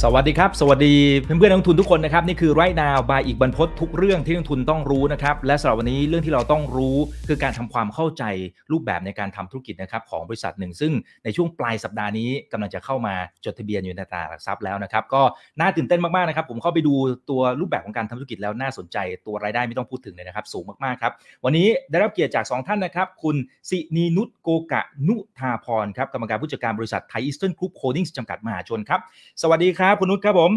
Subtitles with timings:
[0.00, 6.96] สวัสดีครับ สวัสดีเพื่อนเพื่อนนักทุนทุกคนนะครับ นี่คือไรนาวบายอีกบรรพททุกเรื่องที่นักทุนต้องรู้นะครับ และสำหรับวันนี้เรื่องที่เราต้องรู้
[7.28, 8.24] คือการทำความเข้าใจ
[8.72, 10.92] รูปแบบในการทำธุรกิจนะครับของบริษัทหนึ่ง ซึ่ง
[11.24, 15.22] ในช่วงปลายสัปดาห์นี้กำลังจะเข้ามาจดทะเบียนอยู่ในตลาดหลักทรัพย์แล้วนะครับ ก็
[15.60, 16.94] น่าตื่นเต้นมากๆนะครับ ผมเข้าไปดู
[17.30, 18.96] ตัวรูปแบบของการทำธุรกิจแล้วน่าสนใจ
[19.26, 21.12] ตัวรายได้ไม่ต้องพูดถึงเลยนะครับ สูงมากๆครับ
[21.44, 23.36] วันนี้ได้รับเกียรติจาก 2 ท่านนะครับ คุณ
[23.70, 29.00] สินีนุชโกกะนุทาพรครับกรรมการผู้จัดการบริษัทไทยอีสเทิร์นกรุ๊ปโฮลดิ้งจำกัดมหาชนครับ
[29.42, 30.52] สวัสดีครับคุณนุชครับผม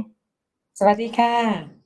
[0.79, 1.84] สวัสดีค่ะ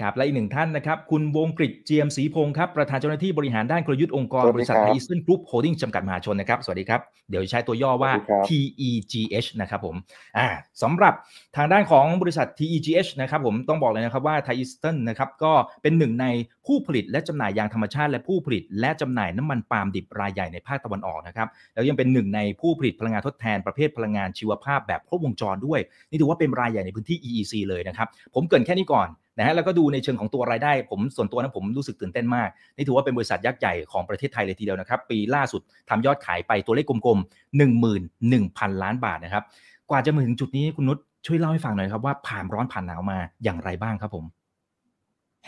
[0.00, 7.00] ครับและอีกหนึ่งท่านนะครับ คุณวงกฤษเจียมศรีพงศ์ครับ ประธานเจ้าหน้าที่บริหารด้านกลยุทธ์องค์กรสวัสดีครับ บริษัทไทยอีสเทิร์นกรุ๊ปโฮลดิ้งจำกัดมหาชนนะครับ สวัสดีครับ
[7.30, 9.96] เดี๋ยวใช้ตัวย่อว่าสวัสดีครับ TEGH นะครับผม
[10.38, 10.48] อ่า
[10.82, 11.14] สำหรับ
[11.56, 16.26] ทางด้านของบริษัท TEGH นะครับผมต้องบอกเลยนะครับว่าไทยอีสเทิร์นนะครับก็เป็นหนึ่งใน
[16.66, 37.60] ผู้ผลิตและจำหน่ายยางธรรมชาติ และผู้ผลิต และจำหน่ายน้ำมันปาล์มดิบรายใหญ่ในภาคตะวันออกนะครับแล้วยังเป็นหนึ่งในผู้ผลิตพลังงานทดแทนประเภทพลังงานชีวภาพแบบครบวงจรด้วย นี่ถือว่าเป็นรายใหญ่ในพื้นที่ EEC เลยนะครับผมเกรินแค่นี้ก่อนนะฮะแล้วก็ดูในเชิงของตัวรายได้ ผมส่วนตัวนะผมรู้สึกตื่นเต้นมาก นี่ถือว่าเป็นบริษัทยักษ์ใหญ่ของประเทศไทยเลยทีเดียวนะครับ ปีล่าสุดทำยอดขายไปตัวเลขกลมๆ
[38.00, 39.44] 11,000 ล้านบาทนะครับ
[39.90, 44.24] กว่าจะมาถึงจุดนี้คุณนุชช่วยเล่าให้ฟังหน่อยครับว่าผ่านร้อนผ่านหนาวมาอย่างไรบ้างครับผม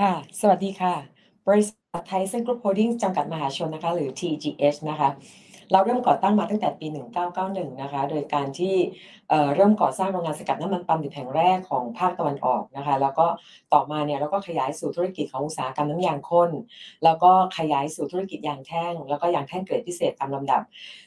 [0.00, 0.94] ค่ะ สวัสดีค่ะ
[1.48, 5.10] บริษัทไทยอีสเทิร์นกรุ๊ปโฮลดิ้งจำกัดมหาชนนะคะ หรือ TEGH นะคะ
[5.72, 6.86] เราเริ่มก่อตั้งมาตั้งแต่ปี
[7.34, 8.76] 1991 นะคะ โดยการที่
[9.54, 13.26] เริ่มก่อสร้างโรงงานสกัดน้ำมันปาล์มดิบแห่งแรกของภาคตะวันออกนะคะ แล้วก็
[13.72, 16.50] ต่อมาเนี่ยเราก็ขยายสู่ธุรกิจของอุตสาหกรรมน้ำยางข้น
[17.04, 20.62] แล้วก็ขยายสู่ธุรกิจยางแท่ง แล้วก็ยางแท่งเกรดพิเศษตามลำดับ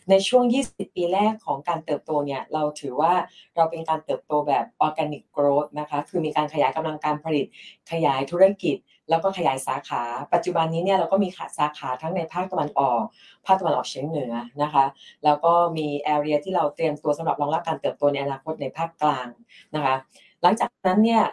[0.09, 3.13] ในช่วง 20 ปีแรกของการเติบโตเนี่ยเราถือว่า
[3.55, 7.45] เราเป็นการเติบโตแบบ organic growth นะคะ คือมีการขยายกำลังการผลิต
[7.91, 8.77] ขยายธุรกิจ
[9.09, 10.01] แล้วก็ขยายสาขา
[10.33, 13.01] ปัจจุบันนี้เนี่ยเราก็มีสาขาทั้งในภาคตะวันออก
[13.45, 14.85] ภาคตะวันออกเฉียงเหนือนะคะ
[15.23, 19.27] แล้วก็มีแอเรียที่เราเตรียมตัวสำหรับรองรับการเติบโตในอนาคตในภาคกลาง
[19.75, 19.95] นะคะ
[20.43, 21.23] หลังจากนั้นเนี่ย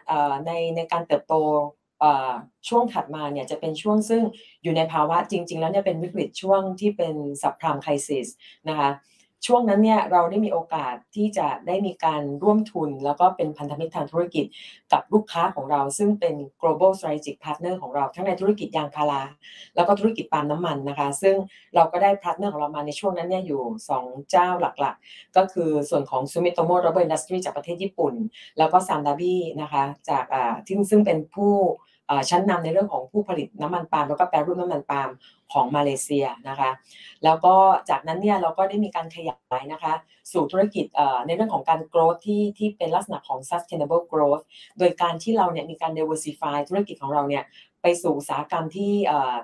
[0.47, 1.35] ในในการเติบโต
[2.69, 4.23] ช่วงถัดมาเนี่ยจะเป็นช่วงซึ่ง
[4.63, 8.29] อยู่ในภาวะจริง ๆ แล้วเนี่ยเป็นวิกฤตช่วงที่เป็น subprime crisis
[8.69, 8.89] นะคะ
[9.47, 14.45] ช่วงนั้นเนี่ยเราได้มีโอกาสที่จะได้มีการร่วมทุน แล้วก็เป็นพันธมิตรทางธุรกิจ
[14.93, 19.23] กับลูกค้าของเรา ซึ่งเป็น global strategic partner ของเราทั้งในธุรกิจยางพารา
[19.77, 21.37] แล้วก็ธุรกิจปาล์มน้ำมันนะคะ ซึ่ง
[21.75, 23.63] เราก็ได้ partner ของเรามาในช่วงนั้นเนี่ยอยู่
[23.99, 28.15] 2 เจ้าหลักๆ ก็คือส่วนของ Sumitomo Rubber Industry จากประเทศญี่ปุ่น
[28.59, 31.55] แล้วก็ Sandabi นะคะจากอ่าที่ซึ่งเป็นผู้
[32.31, 35.11] ชั้นนำในเรื่องของผู้ผลิตน้ำมันปาล์มแล้วก็แปรรูปน้ำมันปาล์ม
[35.53, 36.71] ของมาเลเซียนะคะ
[37.25, 37.55] แล้วก็
[37.91, 39.93] จากนั้นเนี่ยเราก็ได้มีการขยายนะคะ
[40.33, 40.85] สู่ธุรกิจ
[41.27, 44.43] ในเรื่องของการ growth ที่ที่เป็นลักษณะของ sustainable growth
[44.79, 47.45] โดยการที่เราเนี่ยมีการ diversify ธุรกิจของเราเนี่ย
[47.83, 48.93] ไปสู่อุตสาหกรรมที่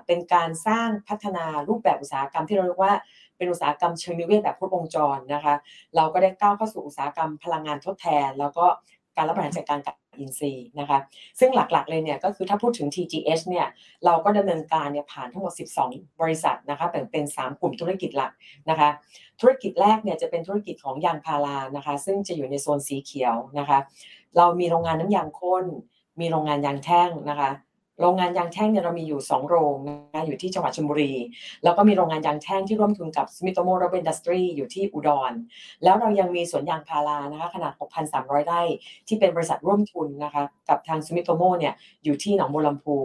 [0.07, 2.93] เป็นการสร้างพัฒนารูปแบบอุตสาหกรรมที่เราเรียกว่า
[3.37, 5.55] เป็นอุตสาหกรรมเชิงนิเวศแบบครบวงจรนะคะ
[5.95, 8.65] เราก็ได้ก้าวเข้าสู่อุตสาหกรรมพลังงานทดแทน แล้วก็
[9.15, 9.79] การรับบริหารจัดการ
[10.19, 10.99] อินทรีย์นะคะ
[11.39, 13.67] ซึ่งหลักๆเลยเนี่ยก็คือถ้าพูดถึง TGS เนี่ย
[14.05, 15.53] เราก็ดำเนินการเนี่ยผ่านทั้งหมด
[15.85, 18.31] 12 บริษัทนะคะแบ่งเป็น 3 กลุ่มธุรกิจหลัก
[18.69, 18.89] นะคะ
[19.41, 23.79] ธุรกิจแรกเนี่ยจะเป็นธุรกิจของยางพารานะคะ ซึ่งจะอยู่ในโซนสีเขียวนะคะ
[24.37, 25.65] เรามีโรงงานน้ำยางข้น
[26.19, 27.49] มีโรงงานยางแท่งนะคะ
[27.99, 31.13] โรงงานยางแท่งเนี่ยเรามีอยู่ 2 โรงนะอยู่ที่จังหวัดชลบุรี
[31.63, 35.31] แล้วก็มีโรงงานยางแท่งที่ร่วมทุนกับ Sumitomo Rubber Industry อยู่ที่อุดร
[35.83, 37.73] แล้วเรายังมีสวนยางพารานะคะขนาด
[38.09, 38.61] 6,300 ไร่
[39.07, 41.73] ที่เป็นบริษัทร่วมทุนนะคะกับทาง Sumitomo เนี่ย
[42.03, 42.97] อยู่ที่หนองบัวลำพู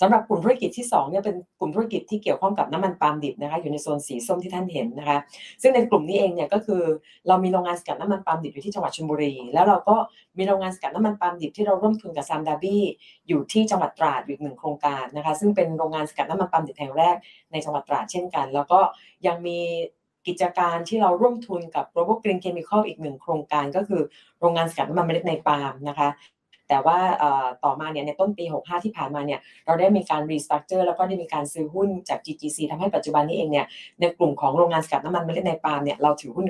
[0.00, 5.18] สำหรับกลุ่มธุรกิจที่2เนี่ยเป็นกลุ่มธุรกิจที่เกี่ยวข้องกับน้ำมันปาล์มดิบนะคะอยู่ในโซนสีส้มที่ท่านเห็นนะคะ
[5.62, 6.82] ซึ่งในกลุ่มนี้เองเนี่ยก็คือ
[7.28, 9.96] เรามีโรงงานสกัดน้ำมันปาล์มดิบอยู่ที่จังหวัดชลบุรี แล้วเราก็
[10.38, 12.82] มีโรงงานสกัดน้ำมันปาล์มดิบที่เราร่วมทุนกับซามดาบี้
[13.28, 17.16] อยู่ที่จังหวัดตราดอีกหนึ่งโครงการนะคะ ซึ่งเป็นโรงงานสกัดน้ำมันปาล์มดิบแห่งแรก
[17.52, 18.80] ในจังหวัดตราดเช่นกัน แล้วก็
[19.26, 19.58] ยังมี
[20.26, 24.02] กิจการที่เราร่วมทุนกับ Global Green Chemical อีกหนึ่งโครงการก็คือ
[24.40, 26.08] โรงงานสกัดน้ำมันเมล็ดในปาล์มนะคะ
[26.68, 26.98] แต่ว่า
[27.64, 33.66] ต่อมาเนี่ยในต้นปี 65 ที่ผ่านมาเนี่ยเราได้มีการ restructure แล้วก็ได้มีการซื้อหุ้นจาก GGC ทำให้ปัจจุบันนี้เองเนี่ย
[34.00, 36.46] ในกลุ่มของโรงงานสกัดน้ำมันเมล็ดในปาล์มเนี่ยเราถือหุ้น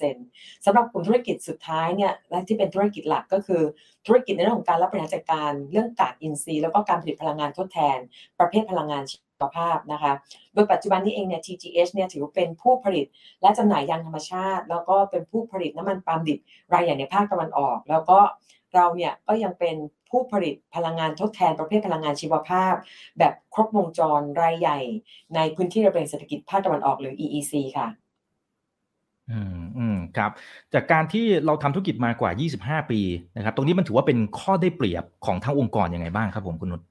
[0.00, 3.62] 100%สำหรับกลุ่มธุรกิจสุดท้ายเนี่ยและที่เป็นธุรกิจหลักก็คือ
[4.06, 7.98] ธุรกิจในเรื่องของการรับบริหารจัดการเรื่องกากอินทรีย์แล้วก็การผลิตพลังงานทดแทน
[8.38, 10.12] ประเภทพลังงานชีวภาพนะคะ
[10.54, 13.06] โดยปัจจุบันนี้เองเนี่ย TGH เนี่ยถือเป็นผู้ผลิต
[13.42, 16.38] และจำหน่ายยางธรรมชาติ แล้วก็เป็นผู้ผลิตน้ำมันปาล์มดิบ
[16.74, 18.18] รายใหญ่ในภาคตะวันออก แล้วก็
[18.76, 19.76] เราเนี่ยก็ยังเป็น
[20.10, 22.74] ผู้ผลิตพลังงานทดแทนประเภทพลังงานชีวภาพ
[23.18, 24.78] แบบครบวงจรรายใหญ่
[25.34, 27.88] ในพื้นที่ระเบียงเศรษฐกิจภาคตะวันออกหรือ EEC ค่ะ
[29.30, 30.30] อืมอืมครับ
[30.74, 32.30] จากการที่เราทำธุรกิจมากว่า
[32.78, 33.00] 25 ปี
[33.36, 36.84] นะครับ ตรงนี้มันถือว่าเป็นข้อได้เปรียบของทั้งองค์กรยังไงบ้างครับผมคุณนุช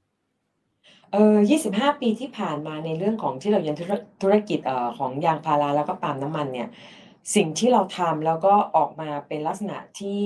[1.11, 1.37] เออ
[1.69, 6.67] 25 ปีที่ผ่านมาในเรื่องของที่เรายังธุรธุรกิจเอ่อของยางพาราแล้วก็ปาล์มน้ำมันเนี่ย
[7.35, 10.21] สิ่งที่เราทำแล้วก็ออกมาเป็นลักษณะที่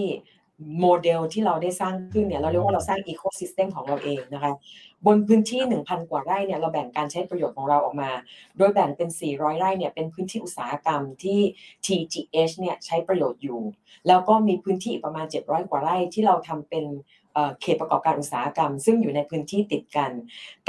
[0.82, 4.52] โมเดลที่เราได้สร้างขึ้นเนี่ยเราเรียกว่าเราสร้าง ecosystem ของเราเองนะคะ
[5.06, 8.12] บนพื้นที่ 1,000 กว่าไร่เนี่ยเราแบ่งการใช้ประโยชน์ของเราออกมา
[8.58, 11.40] โดยแบ่งเป็น 400 ไร่เนี่ยเป็นพื้นที่อุตสาหกรรมที่
[11.86, 13.62] TGH เนี่ยใช้ประโยชน์อยู่
[14.08, 16.86] แล้วก็มีพื้นที่ประมาณ 700 กว่าไร่ที่เราทำเป็น
[17.34, 20.12] เอ่อเขตประกอบการอุตสาหกรรม ซึ่งอยู่ในพื้นที่ติดกัน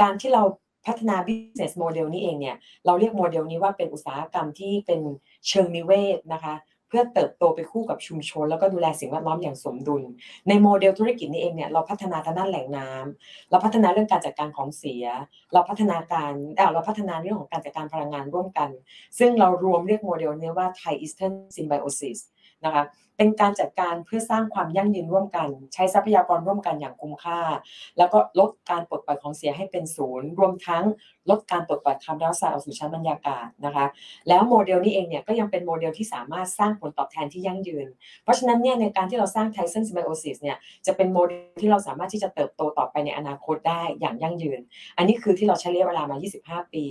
[0.01, 0.43] การที่เรา
[0.87, 2.55] พัฒนา business model นี้เองเนี่ย
[2.85, 5.01] เราเรียกโมเดลนี้ว่าเป็นอุตสาหกรรมที่เป็น
[5.47, 6.53] เชิงนิเวศนะคะ
[6.91, 10.03] เพื่อเติบโตไปคู่กับชุมชน แล้วก็ดูแลสิ่งแวดล้อมอย่างสมดุล
[10.47, 12.89] ในโมเดลธุรกิจนี้เองเนี่ยเราพัฒนาทางด้านแหล่งน้
[13.21, 15.05] เราพัฒนาเรื่องการจัดการของเสีย
[15.53, 18.69] เราพัฒนาการเอ่อเราพัฒนาเรื่องของการจัดการพลังงานร่วมกัน
[19.19, 22.83] ซึ่งเรารวมเรียกโมเดลนี้ว่า Thai Eastern Symbiosis นะคะ
[23.17, 27.39] เป็นการจัดการเพื่อสร้างความยั่งยืนร่วมกัน ใช้ทรัพยากรร่วมกันอย่างคุ้มค่า
[27.97, 30.83] แล้วก็ลดการปลดปล่อยของเสียให้เป็นศูนย์ รวมทั้ง
[31.29, 33.85] ลดการปลดปล่อยคาร์บอนไดออกไซด์ออกสู่ชั้นบรรยากาศนะคะ
[34.27, 37.87] แล้วโมเดลนี้เองเนี่ยก็ยังเป็นโมเดลที่สามารถสร้างผลตอบแทนที่ยั่งยืน
[38.23, 44.59] เพราะฉะนั้นเนี่ยในการที่เราสร้าง Tyson Symbiosis เนี่ยจะเป็นโมเดลที่เราสามารถที่จะเติบโตต่อไปในอนาคตได้อย่างยั่งยืน
[44.97, 46.83] อันนี้คือที่เราใช้ระยะเวลามา 25 ปี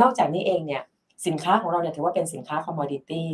[0.00, 0.82] นอกจากนี้เองเนี่ย
[1.26, 3.30] สินค้าของเราเนี่ยถือว่าเป็นสินค้า commodity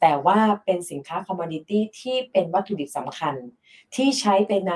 [0.00, 3.34] แต่ว่าเป็นสินค้า commodity ที่เป็นวัตถุดิบสำคัญ
[3.94, 4.72] ที่ใช้ไปใน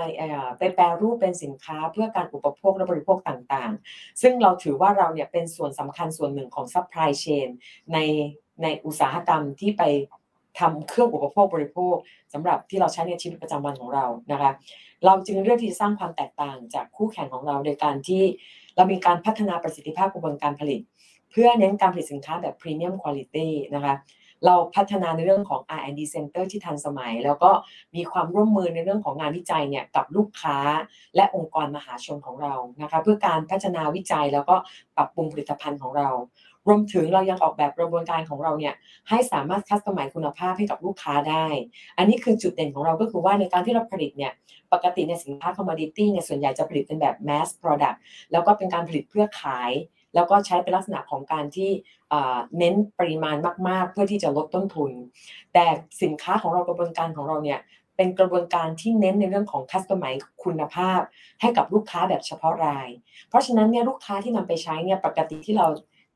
[0.58, 7.48] ไปแปรรูปเป็นสินค้าเพื่อการอุปโภคและบริโภคต่างๆ ซึ่งเราถือว่าเราเนี่ยเป็นส่วนสำคัญส่วนหนึ่งของ supply chain
[7.92, 7.98] ใน
[8.62, 9.82] ในอุตสาหกรรมที่ไป
[10.60, 11.94] ทำเครื่องอุปโภคบริโภค
[12.32, 14.52] สำหรับที่เราใช้ในชีวิตประจำวันของเรานะคะ
[15.04, 18.22] เราจึงเลือกที่จะสร้างความแตกต่างจากคู่แข่งของเราโดยการที่
[18.76, 20.80] เรามีการพัฒนาประสิทธิภาพกระบวนการผลิต
[21.32, 23.36] เพื่อเน้นการผลิตสินค้าแบบพรีเมียมคุณภาพ
[23.74, 23.94] นะคะ
[24.46, 27.50] เราพัฒนาในเรื่องของ R&D Center ที่ทันสมัย แล้วก็
[27.96, 30.56] มีความร่วมมือในเรื่องของงานวิจัยเนี่ยกับลูกค้า
[31.16, 34.56] และองค์กรมหาชนของเรานะคะเพื่อการพัฒนาวิจัยแล้วก็
[34.96, 36.08] ปรับปรุงผลิตภัณฑ์ของเรา
[36.68, 38.74] รวมถึงเรายังออกแบบกระบวนการของเราเนี่ย
[39.08, 41.46] ให้สามารถ customize คุณภาพให้กับลูกค้าได้
[41.98, 44.32] อันนี้คือจุดเด่นของเราก็คือว่าในการที่เราผลิตเนี่ย
[44.72, 47.98] ปกติในสินค้า commodity เนี่ยส่วนใหญ่จะผลิตเป็นแบบ mass product
[48.32, 49.70] แล้วก็เป็นการผลิตเพื่อขาย
[50.14, 51.70] แล้วก็ใช้เป็นลักษณะของการที่
[52.58, 53.36] เน้นปริมาณ
[53.68, 54.90] มาก ๆ เพื่อที่จะลดต้นทุน
[55.54, 55.66] แต่
[56.02, 57.60] สินค้าของเรากระบวนการของเราเนี่ย
[57.96, 60.04] เป็นกระบวนการที่เน้นในเรื่องของ customize
[60.44, 61.00] คุณภาพ
[61.40, 62.88] ให้กับลูกค้าแบบเฉพาะราย
[63.28, 65.66] เพราะฉะนั้นเนี่ยลูกค้าที่นำไปใช้เนี่ยปกติที่เรา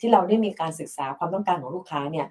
[0.00, 2.26] ที่เราได้มีการศึกษาความต้องการของลูกค้าเนี่ย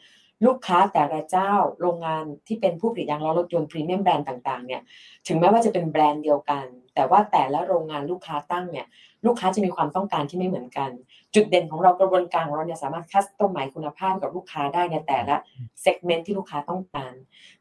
[0.46, 1.52] ลูกค้าแต่ละเจ้า
[1.82, 4.82] โรงงานที่เป็นผู้ผลิตยางล้อรถยนต์พรีเมียมแบรนด์ต่างๆเนี่ย
[5.28, 6.66] ถึงแม้ว่าจะเป็นแบรนด์เดียวกัน
[6.96, 8.86] แต่ว่าแต่ละโรงงานลูกค้าตั้งเนี่ย
[9.26, 10.90] ลูกค้าจะมีความต้องการที่ไม่เหมือนกัน
[11.34, 15.36] จุดเด่นของเรากระบวนการของเราเนี่ยสามารถคัสตอมไมซ์คุณภาพกับลูกค้าได้ในแต่ละ
[15.82, 17.14] เซกเมนต์ที่ลูกค้าต้องการ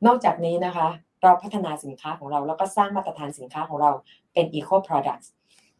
[0.07, 0.89] นอกจากนี้นะคะ
[1.23, 3.91] เราพัฒนาสินค้าของเรา แล้วก็สร้างมาตรฐานสินค้าของเรา
[4.33, 5.27] เป็น eco products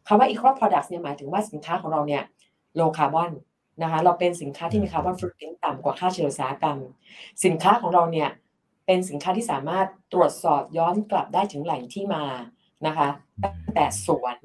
[0.07, 2.23] คำว่า eco products เนี่ยหมายถึงว่าสินค้าของเราเนี่ย
[2.79, 3.31] low carbon
[3.81, 6.77] นะคะเราเป็นสินค้าที่มีคาร์บอนฟุตพิ้นต่ำกว่าค่าเฉลี่ยอุตสาหกรรม
[7.45, 8.29] สินค้าของเราเนี่ย
[8.85, 12.23] เป็นสินค้าที่สามารถตรวจสอบย้อนกลับได้ถึงแหล่งที่มา
[12.87, 13.09] นะคะ
[13.43, 14.37] ตั้งแต่สวน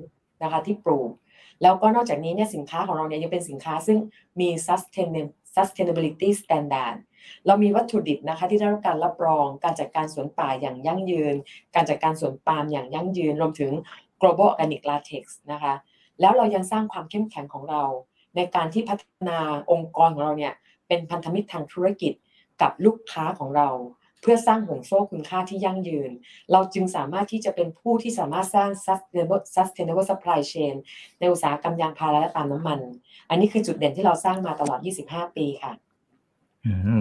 [0.43, 1.11] นะคะที่ปลูก
[1.63, 3.99] แล้วก็นอกจากนี้เนี่ยสินค้าของเราเนี่ยยังเป็นสินค้าซึ่ง
[4.41, 6.97] มี sustain- sustainability standard
[7.47, 11.35] เรามีวัตถุดิบนะคะที่ได้รับการรับรองการจัดการสวนป่าอย่างยั่งยืน
[11.75, 13.73] การจัดการสวนปาล์มอย่างยั่งยืน รวมถึง
[14.21, 15.75] global organic latex นะคะ
[16.21, 17.83] แล้วเรายังสร้างความเข้มแข็งของเรา
[18.37, 19.39] ในการที่พัฒนา
[19.71, 20.55] องค์กรของเราเนี่ย
[20.89, 22.13] เป็นพันธมิตรทางธุรกิจ
[22.63, 23.69] กับลูกค้าของเรา
[24.21, 26.11] เพื่อสร้างห่วงโซ่คุณค่าที่ยั่งยืน
[26.53, 30.75] เราจึงสามารถที่จะเป็นผู้ที่สามารถสร้าง sustainable sustainable supply chain
[31.19, 32.81] ในอุตสาหกรรมยางพาราและปาล์มน้ำมัน
[33.29, 35.73] อันนี้คือจุดเด่นที่เราสร้างมาตลอด 25 ปีค่ะ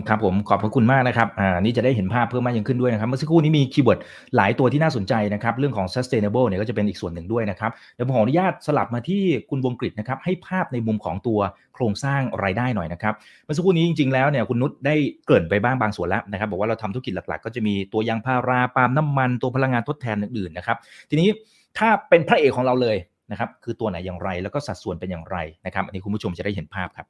[0.10, 4.00] ครับผมขอบพระคุณมากนะครับอ่านี่จะได้เห็นภาพเพิ่มมากยิ่งขึ้นด้วยนะครับ เมื่อสักครู่นี้มีคีย์เวิร์ด
[4.36, 11.40] หลายตัวที่น่าสนใจนะครับ เรื่องของ sustainable เนี่ยก็จะเป็นอีกส่วนหนึ่งด้วยนะครับเดี๋ยวผมขออนุญาตสลับมาที่คุณวงกฤษนะครับ ให้ภาพในมุมของตัว
[11.76, 13.14] โครงสร้างรายได้หน่อยนะครับ
[13.46, 20.78] เมื่อสักครู่นี้จริงๆแล้วเนี่ยคุณนุชได้เกริ่นไปบ้างบางส่วนแล้วนะครับ บอกว่าเราทำธุรกิจหลักๆ ก็จะมีตัวยางพาราปาล์มน้ำมันตัวพลังงานทดแทนอื่นๆนะครับ
[21.10, 21.30] ทีนี้
[21.78, 22.98] ถ้าเป็นพระเอกของเราเลย
[23.32, 27.08] นะครับ คือตัวไหนอย่างไร แล้วก็สัดส่วนเป็นอย่างไรนะครับ อันนี้คุณผู้ชมจะได้เห็นภาพครับ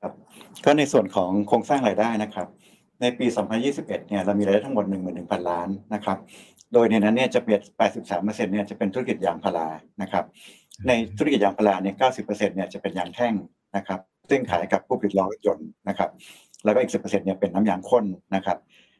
[0.00, 0.12] ครับ
[0.64, 2.48] ก็ในส่วนของโครงสร้างรายได้นะครับ
[3.00, 3.26] ในปี
[3.62, 4.84] 2021 เนี่ยเรามีรายได้ทั้งหมด
[5.16, 6.18] 11,000 ล้านนะครับ
[6.72, 7.60] โดยในนั้นเนี่ยจะเป็น
[8.06, 9.68] 83%เนี่ยจะเป็นธุรกิจยางพารา
[10.02, 10.24] นะครับ
[10.88, 13.34] ในธุรกิจยางพาราเนี่ย 90%เนี่ยจะเป็นยางแท่ง
[13.76, 16.10] นะครับ ซึ่งขายกับผู้ผลิตล้อรถยนต์นะครับ
[16.64, 18.04] แล้วก็อีก 10%เนี่ยเป็นน้ำยางข้น
[18.34, 18.58] นะครับ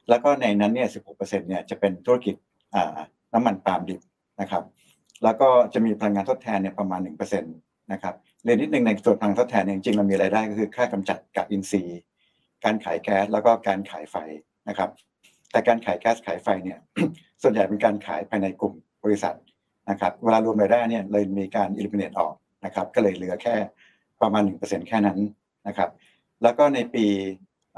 [0.08, 0.88] แล้วก็ในนั้นเนี่ย
[1.18, 2.34] 16%เนี่ยจะเป็นธุรกิจ
[2.74, 2.98] อ่า
[3.34, 4.00] น้ำมันปาล์มดิบ
[4.40, 4.64] นะครับ
[5.24, 12.00] แล้วก็จะมีพลังงานทดแทนเนี่ยประมาณ 1%นะครับ เรียนนิดนึงในส่วนพลังทดแทนเนี่ยจริงๆเรามีรายได้ก็คือค่ากำจัดกับอินทรีย์
[12.64, 14.16] การขายแก๊สแล้วก็การขายไฟ
[14.68, 14.90] นะครับ
[15.50, 16.78] แต่การขายแก๊สขายไฟเนี่ย
[17.42, 19.36] ส่วนใหญ่เป็นการขายภายในกลุ่มบริษัท
[19.90, 23.54] นะครับเวลารวมรายได้เนี่ยเลยมีการ eliminate ออกนะครับ ก็เลยเหลือแค่
[24.22, 25.18] ประมาณ 1%แค่นั้น
[25.68, 25.90] นะครับ
[26.42, 27.04] แล้วก็ในปี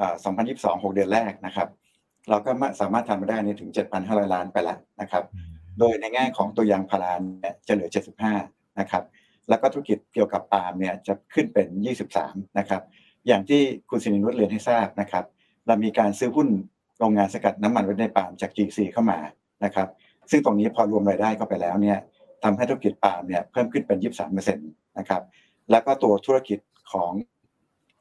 [0.00, 0.14] อ่า
[0.74, 1.68] 2022 6 เดือนแรกนะครับ
[2.30, 3.70] เราก็มาสามารถทำมาได้ในถึง
[4.02, 5.24] 7,500 ล้านไปแล้วนะครับ
[5.78, 7.88] โดยในแง่ของตัวยางพาราเนี่ยจะเหลือ
[8.34, 9.04] 75 นะครับ
[9.48, 11.66] แล้วก็ธุรกิจเกี่ยวกับปาล์มเนี่ยจะขึ้นเป็น
[12.12, 12.82] 23 นะครับ
[13.26, 15.24] อย่างที่คุณสินินุชเรียนให้ทราบนะครับ
[15.66, 16.48] เรามีการซื้อหุ้น
[16.98, 19.18] โรงงานสกัดน้ำมันไว้ในปาล์มจาก GC เข้ามา
[19.64, 19.88] นะครับ
[20.30, 21.98] ซึ่งตรงนี้พอรวมรายได้เข้าไปแล้วเนี่ย
[22.44, 25.22] ทำให้ธุรกิจปาล์มเนี่ยเพิ่มขึ้นเป็น 23%นะครับ
[25.70, 26.58] แล้วก็ตัวธุรกิจ
[26.92, 27.12] ของ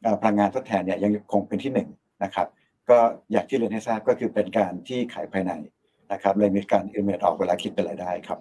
[0.06, 1.90] อพลังงานทดแทนเนี่ยยังคงเป็นที่หนึ่ง
[2.24, 2.48] นะครับ
[2.90, 2.98] ก็
[3.32, 5.54] อย่างที่เรียนให้ทราบก็คือเป็นการที่ขายภายใน
[6.12, 8.40] นะครับเลยมีการเอเมดออกเวลาคิดเป็นรายได้ครับ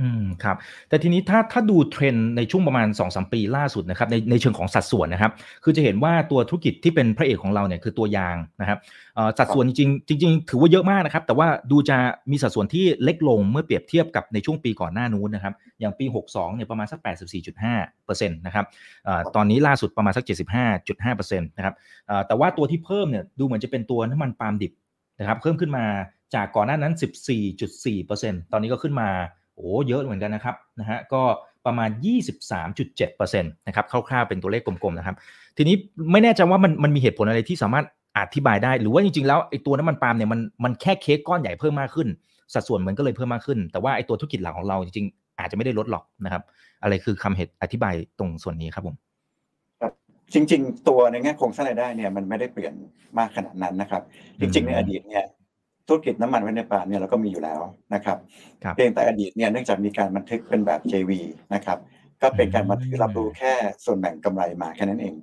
[0.00, 0.56] อืมครับ
[0.88, 5.32] แต่ทีนี้ถ้าถ้าดูเทรนด์ในช่วงประมาณ2อสปีล่าสุดนะครับในในเชิงของสัดส่วนนะครับ
[5.64, 8.78] คือจะเห็นว่าตัวธุรกิจที่เป็นพระเอกของเราเนี่ยคือตัวยางนะครับ
[9.14, 11.96] เอ่อสัดส่วนจริงๆจริงๆถือว่าเยอะมากนะครับ แต่ว่าดูจะ
[12.30, 18.64] มีสัดส่วนที่เล็กลงเมื่อเปรียบเทียบกับในช่วงปีก่อนหน้านู้นนะครับ อย่างปี 62เนี่ยประมาณสัก 84.5%นะครับ
[19.04, 20.24] เอ่อตอนนี้ล่าสุดประมาณสัก
[20.86, 21.74] 75.5%นะครับ
[22.06, 24.72] เอ่อแต่ว่าตัวที่เพิ่มเนี่ยดูเหมือนจะเป็นตัวน้ำมันปาล์มดิบ
[25.18, 25.84] นะครับเพิ่มขึ้นมา
[26.34, 26.92] จากก่อนหน้านั้น
[27.72, 29.08] 14.4%ตอนนี้ก็ขึ้นมา
[29.58, 31.22] โอ้เยอะเหมือนกันนะครับนะฮะก็
[31.66, 31.90] ประมาณ
[32.60, 35.16] 23.7%นะครับคร่าวๆเป็นตัวเลขกลมๆนะครับ
[35.56, 35.76] ทีนี้
[36.12, 37.86] ไม่แน่ใจว่ามันมันมีเหตุผลอะไรที่สามารถ
[38.18, 42.08] อธิบายได้ หรือว่าจริงๆแล้วไอ้ตัวน้ำมันปาล์มเนี่ยมันมันแค่เค้กก้อนใหญ่เพิ่มมากขึ้น
[42.54, 46.42] สัดส่วนมันก็เลยเพิ่มมากขึ้น แต่ว่าไอ้ตัวธุรกิจหลักของเราจริงๆอาจจะไม่ได้ลดหรอกนะครับ
[46.82, 48.96] อะไรคือคำเหตุอธิบายตรงส่วนนี้ครับผม
[50.34, 52.74] จริง ๆ ตัวในแง่โครงสร้างรายได้เนี่ยมันไม่ได้เปลี่ยน
[53.18, 54.02] มากขนาดนั้นนะครับ
[54.40, 55.24] จริง ๆ ในอดีตเนี่ย
[55.88, 57.60] ธุรกิจน้ำมันไว้ในปาล์มเนี่ยเราก็มีอยู่แล้ว
[57.94, 58.18] นะครับ
[58.64, 61.10] ครับเพียงแต่อดีตเนี่ยเนื่องจากมีการบันทึกเป็นแบบ JV
[61.54, 61.78] นะครับ
[62.22, 63.54] ก็เป็นการบันทึกรับรู้แค่
[63.84, 65.14] ส่วนแบ่งกำไรมาแค่นั้นเอง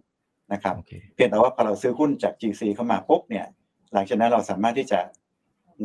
[0.53, 3.45] นะครับโอเคเพียงแต่ว่าพอเราซื้อหุ้นจาก GC เข้ามาปุ๊บเนี่ย
[3.93, 4.99] หลังจากนั้นเราสามารถที่จะ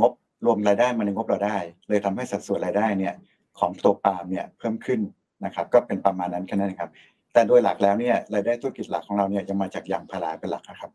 [0.01, 0.13] งบ
[0.45, 1.57] รวมรายได้มาในงบเราได้
[1.89, 3.15] เลยทำให้สัดส่วนรายได้เนี่ย
[3.59, 5.01] ของตัวปาล์มเนี่ยเพิ่มขึ้น
[5.45, 6.91] นะครับก็เป็นประมาณนั้นแค่นั้นเองครับ
[7.33, 10.91] แต่โดยหลักแล้วเนี่ยรายได้ธุรกิจหลักของเราเนี่ยยังมาจากยางพาราเป็นหลักนะครับ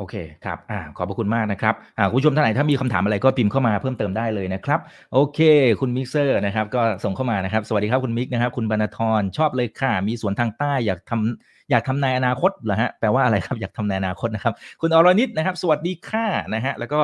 [0.00, 4.80] โอเคครับอ่าขอบพระคุณมากนะครับอ่าคุณผู้ชมท่านไหนถ้ามีคำถามอะไรก็พิมพ์เข้ามาเพิ่มเติมได้เลยนะครับ
[5.12, 5.38] โอเค
[5.80, 17.00] คุณมิกเซอร์นะครับ ก็ส่งเข้ามานะครับ สวัสดีครับคุณมิกนะครับ คุณบรรทรชอบเลยค่ะ มีสวนทางใต้อยากทำอยากทำในอนาคตเหรอฮะแปลว่าอะไรครับอยากทำในอนาคตนะครับ คุณอรนิตนะครับ สวัสดีค่ะนะฮะแล้วก็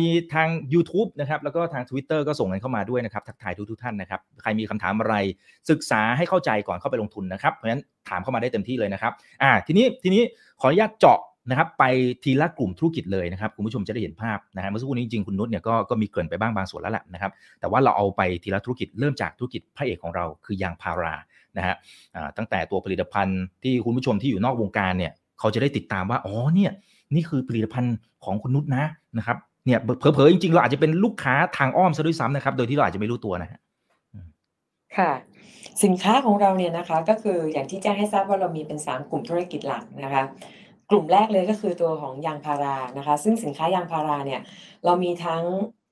[0.00, 5.14] มีทาง YouTube นะครับแล้วก็ทาง Twitter ก็ส่งกันเข้ามาด้วยนะครับ ทักทายทุกทุกท่านนะครับ ใครมีคำถามอะไร
[5.70, 9.12] ศึกษาให้เข้าใจก่อนเข้าไปลงทุนนะครับ เพราะฉะนั้นถามเข้ามาได้เต็มที่เลยนะครับ
[9.42, 10.22] อ่าทีนี้ทีนี้
[10.60, 11.18] ขออนุญาตเจาะ
[11.50, 11.84] นะครับไป
[12.24, 21.14] ทีละกลุ่มธุรกิจเลยนะครับคุณผู้ชมจะได้เห็นภาพนะฮะเมื่อสักครู่นี้จริงๆคุณนุชเนี่ยก็ก็มีเกริ่นไปบ้างบางส่วนแล้วแหละนะครับแต่ว่าเราเอาไปทีละธุรกิจเริ่มจากธุรกิจพระเอกของเราคือยางพารา
[21.56, 21.74] นะฮะ
[22.36, 26.72] ตั้งแต่ตัวผลิตภัณฑ์ที่คุณผู้ชมที่อยู่นอกวงการเนี่ยเขาจะได้ติดตามว่าอ๋อเนี่ย
[27.14, 28.84] นี่คือผลิตภัณฑ์ของคุณนุชนะ
[29.18, 29.36] นะครับ
[29.66, 33.60] เนี่ยเผลอๆจริงๆเราอาจจะเป็นลูกค้าทางอ้อมซะด้วยซ้ำนะครับ โดยที่เราอาจจะไม่รู้ตัวนะฮะ
[34.96, 35.12] ค่ะ
[35.84, 40.24] สินค้าของเราเนี่ยนะคะก็คืออย่างที่แจ้งให้ทราบว่าเรามีเป็น 3 กลุ่มธุรกิจหลักนะคะ
[40.90, 44.40] กลุ่มแรกเลยก็คือตัวของยางพารานะคะ ซึ่งสินค้ายางพาราเนี่ย
[44.84, 45.42] เรามีทั้ง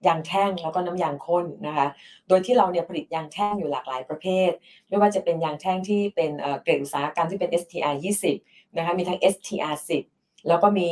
[0.06, 1.86] ยางแท่งแล้วก็น้ำยางข้นนะคะ
[2.28, 4.50] โดยที่เราเนี่ยผลิตยางแท่งอยู่หลากหลายประเภท
[4.88, 6.30] ไม่ว่าจะเป็นยางแท่งที่เป็น
[6.62, 7.96] เกรดอุตสาหกรรมที่เป็น STR
[8.34, 9.76] 20นะคะ มีทั้ง STR
[10.08, 10.88] 10แล้วก็มี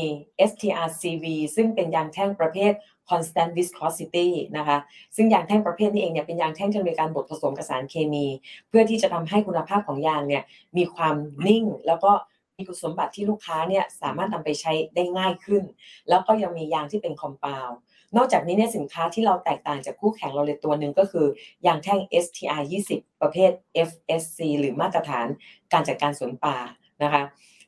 [0.50, 1.24] STR CV
[1.56, 2.72] ซึ่งเป็นยางแท่งประเภท
[3.10, 4.78] constant viscosity นะคะ
[5.16, 8.26] ซึ่งยางแท่งประเภทนี้เองเนี่ยเป็นยางแท่งที่มีการบดผสมกับสารเคมี
[8.68, 10.42] เพื่อที่จะทำให้คุณภาพของยางเนี่ย
[10.76, 11.14] มีความ
[11.46, 12.12] นิ่งแล้วก็
[12.60, 15.62] มีคุณสมบัติที่ลูกค้าเนี่ยสามารถนำไปใช้ได้ง่ายขึ้น
[16.08, 17.74] แล้วก็ยังมียางที่เป็นคอม p าว n d
[18.16, 21.26] นอกจากนี้เนี่ยสินค้าที่เราแตกต่างจากคู่แข่งเราเลยตัวหนึ่งก็คือ
[21.66, 22.62] ยางแท่ง STR
[22.92, 23.50] 20 ประเภท
[23.88, 25.26] FSC หรือมาตรฐาน
[25.72, 26.56] การจัดการสวนป่า
[27.02, 27.22] นะคะ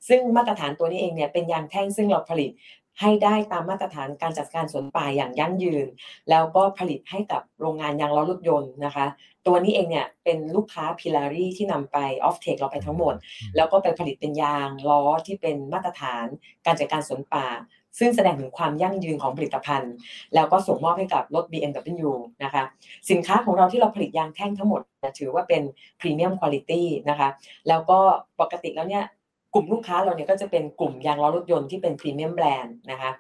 [0.08, 2.50] ซึ่งมาตรฐานตัวนี้เองเนี่ยเป็นยางแท่งซึ่งเราผลิต
[3.00, 5.86] ให้ได้ตามมาตรฐานการจัดการสวนป่าอย่างยั่งยืน
[6.30, 9.06] แล้วก็ผลิตให้กับโรงงานยางล้อรถยนต์นะคะ
[9.46, 13.14] ตัวนี้เองเนี่ยเป็นลูกค้าพิลารีที่นำไปออฟเทคเราไปทั้งหมด
[13.56, 16.26] แล้วก็ไปผลิตเป็นยางล้อที่เป็นมาตรฐาน
[16.66, 17.46] การจัดการสวนป่า
[17.98, 19.92] ซึ่งแสดงถึงความยั่งยืนของผลิตภัณฑ์
[20.34, 22.12] แล้วก็ส่งมอบให้กับรถ BMW
[22.44, 22.62] นะคะ
[23.10, 25.62] สินค้าของเราที่เราผลิตยางแท่งทั้งหมดเนี่ยถือว่าเป็น
[26.00, 26.72] พรีเมียมคุณภาพ
[27.08, 27.28] นะคะ
[27.68, 27.98] แล้วก็
[28.40, 29.04] ปกติแล้วเนี่ย
[29.54, 33.12] กลุ่มลูกค้าเราเนี่ยก็จะเป็นกลุ่มยางล้อรถยนต์ที่เป็นพรีเมียมแบรนด์นะคะ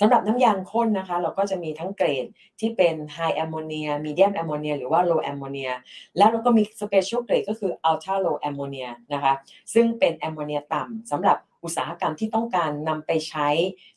[0.00, 2.26] สำหรับน้ำยางข้นนะคะ เราก็จะมีทั้งเกรด
[2.60, 5.72] ที่เป็น High Ammonia Medium Ammonia หรือว่า Low Ammonia
[6.16, 9.32] แล้วเราก็มี Special Grade ก็คือ Ultra Low Ammonia นะคะ
[9.74, 13.48] ซึ่งเป็นแอมโมเนียต่ำสำหรับอุตสาหกรรมที่ต้องการนำไปใช้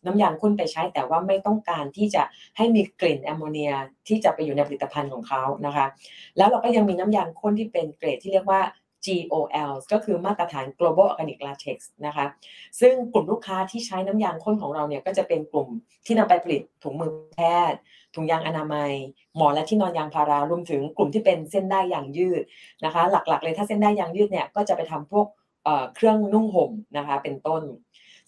[0.05, 2.23] น้ำยางข้นไปใช้ แต่ว่าไม่ต้องการที่จะ
[2.57, 3.71] ให้มีกลิ่นแอมโมเนีย
[4.07, 5.85] ที่จะไปอยู่ในผลิตภัณฑ์ของเขานะคะ
[6.37, 8.61] แล้วเราก็ยังมีน้ำยางข้นที่เป็นเกรดที่เรียกว่า
[9.05, 12.25] GOL ก็คือมาตรฐาน Global Organic Latex นะคะ
[12.79, 15.67] ซึ่งกลุ่มลูกค้าที่ใช้น้ำยางข้นของเราเนี่ยก็จะเป็นกลุ่ม
[16.05, 17.41] ที่นำไปผลิตถุงมือแพ
[17.71, 17.79] ทย์
[18.15, 18.91] ถุงยางอนามัย
[19.35, 22.43] หมอนและที่นอนยางพารารวมถึงกลุ่มที่เป็นเส้นได้ยางยืด
[22.85, 25.25] นะคะ หลักๆ เลยถ้าเส้นได้ยางยืดเนี่ยก็จะไปทำพวก
[25.63, 27.63] เเครื่องนุ่งห่มนะคะเป็นต้น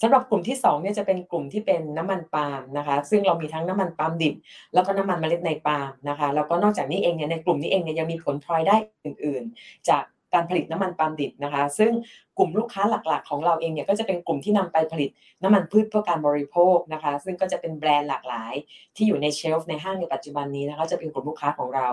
[0.01, 4.35] สำหรับกลุ่มที่2เนี่ยจะเป็นกลุ่มที่เป็นน้ำมันปาล์มนะคะ ซึ่งเรามีทั้งน้ำมันปาล์มดิบ
[4.73, 8.75] แล้วก็น้ำมันเมล็ดในปาล์มนะคะแล้วก็นอกจากนี้เองเนี่ยในกลุ่มนี้เองเนี่ยยังมีผลพลอยได้
[9.05, 10.03] อื่น ๆ จาก
[10.33, 11.91] การผลิตน้ำมันปาล์มดิบนะคะ ซึ่ง
[12.37, 15.09] กลุ่มลูกค้าหลักๆ ของเราเองเนี่ยก็จะเป็นกลุ่มที่นำไปผลิต
[15.43, 18.53] น้ำมันพืชเพื่อการบริโภคนะคะ ซึ่งก็จะเป็นแบรนด์หลากหลาย
[18.95, 21.87] ที่อยู่ในเชลฟ์ในห้างในปัจจุบันนี้นะคะจะเป็นกลุ่มลูกค้าของเรา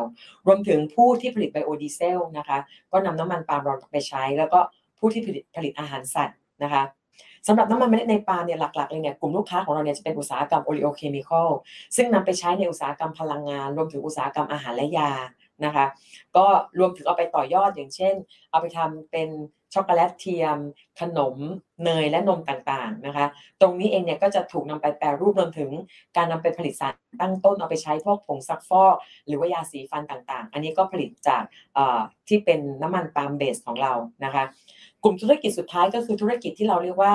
[0.46, 2.58] รวมถึงผู้ที่ผลิตไบโอดีเซลนะคะ
[2.92, 4.58] ก็นำน้ำมันปาล์มเราไปใช้ แล้วก็
[4.98, 6.82] ผู้ที่ผลิตผลิตอาหารสัตว์นะคะ
[7.46, 11.50] สำหรับน้ำมันเมล็ดในปาล์มเนี่ยหลักๆเลยเนี่ยกลุ่มลูกค้าของเราเนี่ยจะเป็นอุตสาหกรรม oleochemical
[11.96, 15.12] ซึ่งนำไปใช้ในอุตสาหกรรมพลังงาน รวมถึงอุตสาหกรรมอาหารและยา
[15.64, 15.86] นะคะ
[16.36, 16.46] ก็
[16.78, 18.14] รวมถึงเอาไปต่อยอดอย่างเช่น
[18.50, 19.28] เอาไปทำเป็น
[19.74, 20.58] ช็อกโกแลตเทียม
[21.00, 21.36] ขนม
[21.84, 23.26] เนยและนมต่างๆนะคะ
[23.60, 25.70] ตรงนี้เองเนี่ยก็จะถูกนำไปแปรรูปรวมถึง
[26.16, 28.94] การนำไปผลิตสารตั้งต้นเอาไปใช้พวกผงซักฟอก
[29.26, 31.42] หรือว่ายาสีฟันต่างๆ อันนี้ก็ผลิตจาก
[32.28, 33.92] ที่เป็นน้ำมันปาล์มเบสของเรา
[34.24, 34.44] นะคะ
[35.02, 37.14] กลุ่มธุรกิจสุดท้ายก็คือธุรกิจที่เราเรียกว่า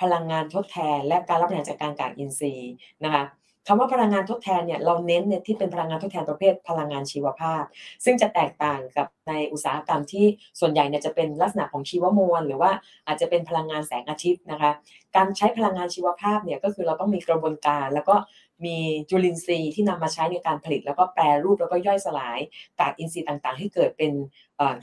[0.00, 2.72] พลังงานทดแทนและการรับประทานจากการกากอินทรีย์
[3.04, 3.22] นะคะ
[3.66, 7.62] คำว่าพลังงานทดแทนเนี่ยเราเน้นในที่เป็นพลังงานทดแทนประเภทพลังงานชีวภาพ
[8.04, 10.26] ซึ่งจะแตกต่างกับในอุตสาหกรรมที่
[10.60, 12.70] ส่วนใหญ่เนี่ยจะเป็นลักษณะของชีวมวล หรือว่า
[13.06, 14.70] อาจจะเป็นพลังงานแสงอาทิตย์นะคะ
[15.16, 18.16] การใช้พลังงานชีวภาพเนี่ยก็คือเราต้องมีกระบวนการ แล้วก็
[18.64, 18.76] มี
[19.10, 22.38] จุลินทรีย์ที่นำมาใช้ในการผลิต แล้วก็แปรรูปแล้วก็ย่อยสลาย
[22.80, 24.12] กากอินทรีย์ต่างๆ ให้เกิดเป็น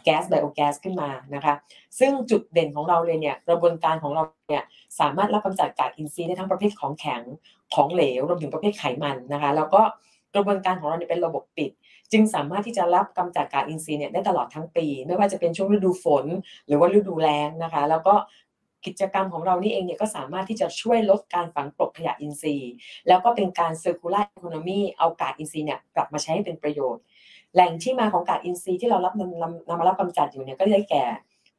[0.04, 1.54] แก๊สไบโอแก๊สขึ้นมานะคะ
[2.00, 4.64] ซึ่งจุดเด่นของเราเลยเนี่ยกระบวนการของเราเนี่ย
[5.00, 7.22] สามารถรับกำจัดกากอินทรีย์ได้ทั้งประเภทของแข็ง
[7.74, 9.82] ของเหลวรวมถึงประเภทไขมันนะคะแล้วก็
[10.36, 11.72] กระบวนการของเราเนี่ยเป็นระบบปิด
[12.12, 16.26] จึงสามารถที่จะรับกำจัดกากอินทรีย์เนี่ยได้ตลอดทั้งปี ไม่ว่าจะเป็นช่วงฤดูฝน
[16.68, 18.14] หรือว่าฤดูแล้งนะคะ แล้วก็
[18.86, 22.72] กิจกรรมของเรานี่เองเนี่ยก็สามารถที่จะช่วยลดการฝังกลบขยะอินทรีย์
[23.08, 27.02] แล้วก็เป็นการ circular economy เอากากอินทรีย์เนี่ยกลับมาใช้ให้เป็นประโยชน์
[27.54, 31.06] แหล่งที่มาของกากอินทรีย์ที่เรารับนำนำมารับกำจัดอยู่เนี่ยก็ได้แก่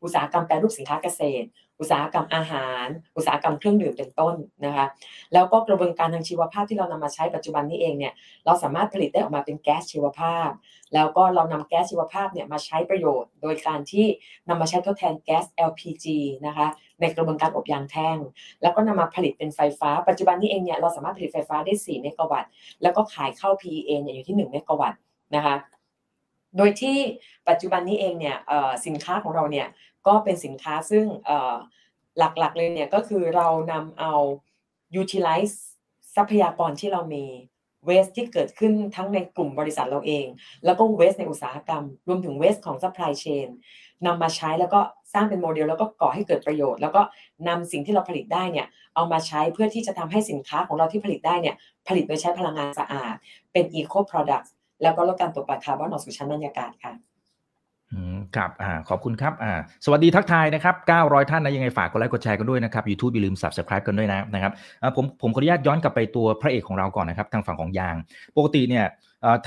[0.03, 1.47] อุตสาหกรรมแปรรูปสินค้าเกษตร
[1.81, 4.87] อุตสาหกรรมอาหาร อุตสาหกรรมเครื่องดื่มเป็นต้นนะคะ
[5.33, 8.13] แล้วก็กระบวนการทางชีวภาพที่เรานำมาใช้ปัจจุบันนี้เองเนี่ย
[8.47, 10.49] เราสามารถผลิตได้ออกมาเป็นแก๊สชีวภาพ
[10.95, 14.07] แล้วก็เรานำแก๊สชีวภาพเนี่ยมาใช้ประโยชน์ โดยการที่
[14.49, 16.07] นำมาใช้ทดแทนแก๊ส LPG
[16.47, 16.67] นะคะ
[17.01, 18.19] ในกระบวนการอบยางแท่ง
[18.63, 22.51] แล้วก็นำมาผลิตเป็นไฟฟ้า ปัจจุบันนี้เองเนี่ยเราสามารถผลิตไฟฟ้าได้ 4 เมกะวัตต์
[22.83, 25.01] แล้วก็ขายเข้า PEA เนี่ยอยู่ที่ 1 เมกะวัตต์
[25.37, 25.57] นะคะ
[26.57, 26.97] โดยที่
[27.49, 28.37] ปัจจุบันนี้เองเนี่ย
[28.87, 29.67] สินค้าของเราเนี่ย
[30.07, 31.05] ก็เป็นสินค้าซึ่ง
[32.19, 34.13] หลักๆเลยเนี่ยก็คือเรานำเอา
[35.01, 35.57] utilize
[36.17, 37.25] ทรัพยากรที่เรามี
[37.87, 40.27] waste ที่เกิดขึ้นทั้งในกลุ่มบริษัทเราเอง
[40.65, 43.49] แล้วก็ waste ในอุตสาหกรรม รวมถึง waste ของ supply chain
[44.07, 44.81] นำมาใช้แล้วก็
[45.15, 47.01] สร้างเป็นโมเดลแล้วก็ก่อให้เกิดประโยชน์ แล้วก็
[47.49, 51.55] นำสิ่งที่เราผลิตได้เนี่ยเอามาใช้เพื่อที่จะทำให้สินค้าของเราที่ผลิตได้เนี่ย
[51.89, 53.15] ผลิตโดยใช้พลังงานสะอาด
[53.53, 54.47] เป็น eco product
[54.83, 56.95] แล้วก็ลดการปลดปล่อยคาร์บอนออกสู่ชั้นบรรยากาศค่ะ
[58.37, 59.53] ครับอ่าขอบคุณครับอ่า
[59.85, 64.53] สวัสดีทักทายนะครับ 900 ท่านนะยังไงฝากกดไลค์กดแชร์กันด้วยนะครับ YouTube อย่าลืม Subscribe กันด้วยนะนะครับ
[64.97, 67.95] ผมผมขออนุญาตย้อนกลับไปตัวพระเอกของเราก่อนนะครับ ทางฝั่งของยาง
[68.37, 68.85] ปกติเนี่ย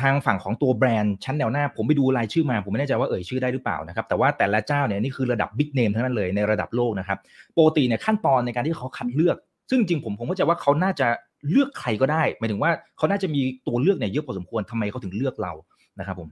[0.02, 7.18] ทางฝั่งของตัวแบรนด์ชั้นแนวหน้า ผมไปดูรายชื่อมา ผมไม่แน่ใจว่าเอ่ยชื่อได้หรือเปล่านะครับ แต่ว่าแต่ละเจ้าเนี่ยนี่คือระดับบิ๊กเนมทั้งนั้นเลยในระดับโลกนะครับ
[7.58, 9.38] ปกติเนี่ยขั้นตอนในการที่เขาคัดเลือก
[9.70, 11.08] ซึ่งจริงผมผมก็จะว่าเขาน่าจะ
[11.52, 15.54] เลือกใครก็ได้หมายถึงว่าเขาน่าจะมีตัวเลือกเนี่ยเยอะพอสมควรทำไมเขาถึงเลือกเรา
[16.00, 16.30] นะครับผม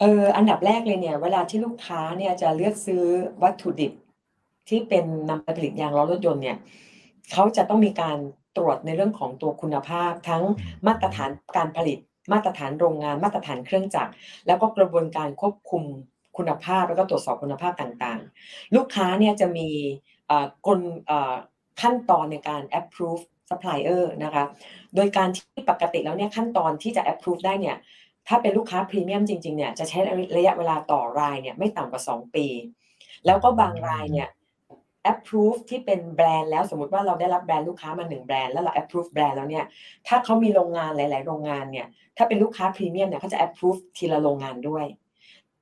[0.00, 3.02] เอออันดับแรกเลยเนี่ย เวลาที่ลูกค้าเนี่ยจะเลือกซื้อ
[3.42, 3.92] วัตถุดิบ
[4.68, 6.56] ที่เป็นนำไปผลิตยางล้อรถยนต์เนี่ย
[7.32, 8.18] เขาจะต้องมีการ
[8.56, 10.42] ตรวจในเรื่องของตัวคุณภาพ ทั้ง
[10.86, 11.98] มาตรฐานการผลิต
[12.32, 14.12] มาตรฐานโรงงาน มาตรฐานเครื่องจักร
[14.46, 15.82] แล้วก็กระบวนการควบคุม
[16.36, 19.68] คุณภาพ แล้วก็ตรวจสอบคุณภาพต่างๆ ลูกค้าเนี่ยจะมี
[20.66, 20.80] กล
[21.82, 24.44] ขั้นตอนในการ approve supplier นะคะ
[24.94, 27.76] โดยการที่ปกติแล้วเนี่ยขั้นตอนที่จะ approve ได้เนี่ย
[28.28, 29.98] ถ้าเป็นลูกค้าพรีเมียมจริงๆเนี่ยจะใช้
[30.36, 32.46] ระยะเวลาต่อรายเนี่ยไม่ต่ำกว่า 2 ปี
[33.26, 34.28] แล้วก็บางรายเนี่ย
[35.12, 39.64] approve ที่เป็นแบรนด์แล้วสมมติว่าเราได้รับแบรนด์ลูกค้ามาหนึ่งแบรนด์แล้วเรา approve แบรนด์แล้วเนี่ย
[40.06, 41.86] ถ้าเขามีโรงงานหลาย ๆ โรงงานเนี่ย
[42.16, 44.84] ถ้าเป็นลูกค้าพรีเมียมเนี่ยเขาจะ approve ทีละโรงงานด้วย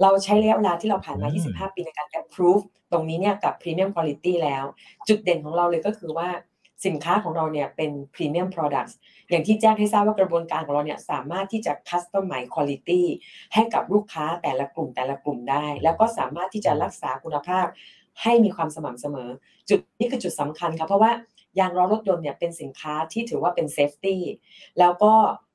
[0.03, 4.65] เราใช้ระยะเวลาที่เราผ่านมา 25 ปีในการ approve ตรงนี้เนี่ยกับ premium quality แล้ว
[5.09, 6.29] จุดเด่นของเราเลยก็คือว่า
[6.87, 8.95] สินค้าของเราเนี่ยเป็น premium products
[9.31, 13.03] อย่างที่แจ้งให้ทราบว่ากระบวนการของเราเนี่ยสามารถที่จะ customize quality
[13.55, 17.67] ให้กับลูกค้าแต่ละกลุ่มแต่ละกลุ่มได้ แล้วก็สามารถที่จะรักษาคุณภาพ
[18.23, 19.29] ให้มีความสม่ำเสมอ
[19.69, 21.13] จุดนี้คือจุดสำคัญครับเพราะว่า
[21.59, 24.17] ยางล้อรถยนต์เนี่ยเป็นสินค้าที่ถือว่าเป็น safety
[24.79, 25.13] แล้วก็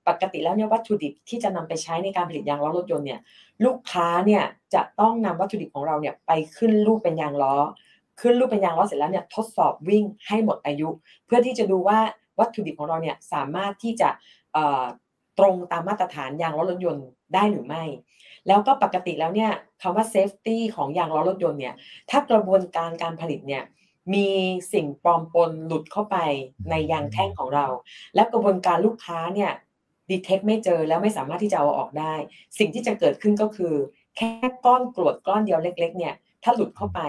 [0.08, 3.20] ปกติแล้วเนี่ยวัตถุดิบที่จะนำไปใช้ในการผลิตยางล้อรถยนต์เนี่ย
[3.66, 7.56] ลูกค้าเนี่ยจะต้องนำวัตถุดิบของเราเนี่ยไปขึ้นรูปเป็นยางล้อ
[8.22, 10.90] ขึ้นรูปเป็นยางล้อเสร็จแล้วเนี่ยทดสอบวิ่งให้หมดอายุ
[11.26, 12.00] เพื่อที่จะดูว่า
[12.40, 14.10] วัตถุดิบของเราเนี่ยสามารถที่จะ
[15.40, 17.84] ตรงตามมาตรฐานยางล้อรถยนต์ได้หรือไม่
[18.48, 19.52] แล้วก็ปกติแล้วเนี่ย
[19.82, 21.76] คำว่า safety ของยางล้อรถยนต์เนี่ย
[22.10, 23.64] ถ้ากระบวนการการผลิตเนี่ย
[24.14, 24.28] มี
[24.74, 26.18] สิ่งปลอมปนหลุดเข้าไป
[26.70, 27.66] ในยางแท่งของเรา
[28.16, 29.52] และกระบวนการลูกค้าเนี่ย
[30.10, 32.14] ดีเทคไม่เจอแล้วไม่สามารถที่จะเอาออกได้
[32.60, 33.74] สิ่งที่จะเกิดขึ้นก็คือ
[34.18, 34.30] แค่
[34.66, 37.00] ก้อนกรวดก้อนเดียวเล็ก ๆ เนี่ยถ้าหลุดเข้าไป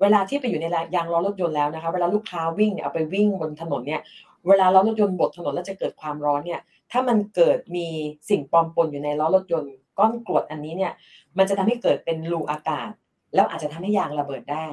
[0.00, 4.00] เวลาที่ไปอยู่ในยางล้อรถยนต์แล้วนะคะ เวลาลูกค้าวิ่งเนี่ยเอาไปวิ่งบนถนนเนี่ย
[4.48, 6.60] เวลาล้อรถยนต์บดถนนแล้วจะเกิดความร้อนเนี่ย
[6.92, 7.86] ถ้ามันเกิดมี
[8.28, 10.92] สิ่งปลอมปนอยู่ในล้อรถยนต์ ก้อนกรวดอันนี้เนี่ย
[11.38, 12.90] มันจะทำให้เกิดเป็นรูอากาศ
[13.34, 14.66] แล้วอาจจะทำให้ยางระเบิดได้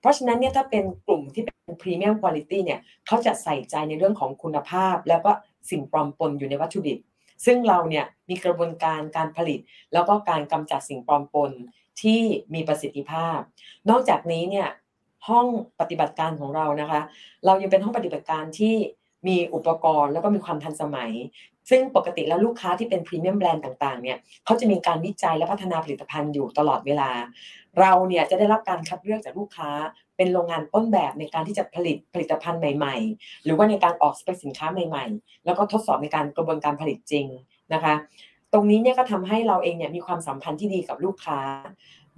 [0.00, 5.30] เพราะฉะนั้นเนี่ยถ้าเป็นกลุ่มที่เป็นพรีเมียมคุณภาพเนี่ยเขาจะใส่ใจในเรื่องของคุณภาพ แล้วก็
[5.70, 6.98] สิ่งปลอมปนอยู่ในวัตถุดิบ
[7.44, 9.60] ซึ่งเราเนี่ยมีกระบวนการการผลิต
[9.92, 11.50] แล้วก็การกำจัดสิ่งปลอมปน
[12.02, 12.20] ที่
[12.54, 13.38] มีประสิทธิภาพ
[13.90, 14.68] นอกจากนี้เนี่ย
[15.28, 15.46] ห้อง
[15.80, 17.00] ปฏิบัติการของเรานะคะ
[17.46, 18.74] เรายังเป็นห้องปฏิบัติการที่
[19.26, 21.12] มีอุปกรณ์แล้วก็มีความทันสมัย
[21.70, 27.10] ซึ่งปกติแล้วลูกค้าที่เป็นพรีเมียมแบรนด์ต่างๆเนี่ยเขาจะมีการวิจัยและพัฒนาผลิตภัณฑ์อยู่ตลอดเวลา
[27.80, 29.70] เราเนี่ยจะได้รับการคัดเลือกจากลูกค้า
[30.16, 37.26] เป็นโรงงานต้นแบบในการที่จะผลิตผลิตภัณฑ์ใหม่ ๆ หรือว่าในการออกสเปคสินค้าใหม่ ๆ แล้วก็ทดสอบในการกระบวนการผลิตจริง
[37.74, 37.94] นะคะ
[38.52, 41.40] ตรงนี้เนี่ยก็ทำให้เราเองเนี่ยมีความสัมพันธ์ที่ดีกับลูกค้า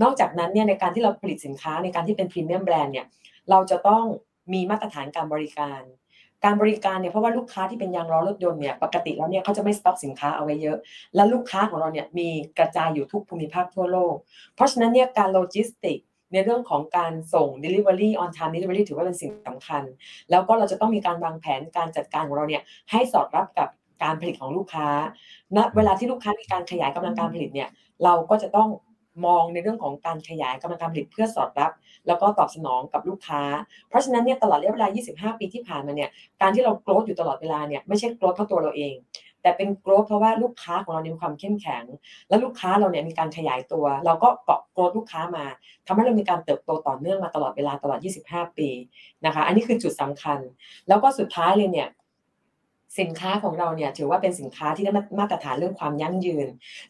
[0.03, 3.07] นอกจากนั้นเนี่ยในการที่เราผลิตสินค้าในการที่เป็น premium brand เนี่ย
[3.51, 4.05] เราจะต้อง
[4.53, 5.81] มีมาตรฐานการบริการ
[6.44, 10.79] การบริการเนี่ยเพราะว่าลูกค้าที่เป็นยางล้อรถยนต์เนี่ยปกติแล้วเนี่ยเขาจะไม่สต็อกสินค้าเอาไว้เยอะ
[11.14, 14.14] และลูกค้าของเราเนี่ยมีกระจายอยู่ทุกภูมิภาคทั่วโลก
[14.55, 15.98] เพราะฉะนั้นเนี่ยการโลจิสติก
[16.33, 19.83] ในเรื่องของการส่ง Delivery on time Delivery ถือว่าเป็นสิ่งสำคัญ
[20.31, 23.68] แล้วก็เราจะต้องมีการวางแผนการจัดการของเราเนี่ยให้สอดรับกับ
[24.03, 24.88] การผลิตของลูกค้า
[25.57, 27.68] ณเวลาที่ลูกค้ามีการขยายกำลังการผลิตเนี่ย
[28.05, 28.68] เราก็จะต้อง
[29.27, 31.73] มองในเรื่องของการขยายกำลังการผลิตเพื่อสอดรับ
[32.07, 33.43] แล้วก็ตอบสนองกับลูกค้า
[33.89, 34.89] เพราะฉะนั้นเนี่ยตลอดระยะเวลา
[35.33, 38.95] 25 ปีที่ผ่านมาเนี่ยการที่เราโกรธอยู่ตลอดเวลาเนี่ยไม่ใช่โกรธเพราะตัวเราเอง
[39.43, 41.85] แต่เป็นโกรธเพราะว่าลูกค้าของเรามีความเข้มแข็ง
[42.29, 45.45] และลูกค้าเราเนี่ยมีการขยายตัว เราก็เกาะโกรธลูกค้ามา
[45.87, 48.69] ทำให้เรามีการเติบโตต่อเนื่องมาตลอดเวลาตลอด 25 ปี
[49.25, 50.39] นะคะ อันนี้คือจุดสำคัญ
[50.89, 51.89] แล้วก็สุดท้ายเลยเนี่ย
[52.98, 56.46] สินค้าของเราเนี่ยถือว่าเป็นสินค้าที่ได้มาตรฐานเรื่องความยั่งยืน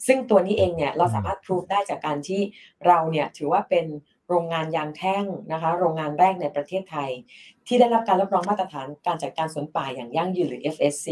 [0.06, 2.40] ซึ่งตัวนี้เองเนี่ยเราสามารถพิสูจได้จากการที่
[2.86, 3.86] เราเนี่ยถือว่าเป็น
[4.28, 7.10] โรงงานยางแท่งนะคะ โรงงานแรกในประเทศไทย
[7.66, 11.08] ที่ได้รับการรับรองมาตรฐานการจัดการสวนป่าอย่างยั่งยืนหรือ FSC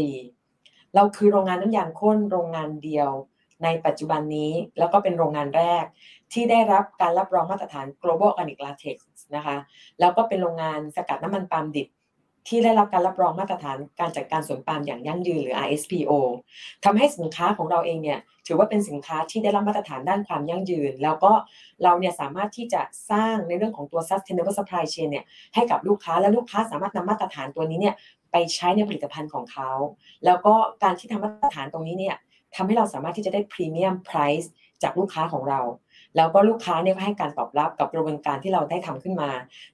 [0.95, 3.09] เราคือโรงงานน้ำยางข้นโรงงานเดียว
[3.63, 5.83] ในปัจจุบันนี้แล้วก็เป็นโรงงานแรก
[6.33, 8.97] ที่ได้รับการรับรองมาตรฐาน Global Organic Latex
[9.35, 9.57] นะคะ
[9.99, 11.87] แล้วก็เป็นโรงงานสกัดน้ำมันปาล์มดิบ
[12.49, 16.11] ที่ได้รับการรับรองมาตรฐานการจัดการสวนปาล์มอย่างยั่งยืนหรือ RSPO
[16.85, 21.31] ทำให้สินค้าของเราเองเนี่ยถือว่าเป็นสินค้าที่ได้รับมาตรฐานด้านความยั่งยืน แล้วก็
[21.83, 22.81] เราเนี่ยสามารถที่จะ
[23.11, 27.95] สร้างในเรื่องของตัว sustainable supply chain เนี่ยให้กับลูกค้าและลูกค้าสามารถนำมาตรฐานตัวนี้เนี่ย
[28.31, 29.71] ไปใช้ในผลิตภัณฑ์ของเขา
[30.25, 32.15] แล้วก็การที่ทำมาตรฐานตรงนี้เนี่ย
[32.55, 34.51] ทำให้เราสามารถที่จะได้พรีเมียมไพรซ์
[34.83, 35.59] จากลูกค้าของเรา
[36.17, 39.29] แล้วก็ลูกค้าเนี่ยก็ให้การตอบรับกับกระบวนการที่เราได้ทำขึ้นมา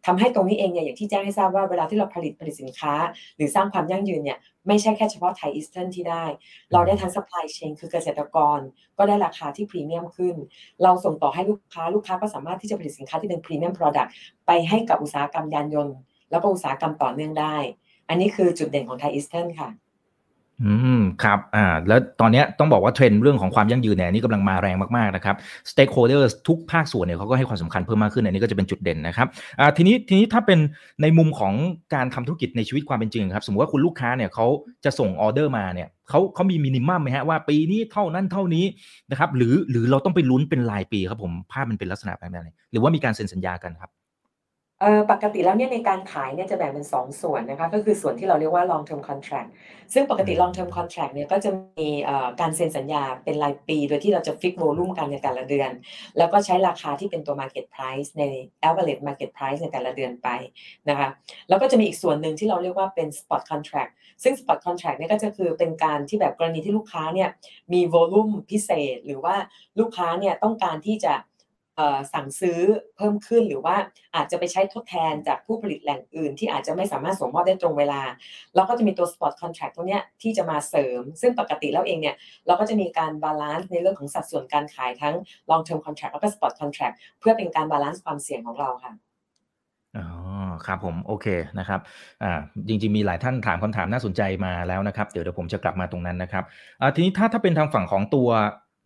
[0.06, 2.93] ทำให้ตรงนี้เองเนี่ยอย่างที่แจ้งให้ทราบว่าเวลาที่เราผลิตผลิตสินค้า
[3.36, 6.26] หรือสร้างความยั่งยืนเนี่ยไม่ใช่แค่เฉพาะไทยอีสเทิร์นที่ได้
[6.74, 8.60] เราได้ทั้ง supply chain คือเกษตรกร
[8.98, 10.36] ก็ได้ราคาที่พรีเมียมขึ้น
[10.84, 14.10] เราส่งต่อให้ลูกค้าลูกค้าก็สามารถที่จะผลิตสินค้าที่เป็นพรีเมียม product
[14.48, 15.95] ไปให้กับอุตสาหกรรมยานยนต์
[16.32, 17.58] แล้วก็อุตสาหกรรมต่อเนื่องได้
[18.10, 19.69] อันนี้คือจุดเด่นของไทยอีสเทิร์นค่ะ
[20.63, 25.36] อืมครับอ่าแล้วตอนนี้ต้องบอกว่าเทรนด์เรื่องของความยั่งยืนเนี่ยนี่กำลังมาแรงมากๆนะครับ
[25.72, 29.28] stakeholders ทุกภาคส่วนเนี่ยเขาก็ให้ความสำคัญเพิ่มมากขึ้นอันนี้ก็จะเป็นจุดเด่นนะครับ
[29.60, 30.60] อ่าทีนี้ทีนี้ถ้าเป็น
[31.02, 31.54] ในมุมของ
[31.94, 34.48] การทำธุรกิจในชีวิตความเป็นจริงครับ สมมติว่าคุณลูกค้าเนี่ยเขา
[34.86, 38.65] จะส่งออเดอร์มาเนี่ยเขาเขามีมินิมัมไหมฮะว่าปีนี้เท่านั้นเท่านี้
[39.12, 43.91] นะครับหรือหรือเราต้องไปลุ้นเป็นรายปีครับผมภาพมันเป็นลักษณะแบบไหนหรือว่ามีการเซ็นสัญญากันครับ
[44.82, 49.50] เอ่อปกติแล้วเนี่ยในการขายเนี่ยจะแบ่งเป็น 2 ส่วนนะคะก็คือส่วนที่เราเรียกว่า long term contract
[49.94, 55.72] ซึ่งปกติ long term contract เนี่ยก็จะมีเอ่อการเซ็นสัญญาเป็นรายปี โดยที่เราจะ fix volume กันในแต่ละเดือน
[56.18, 58.24] แล้วก็ใช้ราคาที่เป็นตัว market price ใน
[58.68, 60.28] average market price ในแต่ละเดือนไป
[60.90, 61.10] นะคะ
[61.50, 63.92] แล้วก็จะมีอีกส่วนหนึ่งที่เราเรียกว่าเป็น spot contract
[64.24, 67.30] ซึ่ง spot contract เนี่ยก็จะคือเป็นการที่แบบกรณีที่ลูกค้าเนี่ย
[67.74, 69.36] มี volume พิเศษ หรือว่า
[69.80, 71.35] ลูกค้าเนี่ยต้องการที่จะเอ่อ
[72.14, 72.60] สั่งซื้อ
[72.98, 73.76] เพิ่มขึ้นหรือว่า
[74.16, 78.02] อาจจะไปใช้ทดแทนจากผู้ผลิตแหล่งอื่น ที่อาจจะไม่สามารถส่งมอบได้ตรงเวลา
[78.56, 82.16] เราก็จะมีตัว spot contract ตัวเนี้ยที่จะมาเสริม ซึ่งปกติแล้วเองเนี่ย
[82.48, 85.16] เราก็จะมีการ balance ในเรื่องของสัดส่วนการขายทั้ง
[85.50, 88.94] long term contract แล้วก็ spot contract เพื่อเป็นการ balance ความเสี่ยงของเราค่ะ
[89.98, 90.08] อ๋อ
[90.66, 91.28] ครับผมโอเค
[91.60, 91.80] นะครับ
[92.24, 96.44] อ่าจริงๆมีหลายท่านถามคำถามน่าสนใจมาแล้วนะครับเดี๋ยวเดี๋ยวผมจะกลับมาตรงนั้นนะครับ
[96.82, 98.30] อ่าทีนี้ถ้าถ้าเป็นทางฝั่งของตัว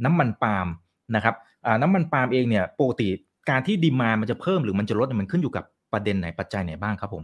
[0.06, 0.67] น้ำมันปาล์ม
[1.15, 1.36] นะครับ
[1.82, 3.08] น้ำมันปาล์มเองเนี่ยปกติ
[3.50, 7.24] การที่ demand มันจะเพิ่มหรือมันจะลดมันขึ้นอยู่กับประเด็นไหนปัจจัยไหนบ้างครับผม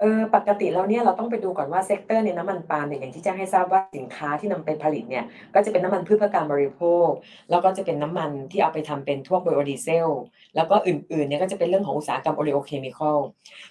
[0.00, 7.08] เออปกติแล้วเนี่ยเราต้องไปดูก่อนว่า sector ในน้ำมันปาล์มเนี่ยอย่างที่แจ้งให้ทราบว่าสินค้าที่นำไปผลิตเนี่ยก็จะเป็นน้ำมันพืชเพื่อการบริโภค
[7.50, 10.08] แล้วก็จะเป็นน้ำมันที่เอาไปทำเป็นพวกไบโอดีเซล
[10.56, 13.18] แล้วก็อื่นๆเนี่ยก็จะเป็นเรื่องของอุตสาหกรรม oleochemical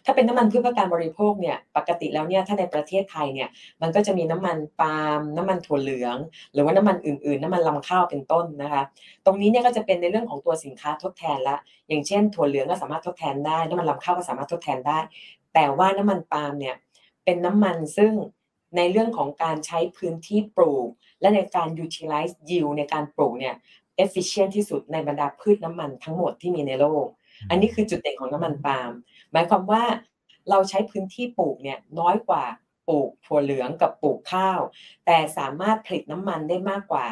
[0.05, 3.49] ถ้าเป็นน้ำมันพืชเพื่อการบริโภคเนี่ยปกติแล้วเนี่ยถ้าในประเทศไทยเนี่ย
[3.81, 6.17] มันก็จะมีน้ำมันปาล์มน้ำมันถั่วเหลือง
[6.53, 8.83] หรือว่าน้ำมันอื่นๆ น้ำมันรำข้าวเป็นต้นนะคะ
[9.25, 14.99] ตรงนี้เนี่ยก็จะเป็นในเรื่องของตัวสินค้าทดแทนละอย่างเช่นถั่วเหลืองก็สามารถทดแทนได้น้ำมันลำข้าวก็สามารถทดแทนได้
[15.59, 16.75] แต่ว่าน้ำมันปาล์มเนี่ย
[17.23, 18.13] เป็นน้ำมันซึ่ง
[18.77, 20.87] ในเรื่องของการใช้พื้นที่ปลูก
[21.21, 23.55] และในการ utilize yield ในการปลูกเนี่ย
[24.03, 27.05] efficient ที่สุดในบรรดาพืชน้ำมันทั้งหมดที่มีในโลก
[27.49, 28.91] อันนี้คือจุดเด่นของน้ำมันปาล์ม
[29.31, 29.83] หมายความว่า
[30.49, 32.43] เราใช้พื้นที่ปลูกเนี่ยน้อยกว่า
[32.87, 34.59] ปลูกถั่วเหลืองกับปลูกข้าว
[35.05, 37.05] แต่สามารถผลิตน้ำมันได้มากกว่า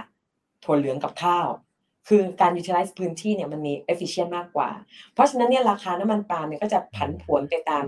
[0.64, 1.48] ถั่วเหลืองกับข้าว
[2.10, 4.70] คือการ utilize พื้นที่เนี่ยมันมี efficient มากกว่า
[5.14, 7.84] เพราะฉะนั้นเนี่ยราคาน้ำมันปาล์มเนี่ยก็จะผันผวนไปตาม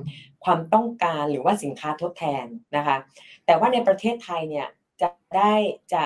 [0.48, 2.98] ความต้องการหรือว่าสินค้าทดแทนนะคะ
[3.46, 4.68] แต่ว่าในประเทศไทยเนี่ย
[5.02, 5.54] จะได้
[5.94, 6.04] จะ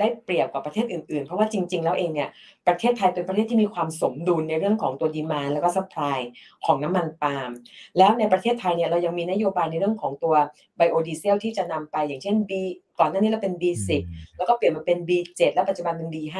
[0.00, 2.28] ได้เปรียบกว่าประเทศอื่น ๆ เพราะว่าจริง ๆ แล้วเองเนี่ย
[2.68, 6.18] ประเทศไทยเป็นประเทศที่มีความสมดุลในเรื่องของตัวดีมานแล้วก็ supply
[6.66, 7.50] ของน้ำมันปาล์ม
[7.98, 10.34] แล้วในประเทศไทยเนี่ยเรายังมีนโยบายในเรื่องของตัว
[10.76, 12.52] ไบโอดีเซลที่จะนำไปอย่างเช่น B
[12.98, 13.90] ก่อนหน้านี้เราเป็น B10
[14.36, 16.36] แล้วก็เปลี่ยนมาเป็น B7 และปัจจุบันเป็น B5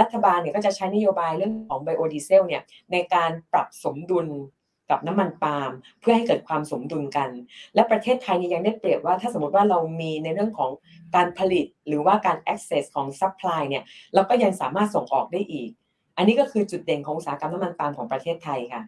[0.00, 4.26] รัฐบาลเนี่ยก็จะใช้นโยบายเรื่องของไบโอดีเซลเนี่ยในการปรับสมดุล
[4.90, 7.30] กับน้ำมันปาล์มเพื่อให้เกิดความสมดุลกัน
[7.74, 10.70] และประเทศไทยเนี่ยยังได้เปรียบว่าถ้าสมมติว่าเรามีในเรื่องของ
[11.14, 15.70] การผลิตหรือว่าการ excess ของ supply เนี่ยเราก็ยังสามารถส่งออกได้อีก
[16.16, 18.82] อันนี้ก็คือจุดเด่นของอุตสาหกรรมน้ำมันปาล์มของประเทศไทยค่ะ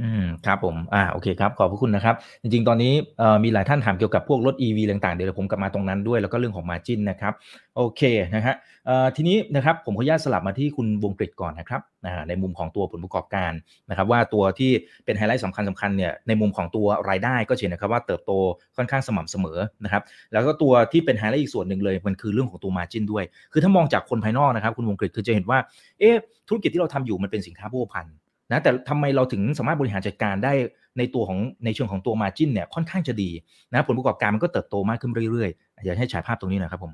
[0.00, 7.32] อืมครับผมอ่าโอเคครับขอบพระคุณนะครับ จริงๆ ตอนนี้เอ่อมีหลายท่านถามเกี่ยวกับพวกรถ EV ต่างๆ เดี๋ยวผมกลับมาตรงนั้นด้วยแล้วก็เรื่องของ Margin นะครับ
[7.76, 8.02] โอเค
[8.34, 8.54] นะฮะ
[8.86, 13.52] เอ่อทีนี้นะครับผมขออนุญาตสลับมาที่คุณวงกฤษก่อนนะครับอ่าในมุมของตัวผลประกอบการ
[13.90, 14.70] นะครับว่าตัวที่
[15.04, 18.32] เป็นไฮไลท์สำคัญสำคัญเนี่ยในมุมของตัวรายได้ก็เห็นนะครับว่าเติบโต
[18.76, 20.02] ค่อนข้างสม่ำเสมอนะครับ
[20.32, 25.58] แล้วก็ตัวที่เป็นไฮไลท์อีกส่วนหนึ่งเลยมันคือเรื่องของตัว Margin ด้วย คือถ้ามองจากคนภายนอกนะครับคุณวงกฤษคือจะเห็นว่า
[26.00, 26.14] เอ๊ะ
[26.48, 28.14] ธุรกิจที่เราทำอยู่มันเป็นสินค้าโภคภัณฑ์
[28.50, 30.52] นะแต่ทำไมเราถึงสามารถบริหารจัดการได้
[30.98, 33.30] ในตัวของในเชิงของตัว Margin เนี่ยค่อนข้างจะดี
[33.72, 36.92] นะผลประกอบการมันก็เติบโตมากขึ้นเรื่อยๆอยากให้ฉายภาพตรงนี้หนะครับผม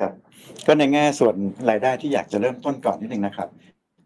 [0.00, 0.12] ครับ
[0.66, 1.34] ก็ในแง่ส่วน
[1.70, 3.48] รายได้ที่อยากจะเริ่มต้นก่อนนิดนึงนะครับ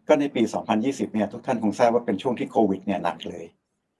[0.07, 0.41] ก็ในปี
[0.77, 3.43] 2020 เนี่ยทุกท่านคงทราบว่าเป็นช่วงที่โควิดเนี่ยหนักเลย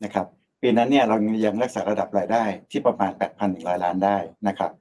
[0.03, 0.25] นะครับ
[0.61, 3.11] ปีนั้นเนี่ยเรายังรักษาระดับรายได้ที่ประมาณ
[3.47, 4.17] 8,100 ล้านได้
[4.47, 4.71] นะครับ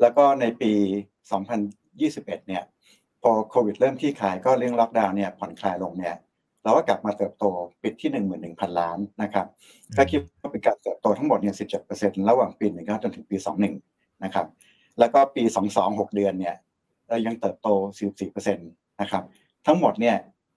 [0.00, 0.72] แล้วก็ในปี
[1.40, 2.62] 2021 เนี่ย
[3.22, 6.16] พอโควิดเริ่มที่คลายก็เรื่องล็อกดาวน์เนี่ยผ่อนคลายลงเนี่ย
[6.64, 7.44] เราก็กลับมาเติบโต
[7.82, 8.10] ปิดที่
[8.44, 9.46] 11,000 ล้านนะครับ
[9.96, 11.54] ก็คิดว่าเป็นการเติบโตทั้งหมดเนี่ย
[11.90, 13.36] 17%ระหว่างปี 19 จนถึงปี
[13.80, 14.46] 21 นะครับ
[14.98, 15.42] แล้วก็ปี
[15.74, 16.56] 22 6 เดือนเนี่ย
[17.08, 17.68] เรายังเติบโต
[18.14, 19.22] 44%นะครับ
[19.66, 20.16] ทั้งหมดเนี่ย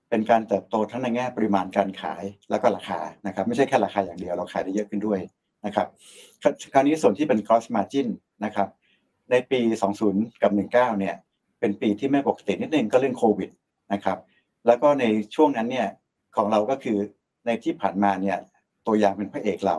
[0.10, 5.20] เป็นการเติบโตทั้งในแง่ปริมาณการขายแล้วก็ราคานะครับ ไม่ใช่แค่ราคาอย่างเดียวเราขายได้เยอะขึ้นด้วย
[5.66, 5.88] นะครับ
[6.74, 8.08] คราวนี้ส่วนที่เป็น cross margin
[8.46, 8.70] นะครับ
[9.32, 9.60] ในปี
[10.02, 11.16] 20 กับ 19 เนี่ย
[11.60, 13.50] เป็นปีที่ไม่ปกตินิดนึงก็เรื่องโควิด
[13.94, 14.18] นะครับ
[14.68, 15.88] แล้วก็ในช่วงนั้นเนี่ย
[16.36, 16.98] ของเราก็คือ
[17.46, 18.38] ในที่ผ่านมาเนี่ย
[18.88, 19.78] ตัวอย่างเป็นพระเอกเรา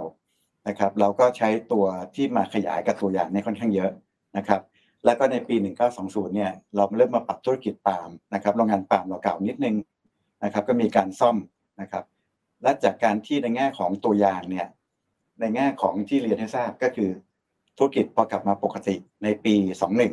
[0.69, 3.91] นะครับ เราก็ใช้ตัวที่มาขยายกับตัวอย่างในค่อนข้างเยอะ
[4.37, 4.61] นะครับ
[5.05, 5.57] แล้วก็ในปี
[5.97, 9.77] 1920 เนี่ยเราเริ่มมาปรับธุรกิจปาล์มนะครับโรงงานปาล์มเราเก่านิดนึง
[10.45, 11.37] นะครับ ก็มีการซ่อม
[11.81, 12.05] นะครับ
[12.63, 14.67] และจากการที่ในแง่ของตัวอย่างเนี่ย
[15.41, 17.11] ในแง่ของที่เรียนให้ทราบก็คือ
[17.77, 19.55] ธุรกิจพอกลับมาปกติในปี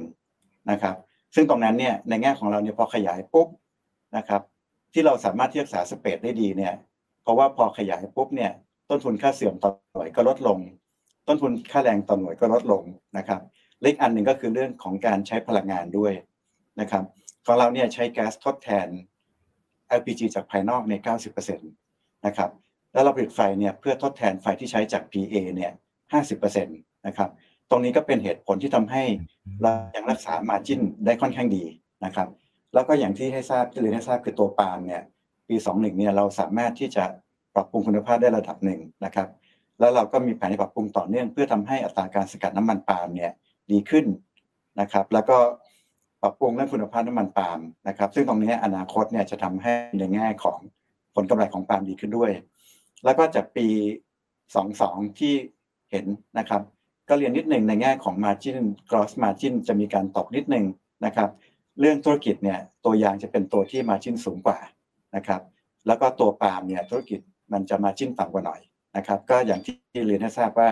[0.06, 0.96] 21 นะครับ
[1.36, 3.48] ซึ่งตรงนั้นเนี่ยในแง่ของเราเนี่ยพอขยายปุ๊บ
[4.18, 4.42] นะครับ
[4.94, 6.74] ที่เราสามารถที่รักษาสเปดได้ดีเนี่ย
[7.24, 8.52] เพราะว่าพอขยายปุ๊บเนี่ย
[8.90, 10.60] ต้นทุนค่าเสื่อมต่อหน่วยก็ลดลง
[11.28, 12.84] ต้นทุนค่าแรงต่อหน่วยก็ลดลง
[13.18, 13.42] นะครับ
[13.82, 16.14] เล็กอันหนึ่งก็คือเรื่องของการใช้พลังงานด้วย
[16.80, 17.04] นะครับ
[17.46, 18.88] ของเราเนี่ยใช้แก๊สทดแทน
[20.00, 20.94] LPG จากภายนอกใน
[21.40, 22.50] 90%นะครับ
[22.94, 25.72] แล้วเราผลิตไฟเนี่ยเพื่อทดแทนไฟที่ใช้จาก PA เนี่ย
[26.20, 27.30] 50%นะครับ
[27.70, 29.04] ตรงนี้ก็เป็นเหตุผลที่ทำให้
[29.62, 31.64] เรายังรักษา margin ได้ค่อนข้างดี
[32.06, 32.28] นะครับ
[32.74, 35.02] แล้วก็อย่างที่ให้ทราบที่เรียนให้ทราบคือตัวปาล์มเนี่ย
[35.48, 37.04] ปี 21เนี่ยเราสามารถที่จะ
[37.56, 39.28] ปรับปรุงคุณภาพได้ระดับหนึ่งนะครับ
[39.80, 43.32] แล้วเราก็มีแผนปรับปรุงต่อเนื่อง เพื่อทำให้อัตราการสกัดน้ำมันปาล์มเนี่ย
[43.72, 44.06] ดีขึ้น
[44.80, 45.38] นะครับ แล้วก็
[46.22, 50.60] ปรับปรุงเรื่องคุณภาพน้ำมันปาล์มนะครับ ซึ่งตรงนี้อนาคตเนี่ยจะทำให้ในแง่ของ
[51.16, 52.32] ผลกำไรของปาล์มดีขึ้นด้วย
[53.06, 53.68] แล้วก็จากปี
[54.48, 55.34] 22 ที่
[55.92, 56.06] เห็น
[56.38, 56.62] นะครับ
[57.10, 60.66] ก็เรียนนิดหนึ่งในแง่ของ margin gross margin จะมีการตกนิดหนึ่ง
[61.06, 61.30] นะครับ
[61.80, 64.60] เรื่องธุรกิจเนี่ยตัวยางจะเป็นตัวที่ margin สูงกว่า
[65.16, 65.42] นะครับ
[65.88, 67.20] แล้วก็ตัวปาล์มเนี่ยธุรกิจ
[67.54, 68.62] มันจะมาจิ้นต่ำกว่าหน่อย
[68.98, 69.76] นะครับก็อย่างที่
[70.08, 70.70] เรียนให้ทราบว่า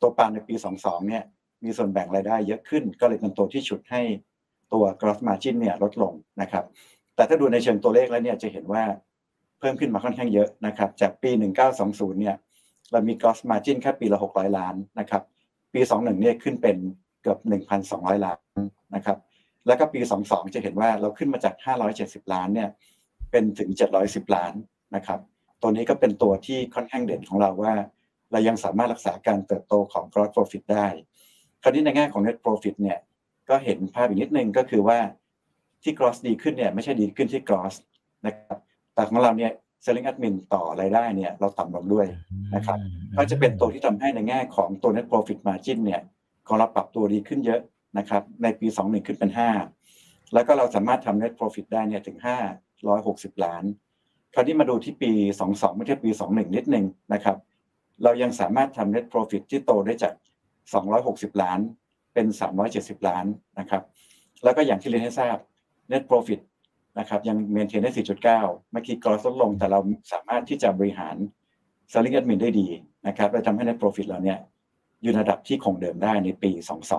[0.00, 1.22] ตัวปาล์มในปี 22เนี่ย
[1.64, 4.02] มีส่วนแบ่งรายได้เยอะขึ้น ก็เลยเป็นตัวที่ฉุดให้
[4.72, 6.64] ตัว gross margin เนี่ยลดลงนะครับ
[7.16, 8.82] แต่ถ้าดูในเชิงตัวเลขแล้วเนี่ยจะเห็นว่า
[9.58, 11.30] เพิ่มขึ้นมาค่อนข้างเยอะนะครับจากปี
[11.76, 12.36] 1920เนี่ย
[12.92, 15.22] เรามี gross margin แค่ปีละ 600 ล้านนะครับ
[15.72, 16.76] ปี 21เนี่ยขึ้นเป็น
[17.22, 17.38] เกือบ
[17.82, 18.38] 1,200 ล้าน
[18.94, 19.18] นะครับ
[19.66, 21.54] แล้วก็ปี 22 จะเห็นว่าเราขึ้นมาจาก
[21.94, 22.68] 570 ล้านเนี่ย
[23.30, 23.70] เป็นถึง
[24.02, 24.52] 710 ล้าน
[24.96, 25.20] นะครับ
[25.62, 27.74] ตัวนี้ก็เป็นตัวที่ค่อนข้างเด่นของเราว่า
[28.32, 30.86] เรายังสามารถรักษาการเติบโตของ gross profit ได้
[31.62, 32.98] คราวนี้ในแง่ของ net profit เนี่ย
[33.48, 34.98] ก็เห็นภาพอีกนิดนึงก็คือว่า
[35.82, 37.74] ที่ gross ดีขึ้นเนี่ยไม่ใช่ดีขึ้นที่ gross
[38.26, 38.58] นะครับ
[38.94, 39.52] แต่ของเราเนี่ย
[39.84, 42.06] selling admin ต่อรายได้เนี่ยเราต่ำลงด้วย
[42.54, 42.78] นะครับ
[43.16, 46.00] ก็จะเป็นตัวที่ทำให้ในแง่ของตัว net profit margin เนี่ย
[46.46, 47.60] ของเราปรับตัวดีขึ้นเยอะ
[47.98, 49.30] นะครับในปี 21 ขึ้นเป็น
[49.82, 52.18] 5 แล้วก็เราสามารถทำ net profit ได้เนี่ยถึง
[52.80, 53.64] 560 ล้าน
[54.34, 55.10] คราวนี้มาดูที่ปี
[55.44, 57.36] 22 ไม่ใช่ปี 21 นิดนึงนะครับ
[58.02, 60.14] เรายังสามารถทำ net profit ที่โตได้จาก
[60.78, 61.60] 260 ล้าน
[62.14, 62.26] เป็น
[62.66, 63.24] 370 ล้าน
[63.58, 63.82] นะครับ
[64.44, 65.36] แล้วก็อย่างที่เรียนให้ทราบ
[65.92, 66.40] net profit
[66.98, 69.80] นะครับยังเมนเทนได้ 4.9 เมื่อกี้ gross ลดลงแต่เรา
[70.12, 71.16] สามารถที่จะบริหาร
[71.92, 72.68] selling admin ได้ดี
[73.06, 74.38] นะครับและทำให้ net profit เราเนี่ย
[75.02, 76.50] อยู่ระดับที่คงเดิมได้ในปี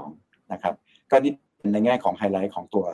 [0.02, 0.76] 22 นะครับ
[1.12, 2.86] ก็นี่เป็นในแง่ของไฮไลท์ของตัว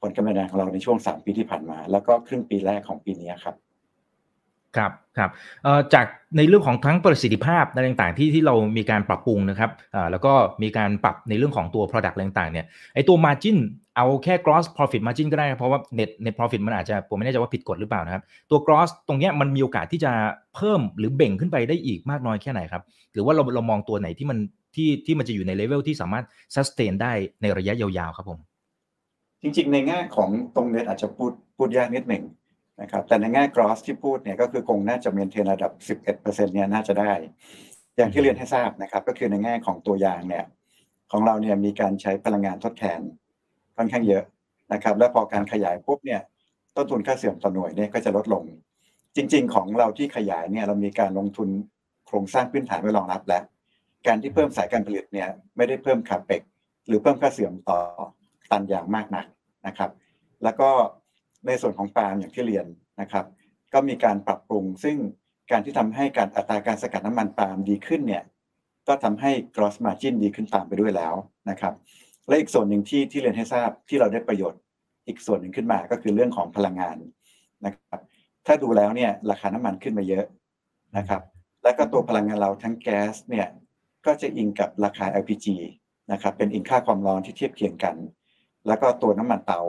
[0.00, 3.56] ผลกำไรของเราในช่วง 3 ปีที่ผ่านมา แล้วก็ครึ่งปีแรกของปีนี้ครับ
[4.76, 5.30] ครับครับ
[5.64, 13.56] เอ่อจากในเรื่องของทั้งประสิทธิภาพอะต่างๆที่ที่เรามีการปรับปรุงนะครับอ่าแล้วก็มีการปรับในเรื่องของตัว product ต่างๆเนี่ยไอตัว margin
[13.96, 20.12] เอาแค่ gross profit margin ก็ได้ เพราะว่า net net profit มันอาจจะผมไม่แน่ใจว่าผิดกฎหรือเปล่านะครับ ตัว gross ตรงเนี้ยมันมีโอกาสที่จะ
[20.54, 24.38] เพิ่มหรือเบ่งขึ้นไปได้อีกมากน้อยแค่ไหนครับ หรือว่าเราเรามองตัวไหนที่มัน
[24.76, 28.38] ที่ที่มันจะอยู่ในเลเวลที่สามารถ sustain ได้ในระยะยาวๆครับผม
[29.42, 32.24] จริงๆ ในแง่ของตรงเน็ตอาจจะพูดพูดยากนิดหนึ่ง
[32.82, 35.72] นะครับแต่ในแง่ gross ที่พูดเนี่ยก็คือคงน่าจะ maintain ระดับ
[36.12, 37.12] 11%เนี่ยน่าจะได้
[37.96, 40.44] อย่างที่เรียนให้ทราบนะครับ ก็คือในแง่ของตัวยางเนี่ย
[41.10, 43.00] ของเราเนี่ยมีการใช้พลังงานทดแทน
[43.76, 44.24] ค่อนข้างเยอะ
[44.72, 46.20] นะครับ แล้วพอการขยายปุ๊บเนี่ย
[46.76, 48.44] ต้นทุนค่าเสื่อมต่อหน่วยเนี่ยก็จะลดลง
[49.16, 51.48] จริง ๆ ของเราที่ขยายเนี่ยเรามีการลงทุน
[52.06, 53.42] โครงสร้างพื้นฐานไว้รองรับแล้ว
[54.06, 56.42] การที่เพิ่มสายการผลิตเนี่ยไม่ได้เพิ่มคาเปก
[56.86, 57.78] หรือเพิ่มค่าเสื่อมต่อ
[58.50, 59.26] ตันอย่างมากนัก
[59.66, 59.90] นะครับ
[60.44, 60.68] แล้วก็
[61.46, 62.66] ในส่วนของปาล์มอย่างที่เรียน
[63.00, 63.26] นะครับ
[63.72, 64.96] ก็มีการปรับปรุง ซึ่ง
[65.50, 68.22] การที่ทำให้การอัตราการสกัดน้ำมันปาล์มดีขึ้นเนี่ย
[68.88, 71.14] ก็ทำให้ gross margin ดีขึ้นตามไปด้วยแล้ว
[71.50, 71.74] นะครับ
[72.28, 74.60] และอีกส่วนหนึ่งที่ที่เรียนให้ทราบที่เราได้ประโยชน์
[75.06, 76.96] อีกส่วนหนึ่งขึ้นมาก็คือเรื่องของพลังงาน
[77.66, 78.00] นะครับ
[78.46, 80.24] ถ้าดูแล้วเนี่ยราคาน้ำมันขึ้นมาเยอะ
[80.96, 81.22] นะครับ
[81.62, 83.46] แล้วก็ตัวพลังงานเราทั้งแก๊สเนี่ย
[84.06, 85.46] ก็จะอิงกับราคา LPG
[86.12, 87.96] นะครับเป็นอิงค่าความร้อนที่เทียบเคียงกัน
[88.66, 89.60] แล้วก็ตัวน้ำมันเตา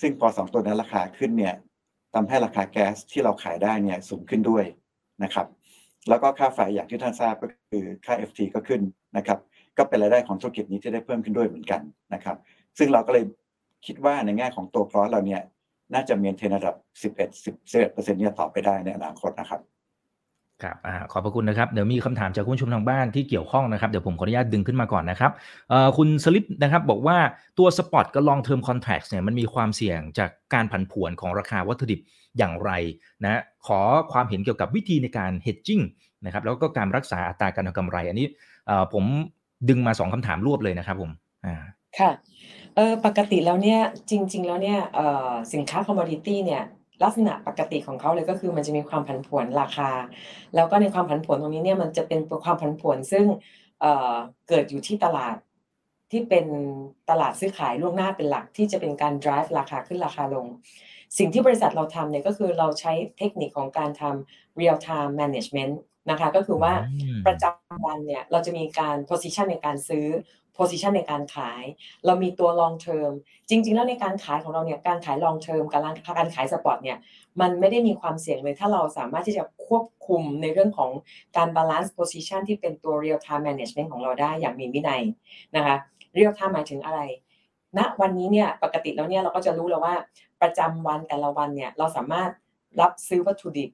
[0.00, 1.54] ซึ่งพอสองตัวนั้นราคาขึ้นเนี่ย
[2.14, 4.64] ทำให้ราคาแก๊สที่เราขายได้เนี่ยสูงขึ้นด้วย
[5.22, 5.46] นะครับ
[6.08, 8.80] แล้วก็ค่าไฟอย่างที่ท่านทราบก็คือค่า FT ก็ขึ้น
[9.16, 9.38] นะครับ
[9.78, 11.80] ก็เป็นรายได้ของธุรกิจนี้ที่ได้เพิ่มขึ้นด้วยเหมือนกัน
[12.14, 12.36] นะครับ
[12.78, 13.24] ซึ่งเราก็เลย
[13.86, 15.42] คิดว่าในแง่ของตัวครอสเราเนี่ย
[15.94, 17.16] น่าจะเมนเทนระดับ 11
[17.72, 19.60] 11เปอร์เซ็นต์เนี่ยต่อไปได้ในอนาคตนะครับ
[20.62, 25.30] ครับอขอบพระคุณนะครับ เดี๋ยวมีคำถามจากคุณผู้ชมทางบ้านที่เกี่ยวข้องนะครับ เดี๋ยวผมขออนุญาตดึงขึ้นมาก่อนนะครับ
[25.96, 27.18] คุณสลิปนะครับบอกว่า
[27.58, 32.00] ตัวสปอตกับ long term contracts เนี่ยมันมีความเสี่ยงจากการผันผวนของราคาวัตถุดิบ
[32.38, 32.70] อย่างไร
[33.24, 33.80] นะขอ
[34.12, 35.82] ความเห็นเกี่ยวกับวิธีในการ hedging
[36.24, 38.26] นะครับแล้วก็การรักษาอัตราการทำกำไร อันนี้
[38.92, 39.04] ผม
[39.68, 41.10] ดึงมาสองคำถามรวบเลยนะครับผม
[41.98, 42.10] ค่ะ
[43.04, 44.78] ปกติแล้วเนี่ยจริง ๆ แล้วเนี่ย
[45.52, 46.62] สินค้าคอมม o ดิตี้เนี่ย
[47.02, 49.90] ลักษณะปกติของเขาเลยก็คือมันจะมีความผันผวนราคา
[50.54, 53.24] แล้วก็ในความผันผวนตรงนี้เนี่ยมันจะเป็นความผันผวนซึ่ง
[53.80, 54.14] เอ่อ
[54.48, 55.36] เกิดอยู่ที่ตลาด
[56.10, 56.46] ที่เป็น
[57.10, 60.46] ตลาดซื้อขายล่วงหน้าเป็นหลักที่จะเป็นการ drive ราคาขึ้นราคาลง
[61.18, 65.74] สิ่งที่บริษัทเราทำเนี่ยก็คือเราใช้เทคนิคของการทำ real time management
[66.10, 70.06] นะคะก็คือว่าอืมประจำวันเนี่ยเราจะมีการ position ในการซื้อ
[70.60, 71.62] position ในการขาย
[72.06, 73.12] เรามีตัว long term
[73.48, 76.98] จริง ๆ แล้วในการขายของเราเนี่ยการขาย long term กับการขายสปอตเนี่ย
[77.40, 80.90] มันไม่ได้มีความเสี่ยงเลย ถ้าเราสามารถที่จะควบคุมในเรื่องของ
[81.36, 85.02] การ balance position ที่เป็นตัว real time management ของเราได้อย่างมีวินัย
[85.56, 85.76] นะคะ
[86.16, 87.00] real time หมายถึงอะไร
[87.78, 89.94] ณวันนี้เนี่ยปกติแล้วเนี่ยเราก็จะรู้แล้วว่า
[90.42, 92.30] ประจำวันแต่ละวันเนี่ยเราสามารถ
[92.80, 93.70] รับซื้อวัตถุดิบ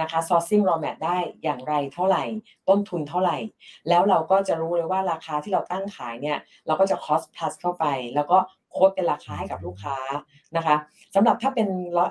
[0.00, 2.24] นะคะ sourcing raw mat ได้อย่างไรเท่าไหร่
[2.68, 3.36] ต้นทุนเท่าไหร่
[3.88, 7.84] แล้วเราก็จะรู้เลยว่าราคาที่เราตั้งขายเนี่ย เราก็จะ cost plus เข้าไป
[8.14, 8.38] แล้วก็
[8.70, 9.96] โค้ดเป็นราคาให้กับลูกค้า
[10.56, 10.76] นะคะ
[11.14, 11.68] สำหรับถ้าเป็น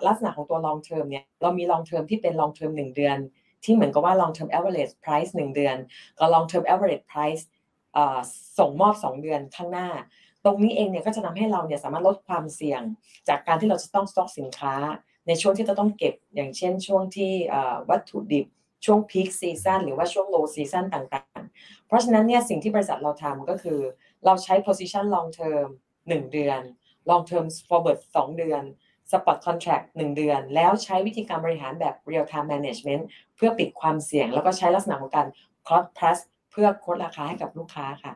[0.07, 3.17] ลักษณะของตัว long term เนี่ย เรามี long term ที่เป็น long term 1 เดือน
[3.63, 5.77] ที่เหมือนกับว่า long term average price 1 เดือน
[6.19, 7.43] กับ long term average price
[8.59, 9.89] ส่งมอบ 2 เดือนข้างหน้า
[10.45, 12.81] ตรงนี้เองเนี่ยก็จะทำให้เราเนี่ยสามารถลดความเสี่ยง
[13.27, 14.75] จากการที่เราจะต้องสต็อกสินค้า
[15.27, 17.31] ในช่วงที่จะต้องเก็บอย่างเช่นช่วงที่
[17.89, 18.45] วัตถุดิบ
[18.85, 23.79] ช่วง peak season หรือว่าช่วง low season ต่างๆ เพราะฉะนั้นเนี่ยสิ่งที่บริษัทเราทำก็คือ
[24.25, 25.67] เราใช้ position long term
[25.99, 26.61] 1 เดือน
[27.09, 28.63] long term forward 2 เดือน
[29.11, 33.03] spot contract 1 เดือน แล้วใช้วิธีการบริหารแบบ real time management
[33.35, 35.27] เพื่อปิดความเสี่ยง แล้วก็ใช้ลักษณะของการ
[35.67, 36.19] cost plus
[36.51, 38.13] เพื่อลดราคาให้กับลูกค้าค่ะ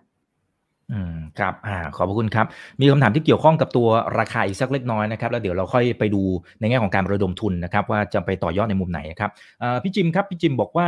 [0.92, 2.46] อืมครับอ่าขอบพระคุณครับ
[2.82, 3.88] มีคำถามที่เกี่ยวข้องกับตัว
[4.20, 6.22] ราคาอีกสักเล็กน้อยนะครับ แล้วเดี๋ยวเราค่อยไปดู
[6.60, 9.32] ในแง่ของการระดมทุนนะครับ ว่าจะไปต่อยอดในมุมไหนครับ
[9.62, 10.88] อ่าพี่จิมครับพี่จิมบอกว่า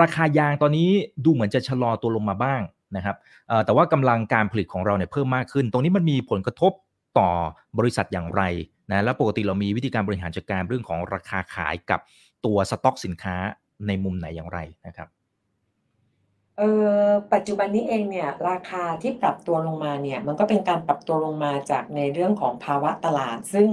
[0.00, 0.88] ราคายางตอนนี้
[1.24, 2.60] ดูเหมือนจะชะลอตัวลงมาบ้าง
[2.96, 3.16] นะครับ
[3.48, 6.72] เอ่อแต่ว่ากำลังการผลิตของเราเนี่ยเพิ่มมากขึ้น ตรงนี้มันมีผลกระทบ
[7.18, 7.28] ต่อ
[7.78, 8.42] บริษัทอย่างไร
[8.90, 12.00] นะแล้วปกติเรามีวิธีการบริหารจัดการเรื่องของราคาขายกับ
[12.44, 13.36] ตัวสต็อกสินค้า
[13.86, 15.08] ในมุมไหนอย่างไรนะครับ
[16.60, 16.66] เอ
[17.06, 23.68] อปัจจุบันนี้เองเนี่ยราคาที่ปรับตัวลงมาเนี่ยมันก็เป็นการปรับตัวลงมาจากในเรื่องของภาวะตลาด ซึ่ง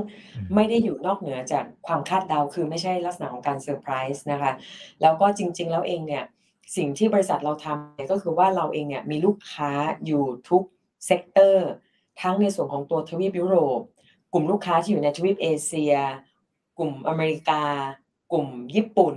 [0.55, 4.51] ไม่ได้อยู่นอกเหนือจากความคาดเดาคือไม่ใช่ลักษณะของการเซอร์ไพรส์นะคะ
[5.01, 6.23] แล้วก็จริง ๆ แล้วเองเนี่ย
[6.75, 9.71] สิ่งที่บริษัทเราทำเนี่ยก็คือว่าเราเองเนี่ยมีลูกค้า
[10.05, 10.63] อยู่ทุก
[11.05, 11.69] sector
[12.21, 13.81] ทั้งในส่วนของตัวทวีปยุโรป
[14.33, 15.95] กลุ่มลูกค้าที่อยู่ในทวีปเอเชีย
[16.77, 17.63] กลุ่มอเมริกา
[18.31, 19.15] กลุ่มญี่ปุ่น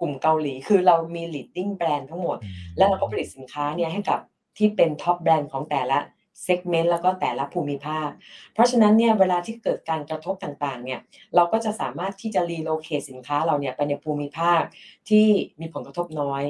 [0.00, 2.36] กลุ่มเกาหลี คือเรามี leading brand ทั้งหมด
[2.76, 4.18] แล้วเราก็ผลิตสินค้าเนี่ยให้กับ
[4.58, 5.98] ที่เป็น top brand ของแต่ละ
[6.44, 8.08] segment แล้วก็แต่ละภูมิภาค
[8.54, 11.00] เพราะฉะนั้นเนี่ยเวลาที่เกิดการกระทบต่างๆเนี่ย
[11.34, 14.62] เราก็จะสามารถที่จะ relocate สินค้าเราเนี่ยไปในภูมิภาค
[15.08, 15.26] ที่
[15.60, 16.42] มีผลกระทบน้อย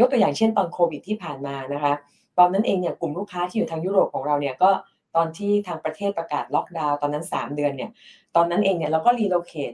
[0.00, 1.94] ยกตัวอย่างเช่นตอนโควิดที่ผ่านมานะคะ
[2.38, 4.70] ตอนนั้นเองเนี่ยกลุ่มลูกค้าที่อยู่ทางยุโรปของเราเนี่ยก็
[5.16, 7.90] ตอนที่ทางประเทศประกาศล็อกดาวน์ตอนนั้น 3 เดือนเนี่ย
[8.36, 9.72] ตอนนั้นเองเนี่ยเราก็ relocate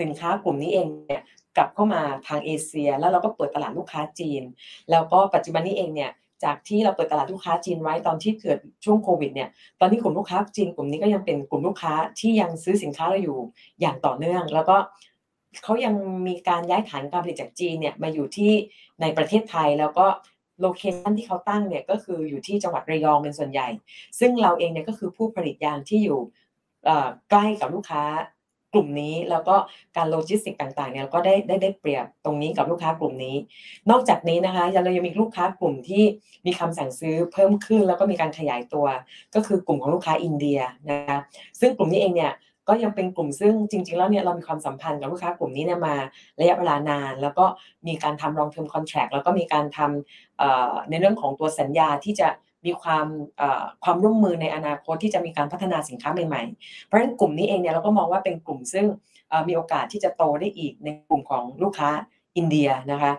[0.00, 1.22] สินค้ากลุ่มนี้เองเนี่ย
[1.56, 4.42] กลับเข้ามาทางเอเชีย แล้วเราก็เปิดตลาดลูกค้าจีน
[4.90, 6.10] แล้วก็ปัจจุบันนี้เองเนี่ย
[6.44, 9.48] จากที่เราเปิดตลาดลูกค้าจีนไว้ตอนที่เกิดช่วงโควิดเนี่ย
[9.80, 13.38] ตอนนี้กลุ่มลูกค้าจีนกลุ่มนี้ก็ยังเป็นกลุ่มลูกค้าที่ยังซื้อสินค้าเราอยู่
[13.80, 14.76] อย่างต่อเนื่อง แล้วก็
[15.62, 15.94] เขายัง
[16.26, 18.52] มีการย้ายฐานการผลิตจากจีนเนี่ยมาอยู่ที่
[19.00, 20.06] ในประเทศไทยแล้วก็
[20.60, 23.68] location ที่เขาตั้งเนี่ยก็คืออยู่ที่จังหวัดระยองเป็นส่วนใหญ่
[24.18, 26.20] ซึ่งเราเองเนี่ยก็คือผู้ผลิตยางที่อยู่
[27.30, 28.02] ใกล้กับลูกค้า
[28.72, 29.56] กลุ่มนี้แล้วก็
[29.96, 33.36] การโลจิสติกต่างๆเนี่ยเราก็ได้ได้ได้เปรียบตรงนี้กับลูกค้ากลุ่มนี้
[33.90, 36.04] นอกจากนี้นะคะยังเรายังมีลูกค้ากลุ่มที่
[36.46, 38.86] มีคำสั่งซื้อเพิ่มขึ้น แล้วก็มีการขยายตัว
[39.34, 40.58] ก็คือกลุ่มของลูกค้าอินเดีย
[40.90, 41.18] นะคะ
[41.60, 42.34] ซึ่งกลุ่มนี้เองเนี่ย
[42.68, 45.94] ก็ยังเป็นกลุ่มซึ่งจริง ๆ แล้วเนี่ยเรามีความสัมพันธ์กับลูกค้ากลุ่มนี้เนี่ยมา
[46.40, 47.44] ระยะเวลานาน แล้วก็
[47.86, 52.28] มีการทำ long term contract แล้วก็มีการทำในเรื่องของตัวสัญญาที่จะ
[52.66, 53.06] มีความ
[53.84, 58.86] ความร่วมมือในอนาคตที่จะมีการพัฒนาสินค้าใหม่ๆ เพราะฉะนั้นกลุ่มนี้เองเนี่ยเราก็มองว่าเป็นกลุ่มซึ่ง
[59.48, 61.90] มีโอกาสที่จะโตได้อีกในกลุ่มของลูกค้า
[62.36, 63.12] อินเดียนะคะ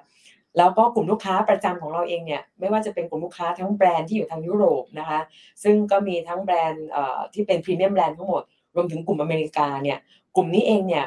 [0.58, 5.20] แล้วก็กลุ่มลูกค้าประจำของเราเองเนี่ยไม่ว่าจะเป็นกลุ่มลูกค้าทั้งแบรนด์ที่อยู่ทางยุโรปนะคะ
[5.64, 6.86] ซึ่งก็มีทั้งแบรนด์
[7.34, 8.44] ที่เป็นพรีเมียมแบรนด์ทั้งหมด
[8.76, 9.98] รวมถึงกลุ่มอเมริกาเนี่ย
[10.36, 11.06] กลุ่มนี้เองเนี่ย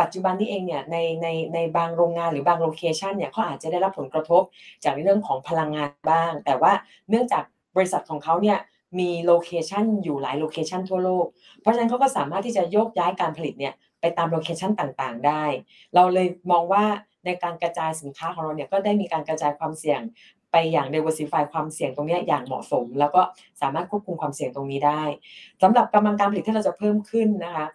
[0.00, 4.42] ปัจจุบันนี้เองเนี่ยในในในบางโรงงานหรือบาง location เนี่ยเขาอาจจะได้รับผลกระทบ
[4.84, 6.72] จากในเรื่องของพลังงานบ้าง แต่ว่า
[7.10, 7.42] เนื่องจาก
[7.76, 8.58] บริษัทของเขาเนี่ย
[8.98, 11.26] มี location อยู่หลาย location ทั่วโลก
[11.60, 15.44] เพราะฉะนั้นเขาก็สามารถที่จะโยกย้ายการผลิตเนี่ยไปตาม location ต่างๆ ได้
[15.94, 16.84] เราเลยมองว่า
[17.24, 20.00] ในการกระจายสินค้าของเราเนี่ยก็ได้มีการกระจายความเสี่ยง
[20.52, 23.22] ไปอย่าง diversify ความเสี่ยงตรงนี้อย่างเหมาะสม แล้วก็
[23.60, 25.02] สามารถควบคุมความเสี่ยงตรงนี้ได้
[25.62, 27.66] สำหรับกำลังการผลิตที่เราจะเพิ่มขึ้นนะคะ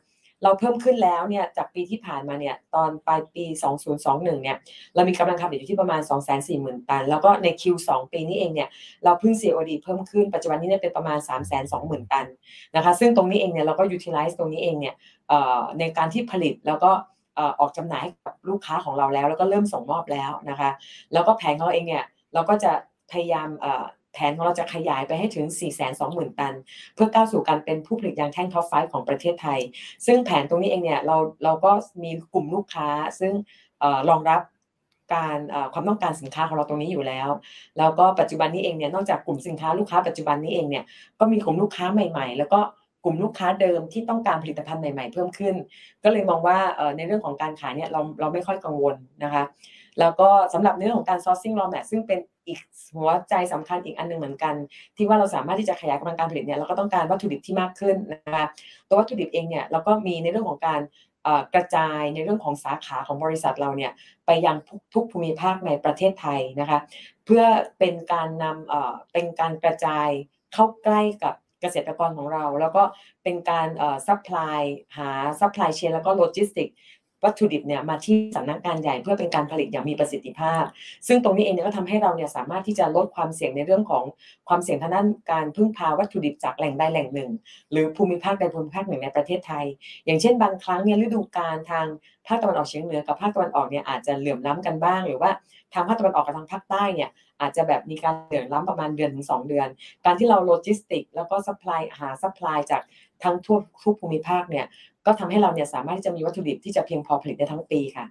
[0.43, 3.45] เราเพิ่มขึ้นแล้วเนี่ยจากปีที่ผ่านมาเนี่ยตอนปลายปี
[3.93, 4.57] 2021 เนี่ย
[4.95, 6.01] เรามีกำลังการผลิตอยู่ที่ประมาณ
[6.45, 8.69] 240,000 ตัน แล้วก็ใน Q2 ปีนี้เองเนี่ย
[9.03, 11.17] เราเพิ่ง COD เพิ่มขึ้นปัจจุบันนี้เนี่ยเป็นประมาณ
[11.65, 12.25] 320,000 ตัน
[12.75, 14.95] นะคะซึ่งตรงนี้เองเนี่ยเราก็ utilize ตรงนี้เองเนี่ย
[15.29, 16.91] เอ่อในการที่ผลิตแล้วก็
[17.35, 20.69] เอ่อออกจำหน่ายให้กับลูกค้าของเราแล้ว แล้วก็เริ่มส่งมอบแล้วนะคะ
[21.13, 22.71] แล้วก็แผงของเราเองเนี่ยเราก็จะ
[23.11, 25.45] พยายามเอ่อ แผนของเราจะขยายไปให้ถึง
[25.93, 26.53] 420,000 ตัน
[26.95, 29.59] เพื่อก้าวสู่การเป็นผู้ผลิตยางแท่งท็อปไฟของประเทศไทย
[30.05, 31.71] ซึ่งแผนตรงนี้เองเนี่ยเราเราก็
[32.03, 32.87] มีกลุ่มลูกค้า
[33.19, 33.33] ซึ่ง
[33.83, 34.41] ออรองรับ
[35.13, 35.39] การ
[35.73, 37.29] ความต้องการสินค้าของเราตรงนี้อยู่แล้ว
[37.77, 40.83] แล้วก็ปัจจุบันนี้เองเนี่ยนอกจากกลุ่มสินค้าลูกค้าปัจจุบันนี้เองเนี่ย
[41.19, 42.59] ก็มีกลุ่มลูกค้าใหม่ ๆ แล้วก็
[43.03, 45.55] กลุ่มลูกค้าเดิมที่ต้องการผลิตภัณฑ์ใหม่ ๆ เพิ่มขึ้น
[46.03, 46.57] ก็เลยมองว่า
[46.97, 49.43] ในเรื่องของการขายเนี่ยเราเราไม่ค่อยกังวลนะคะ
[49.99, 52.59] แล้วก็สำหรับเรื่องของการ sourcing raw mat ซึ่งเป็น อีก
[52.95, 54.55] หัวใจสำคัญอีกอันหนึงเหมือนกัน
[54.97, 58.45] ที่ว่าเราสามารถที่จะขยายกำลังการผลิตเนี่ยเราก็ต้องการวัตถุดิบที่มากขึ้นนะคะ
[58.87, 60.81] ตัววัตถุดิบเองเนี่ยเราก็มีในเรื่องของการ
[61.53, 63.91] กระจายในเรื่องของสาขาของบริษัทเราเนี่ย
[64.25, 64.55] ไปยัง
[64.93, 66.79] ทุกภูมิภาคในประเทศไทยนะคะ
[67.25, 67.43] เพื่อ
[67.79, 70.09] เป็นการนำเป็นการกระจาย
[70.53, 72.83] เข้าใกล้กับเกษตรกรของเรา แล้วก็
[73.23, 73.67] เป็นการ
[74.07, 74.61] supply
[74.97, 76.69] หา supply chain แล้วก็โลจิสติก
[77.23, 80.63] วัตถุดิบเนี่ยมาที่สำนักงานใหญ่เพื่อเป็นการผลิตอย่างมีประสิทธิภาพ
[81.07, 84.03] ซึ่งตรงนี้เองเนี่ยก็ทำให้เราเนี่ยสามารถที่จะลดความเสี่ยงในเรื่องของ
[84.49, 87.31] ความเสี่ยงทางด้านการพึ่งพาวัตถุดิบจากแหล่งใดแหล่งหนึ่ง
[87.71, 89.65] หรือภูมิภาคใดภูมิภาคหนึ่งในประเทศไทย
[90.05, 91.85] อย่างเช่นบางครั้งเนี่ยฤดูกาลทาง
[92.27, 95.31] ภาคตะวันออกเฉียงเหนือกับภาคตะวันออกเนี่ยอาจจะเหลื่อมล้ำกันบ้าง หรือว่า
[95.73, 97.09] ทางภาคตะวันออกกับทางภาคใต้เนี่ย
[97.41, 99.67] อาจจะแบบมีการเหลื่อมล้ำประมาณเดือนถึงสองเดือน
[100.05, 102.81] การที่เราโลจิสติก แล้วก็ supply หา supply จาก
[103.23, 104.65] ทั้งทั่วทุกภูมิภาคเนี่ย
[105.05, 108.05] ก็ทำให้เราเนี่ยสามารถที่จะมีวัตถุดิบที่จะเพียงพอผลิตได้ทั้งปีค่ะ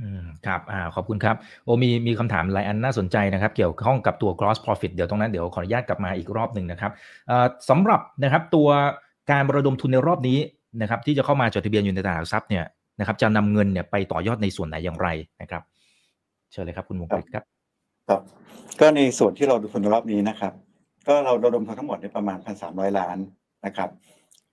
[0.00, 6.92] อืมครับอ่าขอบคุณครับโอ้มีมีคำถามหลายอันน่าสนใจนะครับ เกี่ยวข้องกับตัว gross profit เดี๋ยวตรงนั้นเดี๋ยวขออนุญาตกลับมาอีกรอบหนึ่งนะครับ
[7.28, 8.68] เอ่อสำหรับนะครับตัว
[9.30, 10.38] การระดมทุนในรอบนี้
[10.82, 12.64] นะครับที่จะเข้ามาจดทะเบียนอยู่ในตลาดหลักทรัพย์เนี่ย
[12.98, 15.08] นะครับจะนำเงินเนี่ยไปต่อยอดในส่วนไหนอย่างไร
[15.42, 15.62] นะครับ
[16.52, 17.44] เชิญเลยครับคุณมงคลครับ
[18.08, 18.20] ครับ
[18.80, 20.52] ก็ในส่วนที่เราดูทุนรอบนี้นะครับ
[21.08, 23.18] ก็เราระดมทุนทั้งหมดในประมาณพันสามร้อยล้าน
[23.66, 23.90] นะครับ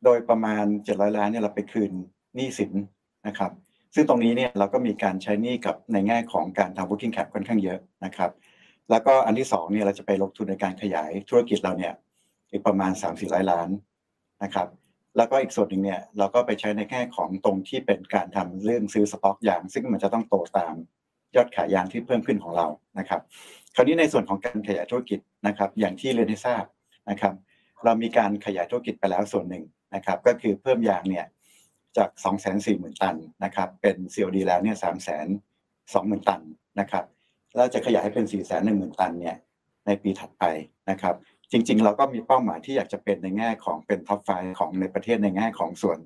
[0.06, 1.92] โดยประมาณเจ็ดร้อยล้านเนี่ยเราไปคืน
[2.36, 2.72] หนี้สิน
[3.28, 3.52] นะครับ
[3.96, 8.32] ซึ่งตรงนี้เนี่ยเราก็มีการใช้หนี้กับในแง่ของการทำ working cap ค่อนข้างเยอะนะครับ
[8.90, 11.94] แล้วก็อันที่สองเนี่ยเราจะไปลงทุนในการขยายธุรกิจเราเนี่ย
[12.52, 13.70] อีกประมาณ 3 4 0 0ล้าน
[14.44, 14.68] นะครับ
[15.18, 20.74] แล้วก็อีกส่วนหนึ่งเนี่ยเราก็ไปใช้ในแง่ของตรงที่เป็นการทำเรื่องซื้อสต็อกยาง ซึ่งมันจะต้องโตตาม
[21.36, 22.68] ยอดขายยางที่เพิ่มขึ้นของเรา
[23.00, 23.22] นะครับ
[23.76, 26.64] คราวนี้ในส่วนของการขยายธุรกิจนะครับ อย่างที่เรียนให้ทราบ
[27.10, 27.34] นะครับ
[27.86, 29.64] เรามีการขยายธุรกิจไปแล้วส่วนหนึ่ง
[29.96, 31.26] นะครับก็คือเพิ่มยางเนี่ย
[31.98, 34.94] จาก 2 4 0 0 0 0 ตันนะครับเป็น COD แล้วเนี่ย3 2 0
[35.94, 36.42] 0 0 0 ตัน
[36.80, 37.06] นะครับ
[37.56, 38.44] แล้วจะขยายให้เป็น 4 1 0 0
[38.82, 39.38] 0 0 ตันเนี่ย
[39.86, 40.44] ในปีถัดไป
[40.90, 41.16] นะครับ
[41.52, 44.30] จริง ๆ เราก็มีเป้าหมายที่อยากจะเป็นในแง่ของเป็น top five
[44.60, 45.98] ของในประเทศในแง่ของส่วน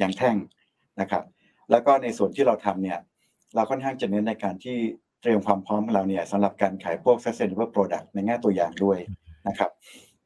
[0.00, 0.36] ยางแท่ง
[1.00, 1.24] นะครับ
[1.70, 2.98] แล้วก็ในส่วนที่เราทำเนี่ย
[3.54, 4.76] เราค่อนข้างจะเน้นในการที่
[5.20, 8.98] เตรียมความพร้อมของเราเนี่ยสำหรับการขายพวก sustainable product ในแง่ตัวอย่างด้วย
[9.48, 9.70] นะครับ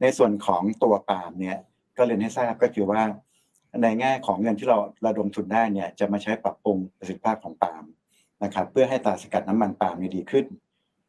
[0.01, 1.57] ในส่วนของตัวปาล์มเนี่ย
[1.97, 3.03] ก็เรียนให้ทราบก็คือว่า
[3.83, 7.85] ในแง่ของเงินที่เราระดมทุนได้เนี่ยจะมาใช้ปรับปรุงประสิทธิภาพของปาล์ม
[8.45, 10.45] นะครับเพื่อให้ตาสกัดน้ำมันปาล์มดีขึ้น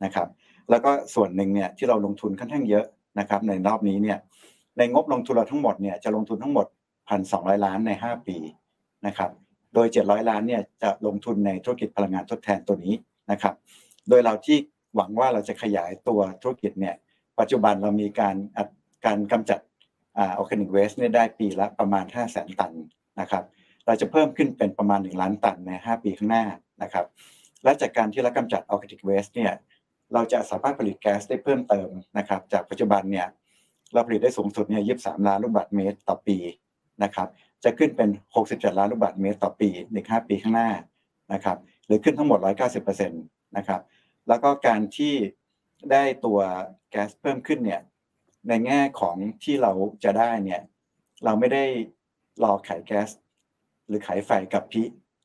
[0.04, 0.28] นะครับ
[0.70, 2.86] แล้วก็ส่วนหนึ่งเนี่ยที่เราลงทุนค่อนข้างเยอะ
[3.20, 4.18] นะครับในรอบนี้เนี่ย
[4.78, 6.66] ในงบลงทุนเราทั้งหมดเนี่ยจะลงทุนทั้งหมด
[7.10, 8.38] พันสองล้านใน 5 ปี
[9.06, 9.32] นะครับ
[9.74, 12.96] โดย 700 ล้านเนี่ยจะลงทุนในธุรกิจพลังงานทดแทนตัวนี้
[13.32, 13.56] นะครับ
[14.10, 14.58] โดยเราที่
[14.96, 16.96] หวังว่าเราจะขยายตัวธุรกิจเนี่ย
[17.40, 18.36] ปัจจุบันเรามีการ
[19.06, 19.60] การกำจัด
[20.18, 22.74] organic waste เนี่ยได้ปีละประมาณ 5 0 0แสนตัน
[23.22, 23.44] นะครับ
[23.86, 26.46] เราจะเพิ่มขึ้นเป็นประมาณ 1 ล้านตันใน 5 ปีข้างหน้า
[26.84, 27.06] นะครับ
[27.64, 29.52] และจากการที่เรากำจัด organic waste เนี่ย
[30.14, 33.28] เราจะสามารถผลิตแก๊สได้เพิ่มเติมนะครับ จากปัจจุบันเนี่ย
[33.94, 36.38] เราผลิตได้สูงสุดเนี่ย23ล้านลูกบาศก์เมตรต่อปี
[37.04, 37.28] นะครับ
[37.64, 38.10] จะขึ้นเป็น
[38.46, 40.70] 67 ล้านลูกบาศก์เมตรต่อปีใน5ปีข้างหน้า
[41.34, 43.82] นะครับหรือขึ้นทั้งหมด 190%นะครับ
[44.28, 45.14] แล้วก็การที่
[45.92, 46.40] ได้ตัว
[46.92, 47.82] แก๊สเพิ่มขึ้นเนี่ย
[48.48, 49.72] ในแง่ของที่เรา
[50.04, 50.62] จะได้เนี่ย
[51.26, 51.64] เราไม่ได้
[52.44, 53.10] รอขายแก๊ส
[53.88, 54.82] หรือขายไฟกับพี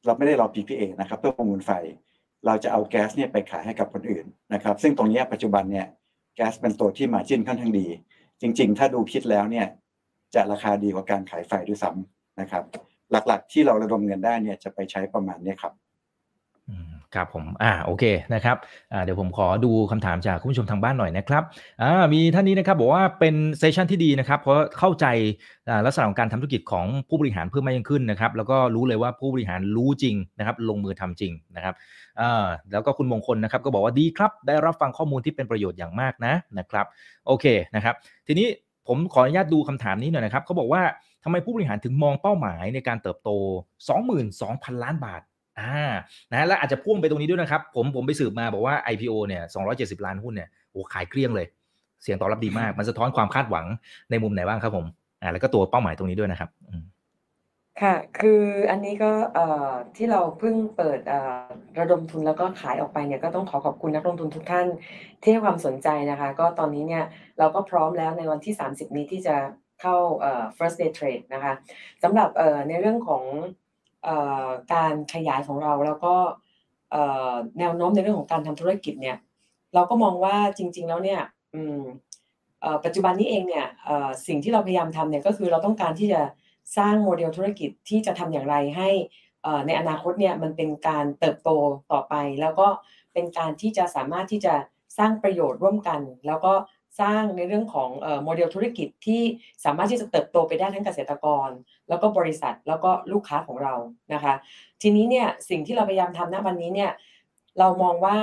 [0.07, 1.71] เราไม่ได้รอ PPA นะครับเพื่อประมูลไฟ
[2.47, 5.87] เราจะเอาแก๊สเนี่ยไปขายให้กับคนอื่นนะครับ ซึ่งตรงนี้ปัจจุบันเนี่ย
[6.37, 7.87] แก๊สเป็นตัวที่มาจิ้นค่อนข้างดี
[8.41, 9.67] จริง ๆ ถ้าดูคิดแล้วเนี่ย
[10.35, 12.65] จะราคาดีกว่าการขายไฟด้วยซ้ำนะครับ
[13.11, 15.73] หลักๆที่เราระดมเงินได้เนี่ยจะไปใช้ประมาณนี้ครับ
[17.15, 18.05] ครับผม อ่า โอเค
[18.35, 18.57] นะครับ
[18.93, 21.43] อ่า เดี๋ยวผมขอดูคำถามจากคุณผู้ชมทางบ้านหน่อยนะครับ
[21.83, 25.07] อ่า มีท่านนี้นะครับ บอกว่าเป็นเซสชันที่ดีนะครับ เพราะเข้าใจ
[25.87, 31.75] ลักษณะของการทำธุรกิจของผู้บริหารเพิ่มมากยิ่งขึ้นนะครับ แล้วก็รู้เลยว่าผู้บริหารรู้จริงนะครับ ลงมือทำจริงนะครับ
[32.21, 36.87] อ่า แล้วก็คุณมงคลนะครับ ก็บอกว่าดีครับ ได้รับฟังข้อมูลที่เป็นประโยชน์อย่างมากนะ นะครับ
[37.27, 37.95] โอเค นะครับ
[38.27, 38.49] ทีนี้
[38.89, 40.83] ผมขออนุญาตดูคำถามนี้หน่อยนะครับเขาบอกว่า
[41.25, 43.31] ทำไมผู้บริหารถึงมองเป้าหมายในการเติบโต
[44.07, 45.23] 22,000 ล้านบาท
[45.61, 45.87] อ่า
[46.33, 51.47] นะและอาจจะพ่วงไปตรงนี้ด้วยนะครับ ผมผมไปสืบมาบอกว่า IPO เนี่ย270 ล้านหุ้นเนี่ยโอ้ขายเกลี้ยงเลย
[52.03, 53.67] เสียงตอบรับดีมาก มันสะท้อนความคาดหวัง
[54.11, 54.87] ในมุมไหนบ้างครับผม
[55.23, 56.51] อ่าแล้วก็ตัวเป้าหมายตรงนี้ด้วยนะครับ
[57.83, 61.43] ค่ะ คืออันนี้ก็เอ่อที่เราเพิ่งเปิดเอ่อ
[61.79, 64.67] ระดมทุนแล้วก็ขายออกไปเนี่ยก็ต้องขอขอบคุณนักลงทุนทุกท่าน
[65.23, 67.05] ที่ให้ความสนใจนะคะ ก็ตอนนี้เนี่ย
[67.39, 69.37] เราก็พร้อมแล้วในวันที่ 30 นี้ที่จะ
[69.81, 71.53] เข้าเอ่อ first day trade นะคะ
[72.03, 73.23] สำหรับเอ่อในเรื่องของ
[74.73, 76.15] การขยายของเราแล้วก็
[77.59, 79.17] แนวโน้มในเรื่องของการทำธุรกิจเนี่ย
[79.75, 81.21] เราก็มองว่าจริง ๆ แล้วเนี่ย
[82.85, 83.67] ปัจจุบันนี้เองเนี่ย
[84.27, 86.21] สิ่งที่เราพยายามทำเนี่ยก็คือเราต้องการที่จะ
[86.77, 88.91] สร้างโมเดลธุรกิจที่จะทำอย่างไรให้
[89.67, 91.51] ในอนาคตเนี่ยมันเป็นการเติบโต
[91.93, 92.69] ต่อไป แล้วก็
[93.13, 94.55] เป็นการที่จะสามารถที่จะ
[94.99, 96.53] สร้างประโยชน์ร่วมกัน แล้วก็
[97.01, 97.91] สร้างในเรื่องของ
[98.25, 99.23] โมเดลธุรกิจที่
[99.65, 101.49] สามารถที่จะเติบโตไปได้ทั้งเกษตรกร
[101.89, 103.75] แล้วก็บริษัทแล้วก็ลูกค้าของเรา
[104.15, 104.35] นะคะ
[104.83, 106.91] ทีนี้เนี่ยสิ่งที่เราพยายามทำณวันนี้เนี่ย
[107.59, 108.19] เรามองว่า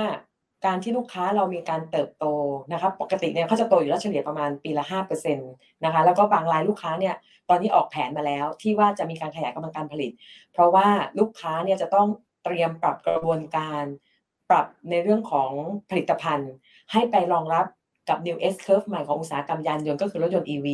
[0.66, 2.24] การที่ลูกค้าเรามีการเติบโต
[2.72, 7.14] นะครับปกติเนี่ยเขาจะโตอยู่แล้วเฉลี่ยประมาณปีละ5%นะคะแล้วก็บางรายลูกค้าเนี่ย
[7.48, 10.10] ตอนนี้ออกแผนมาแล้วที่ว่าจะมีการขยายกำลังการผลิต
[10.52, 10.88] เพราะว่า
[11.18, 12.08] ลูกค้าเนี่ยจะต้อง
[12.44, 13.84] เตรียมปรับกระบวนการ
[14.50, 15.50] ปรับในเรื่องของ
[15.90, 16.52] ผลิตภัณฑ์
[16.92, 17.66] ให้ไปรองรับ
[18.08, 20.66] กับ New S Curve ใหม่ของอุตสาหกรรมยานยนต์ก็คือรถยนต์ EV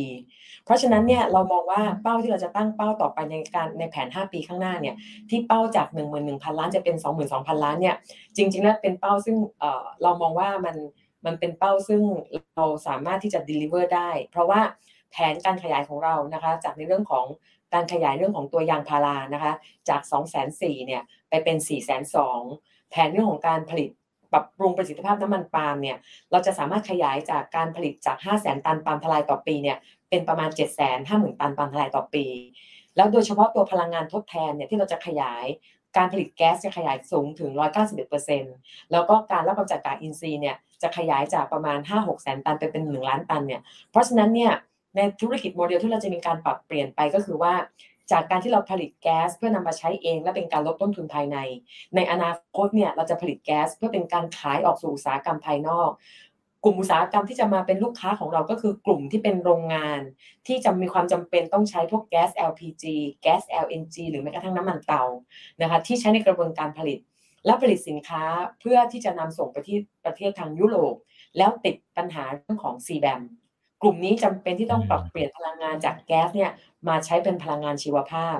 [0.65, 4.95] เพราะฉะนั้นเนี่ยเรามองว่าเป้าที่เราจะตั้งเป้าต่อไปในการในแผน 5 ปีข้างหน้าเนี่ย
[5.29, 5.87] ที่เป้าจาก
[6.23, 6.95] 11,000 ล้านจะเป็น
[7.29, 7.95] 22,000 ล้านเนี่ย
[8.35, 10.75] จริงๆแล้วเป็นเป้าซึ่งเอ่อเรามองว่ามัน
[11.25, 12.03] มันเป็นเป้าซึ่ง
[12.55, 14.61] เราสามารถที่จะ deliver ได้ เพราะว่า
[15.11, 17.25] แผนการขยายของเรานะคะจากในเรื่องของ
[17.73, 19.53] การขยายเรื่องของตัวยางพารานะคะ
[19.89, 20.01] จาก
[20.45, 21.57] 204,000เนี่ยไปเป็น
[22.23, 23.89] 402,000แผนเรื่องของการผลิต
[24.35, 25.97] ปรับปรุงประสิทธิภาพน้ำมันปาล์มเนี่ย
[26.31, 29.77] เราจะสามารถขยายจากการผลิตจาก 500,000 ตันปาล์มทลายต่อปีเนี่ย
[30.09, 30.49] เป็นประมาณ
[30.95, 32.25] 750,000 ตันปาล์มทลายต่อปี
[32.95, 35.45] แล้วโดยเฉพาะตัวพลังงานทดแทนเนี่ยที่เราจะขยาย
[35.97, 37.49] การผลิตแก๊สจะขยายสูงถึง
[38.21, 43.61] 191%แล้วก็การรับกำจัดก๊าซอินทรีย์เนี่ยจะขยายจากประมาณ 5-6แสนตันไปเป็น 1 ล้านตันเนี่ย
[43.91, 44.53] เพราะฉะนั้นเนี่ย
[44.95, 47.53] ในธุรกิจโมเดลที่เราจะมีการปรับเปลี่ยนไปก็คือว่า
[48.11, 51.37] จากการที่เราผลิตแก๊สเพื่อนำมาใช้เอง และเป็นการลดต้นทุนภายใน
[51.95, 55.91] ในอนาคตเนี่ยเราจะผลิตแก๊สเพื่อเป็นการขายออกสู่อุตสาหกรรมภายนอก
[56.63, 60.01] กลุ่มอุตสาหกรรมที่จะมาเป็นลูกค้าของเราก็คือกลุ่มที่เป็นโรงงาน
[60.47, 62.83] ที่จะมีความจำเป็นต้องใช้พวกแก๊ส LPG
[63.21, 65.03] แก๊ส LNG หรือแม้กระทั่งน้ำมันเตา
[65.61, 66.99] นะคะที่ใช้ในกระบวนการผลิต
[67.45, 68.23] และผลิตสินค้า
[68.59, 70.95] เพื่อที่จะนำส่งไปที่ประเทศทางยุโรป
[71.37, 73.21] แล้วติดปัญหาเรื่องของ CBAM
[73.81, 76.51] กลุ่มนี้จำเป็นที่ต้องปรับเปลี่ยนพลังงานจากแก๊สเนี่ย
[76.87, 78.37] มาใช้เป็นพลังงานชีวภาพ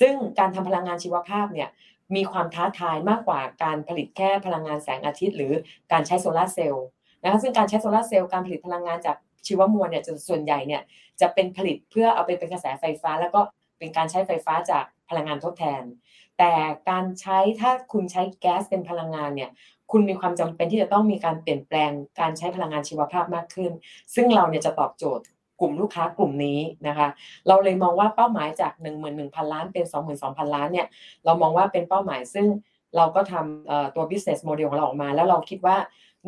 [0.00, 1.68] ซึ่งการทำพลังงานชีวภาพเนี่ย
[2.14, 5.52] มีความท้าทายมากกว่าการผลิตแค่พลังงานแสงอาทิตย์ หรือ
[5.92, 6.86] การใช้โซลาร์เซลล์
[7.22, 9.16] นะคะซึ่งการใช้โซลาร์เซลล์การผลิตพลังงานจาก
[9.46, 10.82] ชีวมวลเนี่ยจะส่วนใหญ่เนี่ย
[11.20, 13.40] จะเป็นผลิตเพื่อเอาไปเป็นกระแสไฟฟ้า แล้วก็
[13.78, 15.82] เป็นการใช้ไฟฟ้าจากพลังงานทดแทน
[16.38, 16.52] แต่
[16.90, 19.50] การใช้ถ้าคุณใช้แก๊สเป็นพลังงานเนี่ย
[19.90, 23.72] คุณมีความจำเป็นที่จะต้องมีการเปลี่ยนแปลงการใช้พลังงานชีวภาพมากขึ้น
[24.14, 25.24] ซึ่งเราเนี่ยจะตอบโจทย์
[25.60, 27.08] กลุ่มลูกค้ากลุ่มนี้นะคะ
[27.48, 28.72] เราเลยมองว่าเป้าหมายจาก
[29.12, 29.84] 11,000 ล้านเป็น
[30.20, 30.86] 22,000 ล้านเนี่ย
[31.24, 32.46] เรามองว่าเป็นเป้าหมายซึ่ง
[32.96, 35.76] เราก็ทำตัว business model ของเราออกมา แล้วเราคิดว่า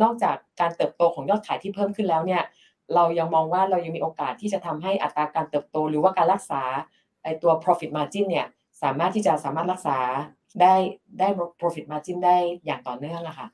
[0.02, 2.42] นอกจากการเติบโตของยอดขายที่เพิ่มขึ้นแล้วเนี่ย
[2.94, 6.62] เรายังมองว่าเรายังมีโอกาสที่จะทำให้อัตราการเติบโต หรือว่าการรักษา
[7.22, 8.46] ไอตัว profit margin เนี่ย
[8.82, 9.98] สามารถที่จะสามารถรักษา
[10.60, 10.74] ได้
[11.18, 11.28] ได้
[11.60, 13.48] profit margin ได้อย่างต่อเนื่องอะค่ะ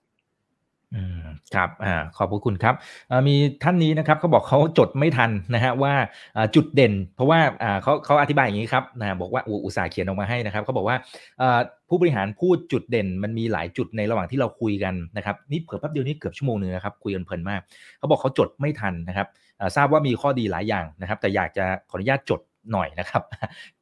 [0.95, 2.75] อืมครับอ่าขอบพระคุณครับ
[3.11, 5.95] อ่ามีท่านนี้นะครับเขาบอกเขาจดไม่ทันนะฮะว่า
[6.37, 10.97] อ่าจุดเด่น เพราะว่าอ่าเขาเขาอธิบายอย่างนี้ครับนะบอกว่าอุอุตสาห์เขียนออกมาให้นะครับเขาบอกว่า
[11.41, 17.61] อ่าผู้บริหารพูดจุดเด่น มันมีหลายจุดในระหว่างที่เราคุยกันนะครับนี่เผื่อแป๊บเดียวนี่เกือบชั่วโมงหนึงนะครับคุยกันเพลินมาก
[17.99, 19.27] เขาบอกเขาจดไม่ทันนะครับ
[19.61, 22.41] อ่าทราบว่ามีข้อดีหลายอย่างนะครับ แต่อยากจะขออนุญาตจด
[22.73, 23.23] หน่อยนะครับ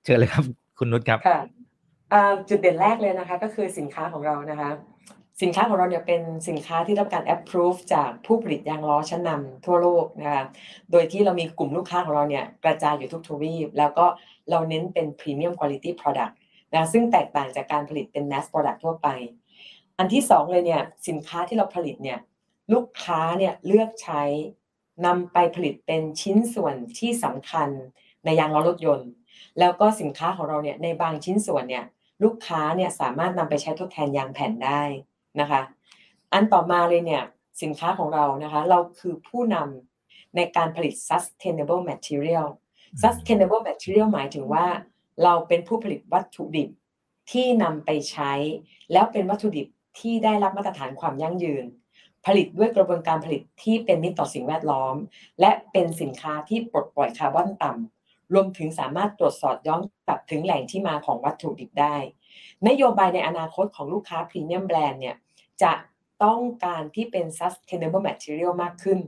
[0.04, 0.44] เชิญเลยครับ
[0.78, 1.40] คุณนุชครับค่ะ
[2.16, 4.70] อ่าจุดเด่นแรกเลยนะคะ ก็คือสินค้าของเรานะคะ
[5.42, 10.44] สินค้าของเราเนี่ยเป็นสินค้าที่ได้รับการ approve จากผู้ผลิตยางล้อชั้นนำทั่วโลกนะคะ
[10.90, 14.06] โดยที่เรามีกลุ่มลูกค้าของเราเนี่ยกระจายอยู่ทุกทวีป แล้วก็
[14.50, 16.34] เราเน้นเป็น premium quality product
[16.72, 19.08] นะซึ่งแตกต่างจากการผลิตเป็น mass product ทั่วไป
[19.98, 22.18] อันที่สองเลยเนี่ยสินค้าที่เราผลิตเนี่ย
[22.72, 24.22] ลูกค้าเนี่ยเลือกใช้
[25.06, 27.68] นำไปผลิตเป็นชิ้นส่วนที่สำคัญ
[28.24, 29.10] ในยางล้อรถยนต์
[29.58, 31.84] แล้วก็สินค้าของเราเนี่ยในบางชิ้นส่วนเนี่ย
[32.22, 34.82] ลูกค้าเนี่ยสามารถนำไปใช้ทดแทนยางแผ่นได้
[35.40, 35.60] นะคะ
[36.32, 37.24] อันต่อมาเลยเนี่ย
[37.62, 42.46] สินค้าของเรานะคะ เราคือผู้นำในการผลิต sustainable material
[43.02, 44.66] sustainable material หมายถึงว่า
[45.24, 46.68] เราเป็นผู้ผลิตวัตถุดิบ
[47.32, 48.32] ที่นำไปใช้
[48.92, 49.66] แล้วเป็นวัตถุดิบ
[49.98, 51.64] ที่ได้รับมาตรฐานความยั่งยืน
[52.26, 54.94] ผลิตด้วยกระบวนการผลิตที่เป็นมิตรต่อสิ่งแวดล้อม
[55.40, 57.93] และเป็นสินค้าที่ปลดปล่อยคาร์บอนต่ำ
[58.34, 61.96] รวมถึงสามารถตรวจสอบย้อนกลับถึงแหล่งที่มาของวัตถุดิบได้
[62.68, 65.16] นโยบายในอนาคตของลูกค้าพรีเมียมแบรนด์เนี่ย
[65.62, 65.72] จะ
[66.24, 68.98] ต้องการที่เป็น sustainable material มากขึ้น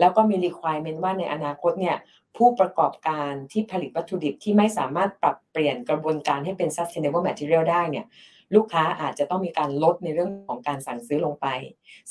[0.00, 1.96] แล้วก็มี requirement ว่าในอนาคตเนี่ย
[2.36, 8.06] ผู้ประกอบการที่ผลิตวัตถุดิบที่ไม่สามารถปรับเปลี่ยนกระบวนการให้เป็น sustainable material ได้เนี่ย
[8.54, 11.46] ลูกค้าอาจจะต้องมีการลดในเรื่องของการสั่งซื้อลงไป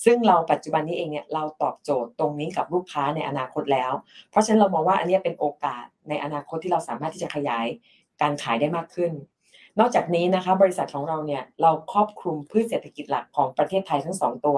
[0.04, 3.92] ซึ่งเราปัจจุบันนี้เองเนี่ยเราตอบโจทย์ตรงนี้กับลูกค้าในอนาคตแล้ว
[4.30, 7.66] เพราะฉะนั้นเรามองว่าอันนี้เป็นโอกาสในอนาคตที่เราสามารถที่จะขยาย
[8.22, 9.12] การขายได้มากขึ้น
[9.80, 14.58] นอกจากนี้นะคะบริษัทของเราเนี่ยเราครอบคลุมพืชเศรษฐกิจหลักของประเทศไทยทั้งสองตัว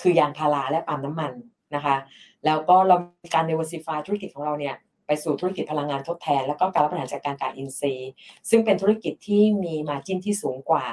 [0.00, 1.32] คือยางพาราและปาล์มน้ำมัน
[1.74, 1.96] นะคะ
[2.46, 4.74] แล้วก็เรามีการ diversify ธุรกิจของเราเนี่ย
[5.10, 8.10] ไปสู่ธุรกิจพลังงานทดแทน แล้วก็การบริหารจัดการการอินทรีย์
[8.50, 10.86] ซึ่งเป็นธุรกิจที่มีมาจิ้นที่สูงกว่า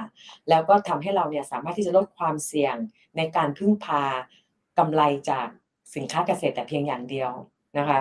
[0.49, 2.75] แล้วก็ทำให้เราเนี่ยสามารถที่จะลดความเสี่ยง
[3.17, 4.03] ในการพึ่งพา
[4.77, 5.47] กำไรจาก
[5.95, 7.31] สินค้าเกษตรแต่เพียงอย่างเดียว
[7.77, 7.99] นะคะ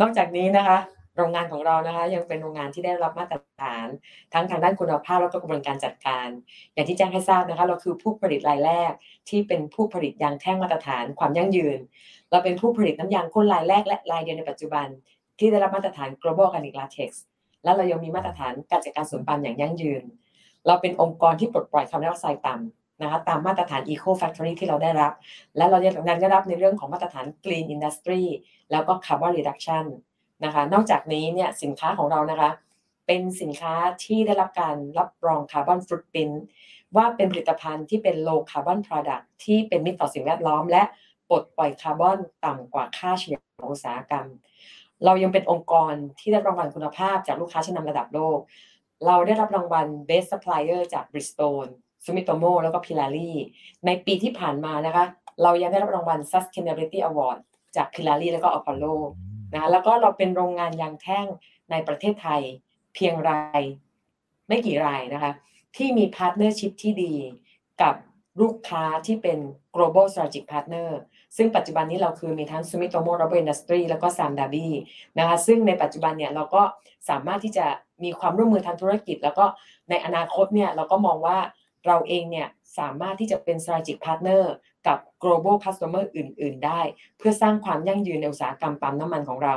[0.00, 0.78] นอกจากนี้นะคะ
[1.16, 3.86] โรงงานของเรานะคะยังเป็นโรงงานที่ได้รับมาตรฐาน
[4.32, 6.28] ทั้งทางด้านคุณภาพแล้วก็กระบวนการจัดการ
[6.72, 8.92] อย่างที่แจ้งให้ทราบนะคะ เราคือผู้ผลิตรายแรก
[9.28, 11.78] ที่เป็นผู้ผลิตยางแท่งมาตรฐานความยั่งยืน
[12.30, 14.86] เราเป็นผู้ผลิตน้ำยางข้นรายแรกและรายเดียวในปัจจุบัน
[15.38, 17.10] ที่ได้รับมาตรฐาน Global Organic Latex
[17.64, 20.02] และเรายังมีมาตรฐานการจัดการสวนปาล์มอย่างยั่งยืน
[20.66, 25.12] เราเป็นองค์กรที่ปลดปล่อยคาร์บอนไดออกไซด์ต่ำนะคะตามมาตรฐาน Eco Factory ที่เราได้รับ
[25.56, 28.22] และเรายังได้รับในเรื่องของมาตรฐาน Green Industry
[28.72, 29.84] แล้วก็ Carbon Reduction
[30.44, 32.50] นะคะนอกจากนี้เนี่ยสินค้าของเรานะคะ
[33.06, 33.74] เป็นสินค้า
[34.04, 36.36] ที่ได้รับการรับรอง Carbon Footprint
[36.96, 40.82] ว่าเป็นผลิตภัณฑ์ที่เป็น Low Carbon Product ที่เป็นมิตรต่อสิ่งแวดล้อม และ
[41.28, 44.26] ปลดปล่อยคาร์บอนต่ำกว่าค่าเฉลี่ยของอุตสาหกรรม
[45.04, 48.38] เรายังเป็นองค์กรที่ได้รางวัลคุณภาพจากลูกค้าชั้นนำระดับโลก
[49.06, 51.70] เราได้รับรางวัล Best Supplier จาก Bridgestone
[52.04, 53.30] Sumitomo แล้วก็ Pirelli
[53.86, 55.04] ในปีที่ผ่านมานะคะ
[55.42, 57.38] เรายังได้รับรางวัล Sustainability Award
[57.76, 58.94] จาก Pirelli แล้วก็ Apollo
[59.52, 61.26] นะคะแล้วก็เราเป็นโรงงานยางแท่ง
[61.70, 62.42] ในประเทศไทย
[62.94, 63.62] เพียงราย
[64.48, 65.32] ไม่กี่รายนะคะ
[65.76, 67.14] ที่มี partnership ที่ดี
[67.82, 67.94] กับ
[68.40, 69.38] ลูกค้าที่เป็น
[69.74, 70.88] global strategic partner
[71.36, 74.68] ซึ่งปัจจุบันนี้เราคือมีทั้ง Sumitomo Rubber Industry แล้วก็ Sam Darby
[75.18, 76.62] นะคะซึ่งในปัจจุบันเนี่ยเราก็
[77.08, 77.66] สามารถที่จะ
[78.04, 79.46] มีความร่วมมือทางธุรกิจ แล้วก็
[79.90, 81.38] ในอนาคตเนี่ยเราก็มองว่า
[81.86, 84.42] เราเองเนี่ยสามารถที่จะเป็น strategic partner
[84.86, 86.80] กับ global customer อื่น ๆ ได้
[87.18, 89.56] เพื่อสร้างความยั่งยืนในอุตสาหกรรมปั๊มน้ำมันของเรา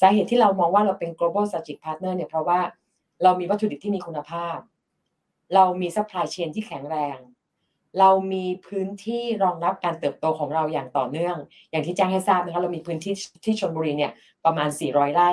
[0.00, 2.60] สาเหตุที่เรามองว่าเราเป็น global strategic partner เนี่ยเพราะว่า
[3.22, 4.56] เรามีวัตถุดิบที่มีคุณภาพ
[5.54, 7.18] เรามี supply chain ที่แข็งแรง
[7.98, 11.36] เรามีพื้นที่รองรับการเติบโตของเราอย่างต่อเนื่อง
[11.70, 13.14] อย่างที่แจ้งให้ทราบนะคะเรามีพื้นที่
[13.44, 14.12] ที่ชลบุรีเนี่ย
[14.44, 15.30] ประมาณ 400 ไร่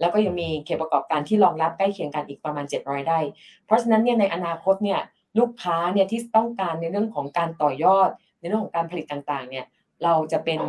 [0.00, 3.20] แล้วก็ยังมีเขตประกอบการที่รองรับใกล้เคียงกันอีกประมาณ 700 ไร่
[3.66, 5.00] เพราะฉะนั้นเนี่ยในอนาคตเนี่ย
[5.38, 8.10] ลูกค้าเนี่ยที่ต้องการในเรื่องของการต่อยอด
[8.40, 9.66] ในเรื่องของการผลิตต่างๆเนี่ย
[10.04, 10.60] เราจะเป็น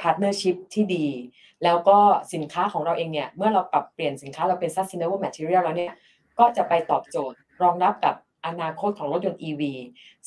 [0.00, 1.06] partnership ที่ดี
[1.64, 1.98] แล้วก็
[2.34, 5.92] สินค้าของเราเองเนี่ยเมื่อเราปรับเปลี่ยนสินค้าเราเป็น sustainable material แล้วเนี่ย
[6.38, 8.14] ก็จะไปตอบโจทย์รองรับกับ
[8.48, 9.62] อนาคตของรถยนต์ EV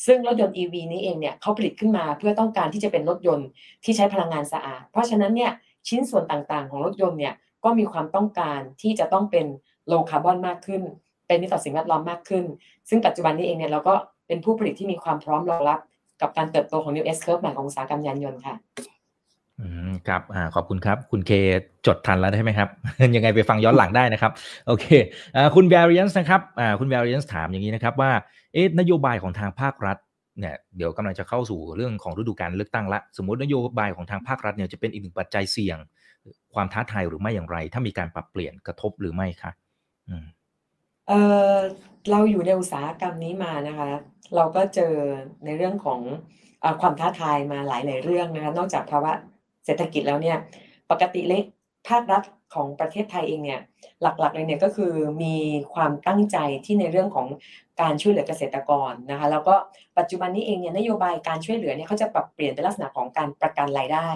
[0.05, 3.47] ซึ่งรถยนต์ EV นี้เองเนี่ยเขาผลิตขึ้นมาเพื่อต้องการที่จะเป็นรถยนต์
[3.83, 5.51] ที่ใช้พลังงานสะอาด เพราะฉะนั้นเนี่ย
[5.87, 9.45] ชิ้นส่วนต่างๆ ของรถยนต์เนี่ยก็มีความต้องการที่จะต้องเป็น
[9.91, 10.81] low carbon มากขึ้น
[11.27, 12.43] เป็นมิตรต่อสิ่งแวดล้อมมากขึ้น
[12.89, 13.93] ซึ่งปัจจุบันนี้เองเนี่ยเราก็
[14.27, 15.79] เป็นผู้ผลิตที่มีความพร้อมรองรับ
[16.21, 18.55] กับการเติบโตของ New S Curve ใหม่ของอุตสาหกรรมยานยนต์ค่ะ
[20.07, 21.31] ครับอขอบคุณครับ คุณเค
[21.87, 22.69] จดทันแล้วใช่ไหมครับ
[23.15, 24.31] ยังไงไปฟังย้อนหลังได้นะครับ
[24.67, 24.85] โอเค
[25.35, 26.41] อคุณ Variance นะครับ
[26.79, 28.11] คุณ Variance ถามอย่างนี้นะครับว่า
[28.53, 29.97] เอ๊ะนโยบายของทางภาครัฐ
[30.39, 35.77] เนี่ยเดี๋ยวกำลังจะเข้าสู่เรื่องของฤดูการเลือกตั้งละ สมมตินโยบายของทางภาครัฐเนี่ยจะเป็นอีกหนึ่งปัจจัยเสี่ยง
[36.53, 39.51] ความท้าทายหรือไม่อย่างไร ถ้ามีการปรับเปลี่ยนกระทบหรือไม่คะ
[41.07, 41.13] เอ
[41.55, 41.55] อ
[42.11, 43.89] เราอยู่ในอุตสาหกรรมนี้มานะคะ
[44.35, 44.93] เราก็เจอ
[45.45, 45.99] ในเรื่องของ
[46.63, 49.11] อความท้าทายมาหลายหลายๆเรื่องนะคะนอกจากภาวะ
[49.65, 50.37] เศรษฐกิจแล้วเนี่ย
[50.91, 51.43] ปกติเล็ก
[51.89, 53.61] ภาครัฐของประเทศไทยเองเนี่ย
[54.01, 54.93] หลักๆเลยเนี่ยก็คือ
[55.23, 55.35] มี
[55.73, 57.27] ความตั้งใจที่ในเรื่องของ
[57.81, 59.55] การช่วยเหลือเกษตรกรนะคะแล้วก็
[59.97, 64.09] ปัจจุบันนี้เองเนี่ยนโยบายการช่วยเหลือเนี่ยเขาจะปรับเปลี่ยนเป็นลักษณะของการประกันรายได้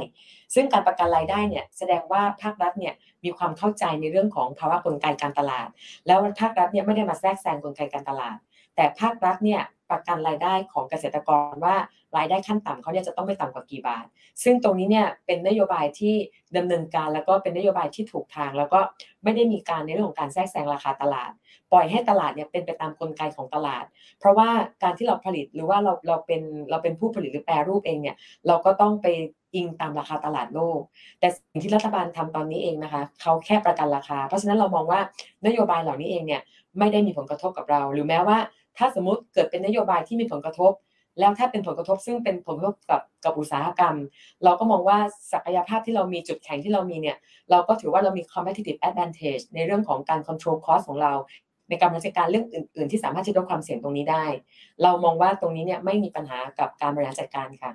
[0.54, 2.94] ซึ่งการประกันรายได้เนี่ยแสดงว่าภาครัฐเนี่ย
[3.24, 5.68] มีความเข้าใจในเรื่องของภาวะกลไกการตลาด
[6.08, 8.38] แล้วภาครัฐเนี่ยไม่ได้มาแทรกแซงกลไกการตลาด
[8.76, 11.76] แต่ภาครัฐเนี่ยประกันรายได้ของเกษตรกรว่า
[12.18, 14.06] รายได้ขั้นต่ำเขาเนี่ยจะต้องไม่ต่ำกว่ากี่บาท
[14.44, 16.14] ซึ่งตรงนี้เนี่ยเป็นนโยบายที่
[16.58, 18.80] ดำเนินการแล้วก็เป็นนโยบายที่ถูกทาง แล้วก็
[19.24, 21.32] ไม่ได้มีการในเรื่องของการแทรกแซงราคาตลาด
[21.72, 23.86] ปล่อยให้ตลาดเนี่ยเป็นไปตามกลไกของตลาด
[24.20, 24.50] เพราะว่า
[24.84, 28.16] การที่เราผลิตหรือว่าเราเราเป็นเราเป็นผู้ผลิตหรือแปรรูปเองเนี่ย
[28.48, 29.08] เราก็ต้องไป
[29.56, 30.80] อิงตามราคาตลาดโลก
[31.20, 35.00] แต่สิ่งที่รัฐบาลทำตอนนี้เองนะคะเขาแค่ประกันราคา เพราะฉะนั้นเรามองว่า
[35.48, 36.42] นโยบายเหล่านี้เองเนี่ย
[36.80, 38.38] ไม่ได้มีผลกระทบกับเรา หรือแม้ว่า
[38.78, 40.72] ถ้าสมมติเกิดเป็นนโยบายที่มีผลกระทบ
[41.20, 43.96] แล้วถ้าเป็นผลกระทบซึ่งเป็นผลกระทบกับกับอุตสาหกรรม
[44.44, 44.98] เราก็มองว่า
[45.34, 47.18] ศักยภาพที่เรามีจุดแข็งที่เรามีเนี่ย
[47.52, 51.14] เราก็ถือว่าเรามี competitive advantage ในเรื่องของการ control cost ของเรา
[51.70, 54.26] ในการบริหารจัดการเรื่องอื่น ๆ ที่สามารถจะลดความเสี่ยงตรงนี้ได้
[54.84, 57.72] เรามองว่าตรงนี้เนี่ยไม่มีปัญหากับการบริหารจัดการค่ะ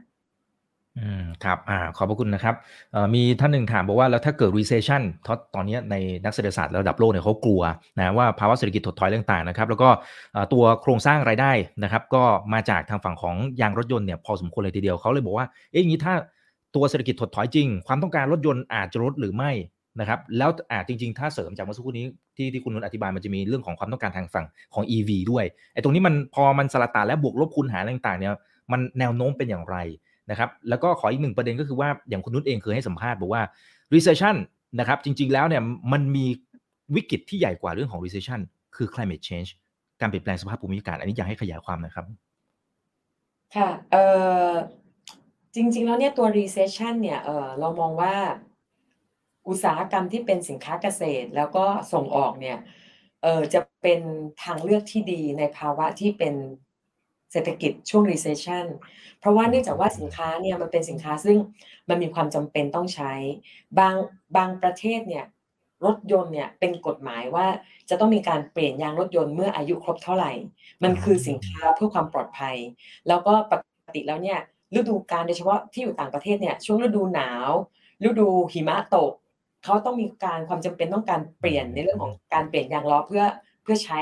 [1.00, 2.54] อืมครับอ่าขอบพระคุณนะครับ
[3.14, 5.94] มีท่านหนึ่งถามบอกว่าแล้วถ้าเกิด recession ทอตอนนี้ใน
[6.24, 7.62] นักเศรษฐศาสตร์ระดับโลกเนี่ยเขากลัว
[7.98, 9.88] นะว่าภาวะเศรษฐกิจถดถอยเรื่องต่างๆนะครับ แล้วก็
[10.52, 16.14] ตัวโครงสร้างรายได้นะครับ ก็มาจากทางฝั่งของยางรถยนต์เนี่ยพอสมควรเลยทีเดียวเขาเลยบอกว่าเอ๊ะอย่างนี้ถ้า
[16.74, 19.52] ตัวเศรษฐกิจถดถอยจริง ความต้องการรถยนต์อาจจะลดหรือไม่
[20.00, 28.32] นะครับแล้วอาจจริง ๆ ถ้าเสริมจากเมื่อสักครู่นี้ที่ที่คุณนุนอธิบายมันจะมีเรื่องของความต้องการทางฝั่งของ EV ด้วยไอ้ตรงนี้มันพอมันสลัดตาและบวกลบคูณหารต่างๆเนี่ย
[28.72, 29.76] มันแนวโน้มเป็นอย่างไร
[30.30, 33.42] นะครับแล้วก็ขออีกหนึ่งประเด็นก็คือว่าอย่างคุณนุชเองเคยให้สัมภาษณ์บอกว่า
[33.94, 34.36] recession
[34.78, 35.62] นะครับจริง ๆแล้วเนี่ย
[35.92, 36.26] มันมี
[36.94, 38.40] วิกฤตที่ใหญ่กว่าเรื่องของ recession
[38.76, 39.50] คือ climate change
[40.00, 42.04] การเปลี่ยนแปลงสภาพภูมิอากาศ อันนี้อยากให้ขยายความนะครับ
[43.56, 44.04] ค่ะเอ่
[44.50, 44.52] อ
[45.54, 48.14] จริง ๆ แล้วเนี่ยตัว recession เนี่ยเออเรามองว่า
[49.48, 52.58] อุตสาหกรรมที่เป็นสินค้าเกษตร แล้วก็ส่งออกเนี่ย
[53.22, 54.00] เออจะเป็น
[54.42, 56.34] ทางเลือกที่ดีในภาวะที่เป็น
[57.32, 58.66] เศรษฐกิจช่วง recession
[59.20, 61.36] เพราะว่าเนื่องจากว่าสินค้าเนี่ยมันเป็นสินค้าซึ่ง
[61.88, 63.12] มันมีความจำเป็นต้องใช้
[63.78, 63.94] บาง
[64.36, 65.24] บางประเทศเนี่ย
[65.86, 67.46] รถยนต์เนี่ยเป็นกฎหมายว่า
[67.88, 70.32] จะต้องมีการเปลี่ยนยางรถยนต์เมื่ออายุครบเท่าไหร่
[70.82, 72.56] มันคือสินค้าเพื่อความปลอดภัย
[73.08, 74.38] แล้วก็ปกติแล้วเนี่ย
[74.76, 77.50] ฤดูกาลโดยเฉพาะที่อยู่ต่างประเทศเนี่ยช่วงฤดูหนาว
[78.06, 79.12] ฤดูหิมะตก
[79.64, 83.24] เขาต้องมีการความจำเป็นต้องการเปลี่ยนในเรื่องของการเปลี่ยนยางล้อเพื่อ
[83.62, 84.00] เพื่อใช้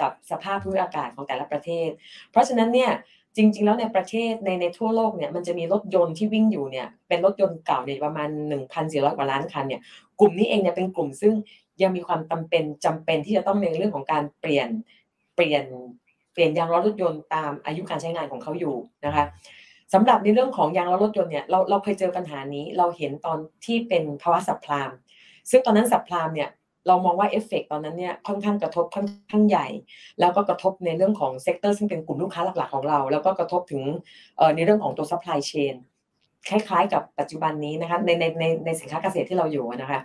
[0.00, 1.88] กับสภาพภูมิอากาศของแต่ละประเทศ
[2.30, 2.92] เพราะฉะนั้นเนี่ย
[3.36, 8.28] จริง ๆ แล้วในประเทศในในทั่วโลกเนี่ยมันจะมีรถยนต์ที่วิ่งอยู่เนี่ยเป็นรถยนต์เก่าเนี่ยประมาณ
[8.72, 9.80] 1,400 กว่าล้านคันเนี่ย
[10.20, 11.34] กลุ่มนี้เองเนี่ยเป็นกลุ่มซึ่ง
[11.82, 14.68] ยังมีความจาเป็นจำเป็นที่จะต้องในเรื่องของการเปลี่ยน
[15.34, 15.64] เปลี่ยน
[16.32, 18.74] เปลี่ยนยางล้อรถยนต์ตามอายุการใช้งานของเขาอยู่
[19.06, 19.24] นะคะ
[19.92, 24.90] สำหรับในเรื่องของยางล้อรถยนต์เนี่ยเราเราเคยเจอปัญหานี้เราเห็นตอนที่เป็นภาวะสับพลาม
[25.50, 26.48] ซึ่งตอนนั้น subprime เนี่ย
[26.86, 29.66] เรามองว่าเอฟเฟกตอนนั้นเนี่ยค่อนข้างกระทบค่อนข้างใหญ่
[30.20, 33.82] แล้วก็กระทบในเรื่องของ sector ซึ่งเป็นกลุ่มลูกค้าหลักๆของเรา แล้วก็กระทบถึง
[34.56, 35.74] ในเรื่องของตัว supply chain
[36.48, 40.00] คล้ายๆ กับปัจจุบันนี้นะคะในในในในสินค้าเกษตรที่เราอยู่นะคะ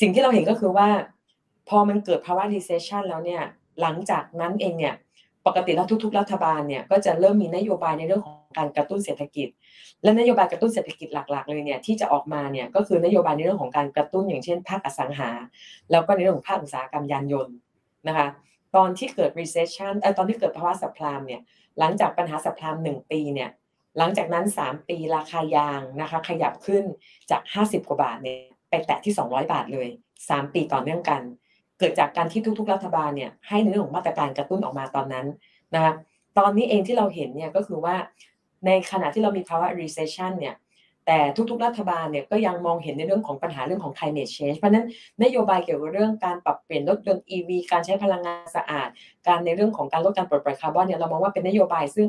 [0.00, 0.88] สิ่งที่เราเห็นก็คือว่า
[1.68, 3.42] พอมันเกิดภาวะ recession แล้วเนี่ย
[3.80, 4.94] หลังจากนั้นเองเนี่ย
[5.46, 9.48] ปกติแล้วทุก ๆ รัฐบาลเนี่ยก็จะเริ่มมีนโยบายในเรื่องของ การกระตุ้นเศรษฐกิจ
[10.02, 15.30] และนโยบายกระตุ้นเศรษฐกิจหลัก ๆ เลยเนี่ยที่จะออกมาเนี่ยก็คือนโยบายในเรื่องของการกระตุ้นอย่างเช่นภาคอสังหา
[15.90, 17.54] แล้วก็ในเรื่องของภาคอุตสาหกรรมยานยนต์
[18.08, 18.26] นะคะ
[18.76, 21.40] ตอนที่เกิด recession เออตอนที่เกิดภาวะสัพพลามเนี่ย
[21.78, 23.50] หลังจากปัญหาสัพพลามหนึ่งปีเนี่ย
[23.98, 26.84] หลังจากนั้น 3 ปีราคายางนะคะขยับขึ้น
[27.30, 28.38] จาก 50 กว่าบาทเนี่ย
[28.70, 29.88] ไปแตะที่ 200 บาทเลย
[30.20, 31.22] 3 ปีต่อเนื่องกัน
[31.78, 35.26] เกิดจากการที่ทุกๆ รัฐบาลเนี่ยให้ในเรื่องของมาตรการกระตุ้นออกมาตอนนั้น
[35.74, 35.92] นะคะ
[36.38, 37.96] ตอนนี้เองที่เราเห็นเนี่ยก็คือว่า
[38.66, 40.56] ในขณะที่เรามีภาวะ recession เนี่ย
[41.06, 41.18] แต่
[41.50, 44.86] ทุกๆ รัฐบาลเนี่ยก็ยังมองเห็นในเรื่องของปัญหาเรื่องของ climate change เพราะนั้น
[45.22, 48.88] นโยบายเกี่ยวกับเรื่องการปรับเปลี่ยนรถยนต์ EV การใช้พลังงานสะอาด
[49.26, 52.06] การในเรื่องของการลดการปล่อยปล่อยคาร์บอนเนี่ยเรามองว่าเป็นนโยบายซึ่ง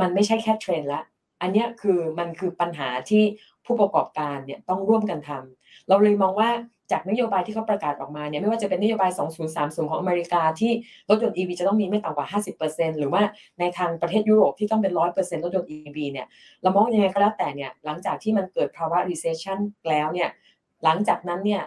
[0.00, 1.02] มันไม่ใช่แค่เทรนด์ละ
[1.40, 3.22] อันนี้คือมันคือปัญหาที่
[3.64, 6.50] ผู้ประกอบการเนี่ยต้องร่วมกันทำเราเลยมองว่า
[6.90, 9.10] จากนโยบายที่เขาประกาศออกมาเนี่ยไม่ว่าจะเป็นนโยบาย
[9.50, 10.72] 2030 ของอเมริกาที่
[11.08, 13.22] รถยนต์ EV จะต้องมีไม่ต่ำกว่า 50%หรือว่า
[13.60, 16.26] ในทางประเทศยุโรปที่ต้องเป็น 100%รถยนต์ EV เนี่ย
[16.62, 20.28] เรามองยังไงก็แล้วแต่เนี่ยหลังจากที่มันเกิดภาวะ recession แล้วเนี่ย
[20.84, 21.62] หลังจากนั้นเนี่ย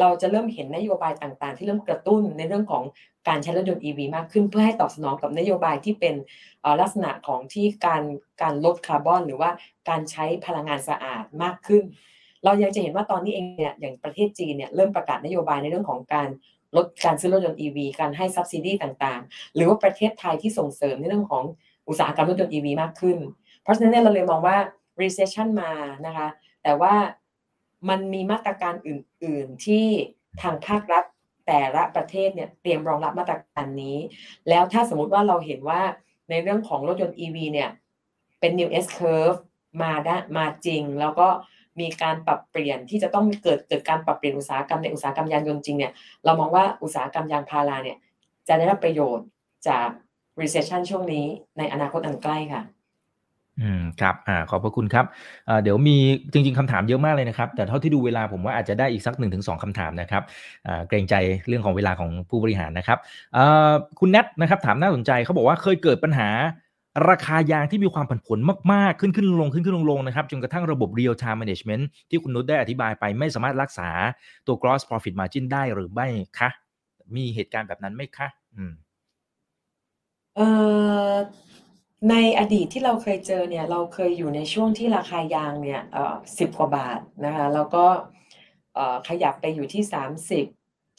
[0.00, 2.84] เราจะเริ่มเห็นนโยบายต่างๆ ที่เริ่มกระตุ้นในเรื่องของ
[3.28, 6.14] การใช้รถยนต์ EV มากขึ้นเพื่อให้ตอบสนองกับนโยบายที่เป็น
[6.80, 8.02] ลักษณะของที่การ
[8.42, 9.50] การลดคาร์บอน หรือว่า
[9.88, 11.84] การใช้พลังงานสะอาดมากขึ้น
[12.44, 16.28] เรายังจะเห็นว่าตอนนี้เองเนี่ยอย่างประเทศจีนเนี่ยเริ่มประกาศนโยบายในเรื่องของการ
[16.76, 21.44] ลดการซื้อรถยนต์ EV การให้ subsidy ต่างๆ หรือว่าประเทศไทยที่ส่งเสริมในเรื่องของ
[21.88, 23.18] อุตสาหกรรมรถยนต์ EV มากขึ้น
[23.62, 24.56] เพราะฉะนั้นเราเลยมองว่า
[25.00, 25.72] recession มา
[26.06, 26.28] นะคะ
[26.62, 26.94] แต่ว่า
[27.88, 29.86] มันมีมาตรการอื่น ๆ ที่
[30.42, 31.04] ทางภาครัฐ
[31.46, 33.98] แต่ละประเทศเนี่ยเตรียมรองรับมาตรการนี้
[34.48, 35.82] แล้วถ้าสมมติว่าเราเห็นว่า
[36.30, 37.70] ในเรื่องของรถยนต์ EV เนี่ย
[38.40, 39.38] เป็น new S curve
[39.82, 41.28] มาได้มาจริง แล้วก็
[41.80, 45.92] มีการปรับเปลี่ยนที่จะต้องเกิดเกิดการปรับเปลี่ยนอุตสาหกรรมในอุตสาหกรรมยานยนต์จริงเนี่ย
[46.24, 47.98] เรามองว่าอุตสาหกรรมยางพาราเนี่ย
[48.48, 49.26] จะได้รับประโยชน์
[49.68, 49.88] จาก
[50.40, 51.24] recession ช่วงนี้
[51.58, 52.62] ในอนาคตอันใกล้ค่ะ
[53.60, 55.04] อืมครับอ่าขอบพระคุณครับ
[55.48, 55.96] อ่าเดี๋ยวมี
[56.32, 60.22] จริง ๆคำถามเยอะมากเลยนะครับ แต่เท่าที่ดูเวลาผมว่าอาจจะได้อีกสัก1นถึงสคำถามนะครับ
[60.66, 61.14] อ่าเกรงใจ
[61.48, 62.98] เรื่องของเวลาของผู้บริหารนะครับ
[63.36, 66.28] อ่าคุณแนทนะครับถามน่าสนใจเขาบอกว่าเคยเกิดปัญหา
[67.08, 68.38] ราคายางที่มีความผันผวน
[68.72, 73.88] มาก ๆ ขึ้นขึ้นลงขึ้นขึ้นลงลงนะครับจนกระทั่งระบบ real time management ที่คุณนุชได้อธิบายไปไม่สามารถรักษา
[74.46, 76.06] ตัว gross profit margin ได้หรือไม่
[76.38, 76.50] คะ
[77.16, 78.72] มีเหตุการณ์แบบนั้นไหมคะ อืม
[80.36, 80.48] เอ่
[81.12, 81.14] อ
[82.10, 87.84] ในอดีตที่เราเคยเจอเนี่ย เราเคยอยู่ในช่วงที่ราคายางเนี่ยเอ่อสิบกว่าบาทนะคะแล้วก็
[88.74, 90.46] เอ่อขยับไปอยู่ที่สามสิบ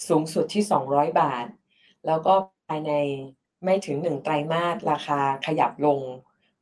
[0.07, 1.45] สูงสุดที่สองร้อยบาท
[2.07, 2.33] แล้วก็
[2.67, 2.93] ภายใน
[3.63, 6.01] ไม่ถึงหนึ่งไตรมาสราคาขยับลง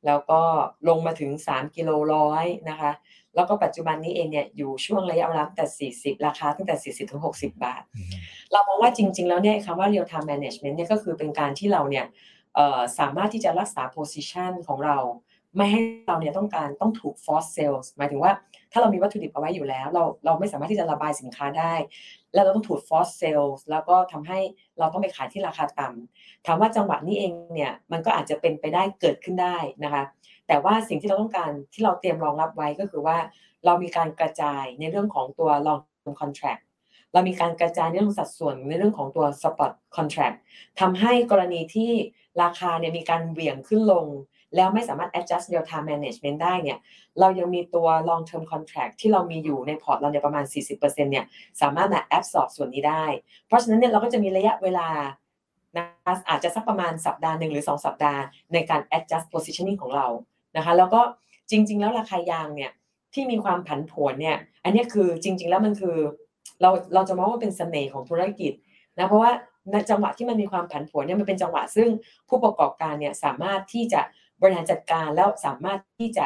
[0.05, 0.41] แล้วก็
[0.87, 2.91] ลงมาถึง 3 กิโลร้อยนะคะ
[3.35, 7.81] แล้วก็ปัจจุบันนี้เองเนี่ยอยู่ช่วงระยะเวลาแต่ 40 ราคาตั้งแต่ 40ถึง60 บาท
[8.51, 12.05] เรามองว่าจริง ๆ แล้วเนี่ยคำว่า real time management เนี่ยก็คือเป็นการที่เราเนี่ย
[12.99, 14.97] สามารถที่จะรักษา position ของเรา
[15.57, 18.31] ไม่ให้เราเนี่ยต้องการต้องถูก force sales หมายถึงว่า
[18.71, 21.73] ถ้าเรามีวัตถุดิบเอาไว้อยู่แล้ว เราเราไม่สามารถที่จะระบายสินค้าได้
[22.34, 24.39] แล้วเราต้องถูก force sales แล้วก็ทำให้
[24.80, 30.03] เราต้องไปขายที่ราคาต่ำถามว่าจังหวะนี้เองเนี่ยมันก็อาจจะเป็นไปได้เกิดขึ้นได้นะคะ
[30.47, 33.17] แต่ว่าสิ่งที่เราต้องการที่เราเตรียมรองรับไว้ก็คือว่า
[33.65, 36.61] เรามีการกระจายในเรื่องของตัว long term contract
[37.13, 40.38] เรามีการกระจายในเรื่องสัดส่วนในเรื่องของตัว spot contract
[40.80, 41.91] ทำให้กรณีที่
[42.41, 44.05] ราคาเนี่ยมีการเหวี่ยงขึ้นลง
[44.55, 46.77] แล้วไม่สามารถ adjust real time management ได้เนี่ย
[47.19, 51.25] เรายังมีตัว long term contract ที่เรามีอยู่ในพอร์ตเราเนี่ยประมาณ 40%เนี่ย
[51.61, 53.05] สามารถมา absorb ส่วนนี้ได้
[53.47, 54.89] เพราะฉะนั้นเนี่ยเราก็จะมีระยะเวลา
[55.77, 58.21] นะคะอาจจะสักประมาณสัปดาห์หนึ่งหรือ 2 สัปดาห์
[58.53, 60.07] ในการ adjust positioning ของเรา
[60.57, 61.01] นะคะแล้วก็
[61.49, 62.71] จริง ๆ แล้วราคายางเนี่ย
[63.13, 65.97] ที่มีความผันผวนเนี่ยอันนี้คือจริง ๆ แล้วมันคือ
[66.61, 68.53] เราเราจะมองว่าเป็นเสน่ห์ของธุรกิจ
[68.97, 69.31] นะเพราะว่า
[69.71, 71.89] ในจังหวะที่มันมีความผันผวนเนี่ยมันเป็นจังหวะซึ่ง
[72.29, 74.01] ผู้ประกอบการเนี่ยสามารถที่จะ
[74.41, 76.25] บริหารจัดการแล้วสามารถที่จะ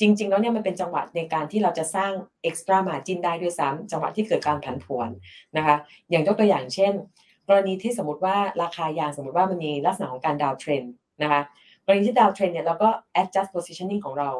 [0.00, 2.12] จริง ๆ แล้วเนี่ยมันเป็นจังหวะในการที่เราจะสร้าง
[2.48, 5.08] extra margin ได้ด้วยซ้ำจังหวะที่เกิดการผันผวน
[5.56, 5.76] นะคะ
[6.10, 6.92] อย่างยกตัวอย่างเช่น
[7.48, 10.82] กรณีที่สมมติว่าราคายางสมมติว่ามันมีลักษณะของการดาวเทรน
[11.22, 11.40] นะคะ
[11.84, 12.88] กรณีที่ดาวเทรนเนี่ยเราก็
[13.20, 14.30] adjust positioning ของเรา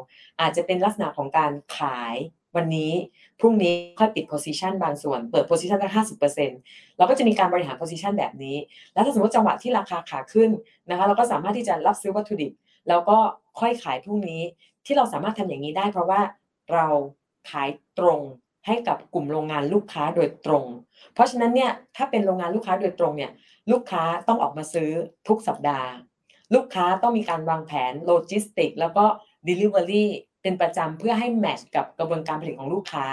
[0.40, 2.14] อาจจะเป็นลักษณะของการขาย
[2.56, 2.92] วันนี้
[3.40, 6.58] พรุ่งนี้ค่อยปิด position บางส่วน เปิด position ได้ห้าสิบเปอร์เซ็นต์
[6.96, 8.56] เราก็จะมีการบริหาร position แบบนี้
[8.94, 10.50] แล้วถ้าสมมติจังหวะที่ราคาขาขึ้น
[10.90, 12.52] นะคะ เราก็สามารถที่จะรับซื้อวัตถุดิบ
[12.88, 13.18] แล้วก็
[13.60, 14.42] ค่อยขายพรุ่งนี้
[14.86, 16.20] ที่เราสามารถทำอย่างนี้ได้ เพราะว่า
[16.72, 16.86] เรา
[17.50, 17.68] ขาย
[17.98, 18.20] ตรง
[18.66, 20.64] ให้กับกลุ่มโรงงานลูกค้าโดยตรง
[21.14, 23.30] เพราะฉะนั้นเนี่ยถ้าเป็นโรงงานลูกค้าโดยตรงเนี่ย
[23.72, 24.90] ลูกค้าต้องออกมาซื้อ
[25.28, 25.90] ทุกสัปดาห์
[26.54, 29.04] ลูกค้าต้องมีการวางแผนโลจิสติกแล้วก็
[29.48, 30.04] Delivery
[30.42, 33.06] เป็นประจำเพื่อให้แมทช์กับกระบวนการผลิตของลูกค้า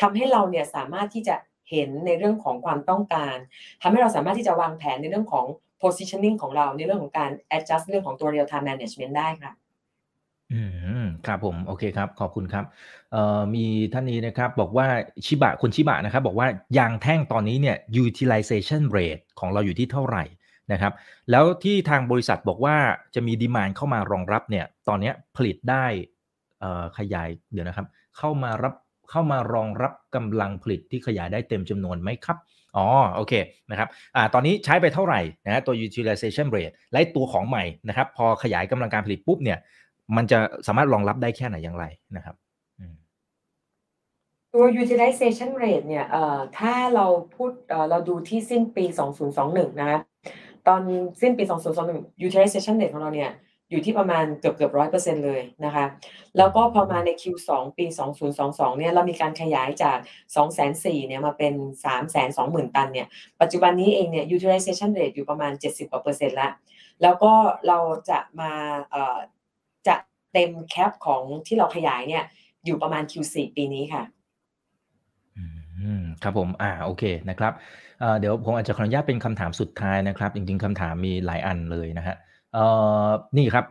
[0.00, 1.36] ทำให้เราเนี่ยสามารถที่จะ
[1.70, 3.36] เห็นในเรื่องของความต้องการ
[3.82, 5.46] ทำให้เราสามารถที่จะวางแผนในเรื่องของ
[5.82, 9.52] positioning ของเราในเรื่องของการ adjust เรื่องของตัว real time management ได้ค่ะ
[10.52, 10.62] อื
[11.02, 12.64] มครับผมโอเคครับ ขอบคุณครับ
[13.12, 14.86] เอ่อมีท่านนี้นะครับบอกว่า
[15.26, 16.48] ชิบะคุณชิบะนะครับบอกว่า
[16.78, 20.24] ยางแท่งตอนนี้เนี่ย utilization rate ของเราอยู่ที่เท่าไหร่
[20.72, 20.92] นะครับ
[21.30, 22.76] แล้วที่ทางบริษัทบอกว่า
[23.14, 25.86] จะมีดีมานเข้ามารองรับเนี่ยตอนนี้ผลิตได้
[26.98, 27.86] ขยายเดี๋ยวนะครับ
[28.18, 28.74] เข้ามารับ
[29.10, 32.38] เข้ามารองรับกำลังผลิตที่ขยายได้เต็มจำนวนไหมครับ
[32.76, 32.86] อ๋อ
[33.16, 33.32] โอเค
[33.70, 39.58] นะครับอ่าตอนนี้ใช้ไปเท่าไหร่นะตัว utilization rate และตัวของใหม่นะครับ พอขยายกำลังการผลิตปุ๊บเนี่ย
[40.16, 41.84] มันจะสามารถรองรับได้แค่ไหนอย่างไร
[42.16, 42.36] นะครับ
[44.54, 48.84] ตัว utilization rate เนี่ยเอ่อถ้าเราพูดเอ่อเราดูที่สิ้นปี
[49.32, 50.00] 2021 นะ
[50.68, 50.80] ตอน
[51.20, 51.44] สิ้นปี
[51.84, 53.30] 2021 utilization rate ของเราเนี่ย
[53.70, 55.84] อยู่ที่ประมาณเกือบเกือบร้อยเปอร์เซ็นเลยนะคะ
[56.36, 57.86] แล้วก็พอมาใน Q2 ปี
[58.32, 59.98] 2022 เนี่ยเรามีการขยายจาก
[60.34, 61.54] 2 4 0 0 0เนี่ยมาเป็น
[61.84, 63.06] 3 2 0 0 0 0 ตันเนี่ย
[63.40, 66.50] ปัจจุบันนี้เองเนี่ย utilization rate อยู่ประมาณ 70กว่าเปอร์เซ็นต์ละ
[67.02, 67.32] แล้วก็
[67.68, 67.78] เรา
[68.10, 68.52] จะมา
[68.90, 69.18] เอ่อ
[69.86, 69.96] จะ
[70.32, 72.24] เต็มแคปของที่เราขยายเนี่ย
[72.64, 74.02] อยู่ประมาณ Q4 ปีนี้ค่ะ
[76.22, 77.52] ครับผม อ่า โอเค นะครับ
[78.18, 82.16] เดี๋ยวผมอาจจะขออนุญาตเป็นคำถามสุดท้ายนะครับ จริงๆคำถามมีหลายอันเลยนะฮะ
[83.36, 83.66] นี่ครับ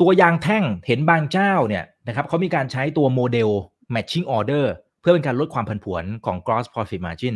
[0.00, 3.48] ตัวยางแท่งเห็นบางเจ้าเนี่ยนะครับเขามีการใช้ตัวโมเดล
[3.94, 4.64] matching order
[5.00, 7.34] เพื่อเป็นการลดความผันผวนของ gross profit margin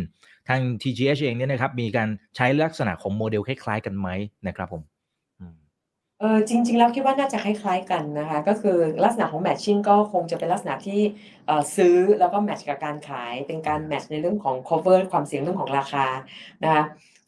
[0.48, 4.08] ทาง TGH เองเนี่ยนะครับมีการใช้ลักษณะของโมเดลคล้ายๆกันไหม
[4.46, 4.82] นะครับผม
[6.20, 11.00] เออจริง ๆ แล้วคิดว่าน่าจะคล้าย ๆ กันนะคะ ก็คือลักษณะของ matching ก็คงจะเป็นลักษณะที่
[11.76, 16.06] ซื้อแล้วก็แมทช์กับการขายเป็นการแมทช์ในเรื่องของ cover ความเสี่ยงเรื่องของราคา
[16.64, 16.82] นะคะ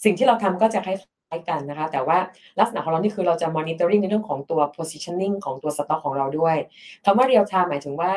[0.04, 2.18] สิ่งที่เราทำก็จะคล้ายกันนะคะ แต่ว่า
[2.58, 6.56] ลักษณะของเรานี่คือเราจะ monitoring ในเรื่องของตัว positioning ของตัว stock ของเราด้วย
[7.04, 8.12] คำว่า real time หมายถึงว่า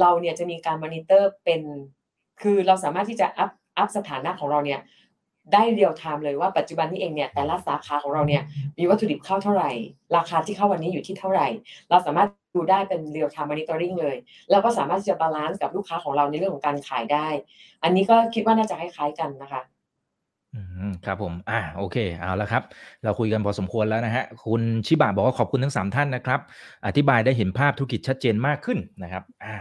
[0.00, 1.60] เราเนี่ยจะมีการ monitor เป็น
[2.42, 4.80] คือเราสามารถที่จะอัพอัพสถานะของเราเนี่ย
[5.52, 8.42] ได้ real time เลยว่าปัจจุบันนี้เองเนี่ยแต่ละสาขาของเราเนี่ย
[8.78, 9.70] มีวัตถุดิบเข้าเท่าไหร่
[10.16, 11.48] ราคาที่เข้าวันนี้อยู่ที่เท่าไหร่
[11.90, 14.16] เราสามารถดูได้เป็น real time monitoring เลย
[14.50, 17.28] แล้วก็สามารถที่จะ balance กับลูกค้าของเราในเรื่องของการขายได้
[17.82, 19.62] อันนี้ก็คิดว่าน่าจะคล้ายๆกันนะคะ
[20.56, 22.62] อืมครับผม อ่าโอเค เอาละครับ
[23.04, 26.40] เราคุยกันพอสมควรแล้วนะฮะ คุณชิบะบอกว่าขอบคุณทั้งสามท่านนะครับ
[26.86, 29.56] อธิบายได้เห็นภาพธุรกิจชัดเจนมากขึ้นนะครับ อ่า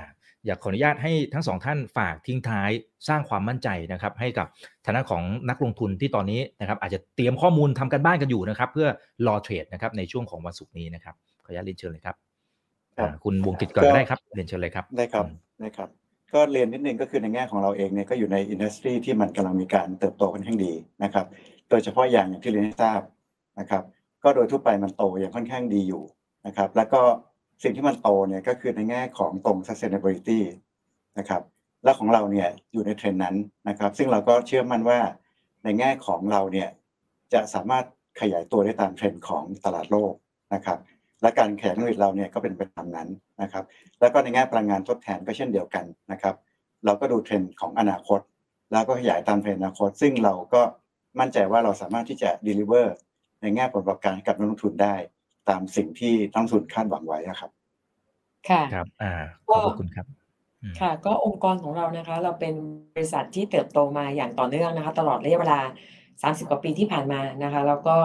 [0.46, 2.70] อยากขออนุญาตให้ทั้งสองท่านฝากทิ้งท้าย
[3.08, 4.48] สร้างความมั่นใจนะครับ ให้กับ
[4.86, 8.88] ฐานะของนักลงทุนที่ตอนนี้นะครับ อาจจะเตรียมข้อมูลทำกันบ้านกันอยู่นะครับ เพื่อ
[9.28, 11.16] รอเทรดนะครับในช่วงของวันศุกร์นี้นะครับ
[11.46, 12.16] ขออนุญาตเรียนเชิญเลยครับ
[13.24, 15.26] คุณวงกิจก่อนได้ครับ เรียนเชิญเลยครับ ได้ครับ
[15.60, 15.90] ได้ครับ
[16.36, 20.74] ก็เรียนนิดนึงก็คือในแง่ของเราเองเนี่ยก็อยู่ในอินดัสทรีที่มันกำลังมีการเติบโตค่อนข้างดี
[21.04, 21.26] นะครับ
[21.70, 23.02] โดยเฉพาะอย่างที่เรียนทราบ
[23.60, 23.84] นะครับ
[24.24, 26.04] ก็โดยทั่วไปมันโตอย่างค่อนข้างดีอยู่
[26.48, 27.02] นะครับ แล้วก็
[27.64, 30.42] สิ่งที่มันโตเนี่ยก็คือในแง่ของตรง sustainability
[31.20, 31.42] นะครับ
[31.84, 33.36] และของเราเนี่ยอยู่ในเทรนด์นั้น
[33.70, 35.00] นะครับ ซึ่งเราก็เชื่อมั่นว่า
[35.64, 36.70] ในแง่ของเราเนี่ย
[37.34, 37.86] จะสามารถ
[38.20, 40.14] ขยายตัวได้ตามเทรนด์ของตลาดโลก
[40.54, 40.78] นะครับ
[41.26, 43.10] และการแข่งผลิตเราเนี่ยก็เป็นไปตามนั้น
[43.42, 43.64] นะครับ
[44.00, 46.36] แล้วก็ในแง่พลังงานทดแทนก็เช่นเดียวกันนะครับ
[46.86, 48.20] เราก็ดูเทรนด์ของอนาคต
[48.72, 50.62] แล้วก็ขยายตามเทรนด์อนาคต ซึ่งเราก็
[51.20, 52.88] มั่นใจว่าเราสามารถที่จะ deliver
[53.42, 54.96] ในแง่ผลประกอบการกับนักลงทุนได้
[55.50, 57.52] ตามสิ่งที่นักลงทุนคาดหวังไว้ครับ
[58.50, 59.14] ค่ะครับอ่า
[59.66, 60.06] ขอบคุณครับ
[60.80, 62.54] ค่ะก็องค์กรของเรานะคะ เราเป็น
[62.94, 65.60] บริษัทที่เติบโตมาอย่างต่อเนื่องนะคะ ตลอดระยะเวลา
[66.24, 67.96] 30 กว่าปีที่ผ่านมานะคะ แล้วก็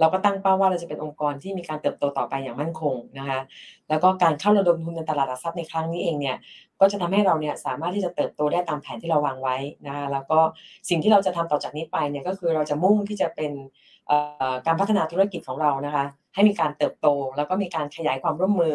[0.00, 3.40] เราก็ตั้งเป้าว่าเราจะเป็นองค์กรที่มีการเติบโตต่อไปอย่างมั่นคงนะคะ
[3.88, 6.36] แล้วก็การเข้าระดมทุนในตลาดหลักทรัพย์ในครั้งนี้เองเนี่ย
[6.80, 9.56] ก็จะทำให้เราเนี่ยสามารถที่จะเติบโตได้ตามแผนที่เราวางไว้
[9.86, 10.38] นะคะแล้วก็
[10.88, 13.52] สิ่งที่เราจะทำต่อจากนี้ไปเนี่ยก็คือเราจะมุ่งที่จะเป็น
[14.66, 16.04] การพัฒนาธุรกิจของเรานะคะ
[16.34, 17.06] ให้มีการเติบโต
[17.36, 18.74] แล้วก็มีการขยายความร่วมมือ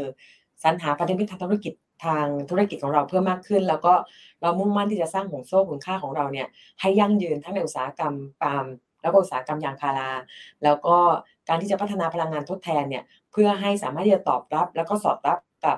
[0.63, 1.73] สรรหาพันธมิตรทางธุรกิจ
[2.05, 3.93] ทางธุรกิจของเราเพิ่มมากขึ้น แล้วก็
[4.41, 6.47] เรามุ่งมั่นที่จะสร้างห่วงโซ่คุณค่าของเราเนี่ย
[6.81, 8.65] ให้ยั่งยืนทั้งในอุตสาหกรรมปาล์ม
[9.01, 10.09] แล้วก็อุตสาหกรรมยางพารา
[10.63, 10.97] แล้วก็
[11.47, 15.77] การที่จะพัฒนาพลังงานทดแทนเนี่ยเพื่อให้สามารถที่จะตอบรับ แล้วก็สอดรับกับ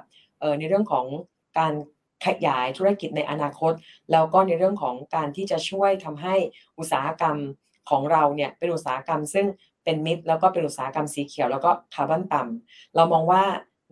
[0.60, 1.06] ในเรื่องของ
[1.60, 1.74] การ
[2.26, 3.74] ขยายธุรกิจในอนาคต
[4.12, 6.36] แล้วก็ในเรื่องของการที่จะช่วยทำให้
[6.80, 7.38] อุตสาหกรรม
[7.90, 9.46] ของเราเนี่ยเป็นอุตสาหกรรมซึ่ง
[9.84, 13.44] เป็นมิตรแล้วก็เป็นอุตสาหกรรมสีเขียวแล้วก็คาร์บอนต่ำเรามองว่า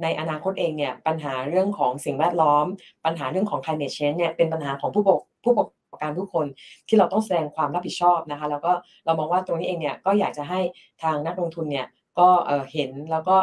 [0.04, 2.66] ในอนาคตเองเนี่ยปัญหาเรื่องของสิ่งแวดล้อม
[3.06, 6.46] ปัญหาเรื่องของ climate change เนี่ยเป็นปัญหาของผู้ปกผู้ประกอบการทุกคน
[6.88, 8.72] ที่เราต้องแสดงความรับผิดชอบนะคะ แล้วก็
[9.06, 10.60] เรามองว่าตรงนี้เองเนี่ยก็อยากจะให้
[11.04, 11.88] ทางนักลงทุนเนี่ย
[12.20, 12.30] ก็
[12.74, 13.38] เห็นแล้วก็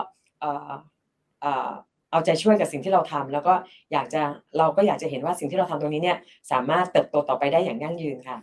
[2.10, 3.54] เอาใจช่วยกับสิ่งที่เราทำแล้วก็
[3.92, 4.22] อยากจะ
[4.58, 6.18] เราก็อยากจะเห็นว่าสิ่งที่เราทำตรงนี้เนี่ย
[6.50, 8.38] สามารถเติบโตต่อไปได้อย่างยั่งยืนค่ะ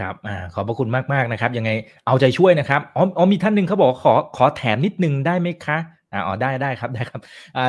[0.00, 1.70] ครับอขอบพระคุณมากๆนะครับ ยังไง
[2.06, 5.78] เอาใจช่วยนะครับอ๋ออ๋อมีท่านหนึ่งเขาบอกขอขอแถมนิดนึงได้ไหมคะ
[6.12, 7.20] อ๋อได้ได้ครับได้ครับ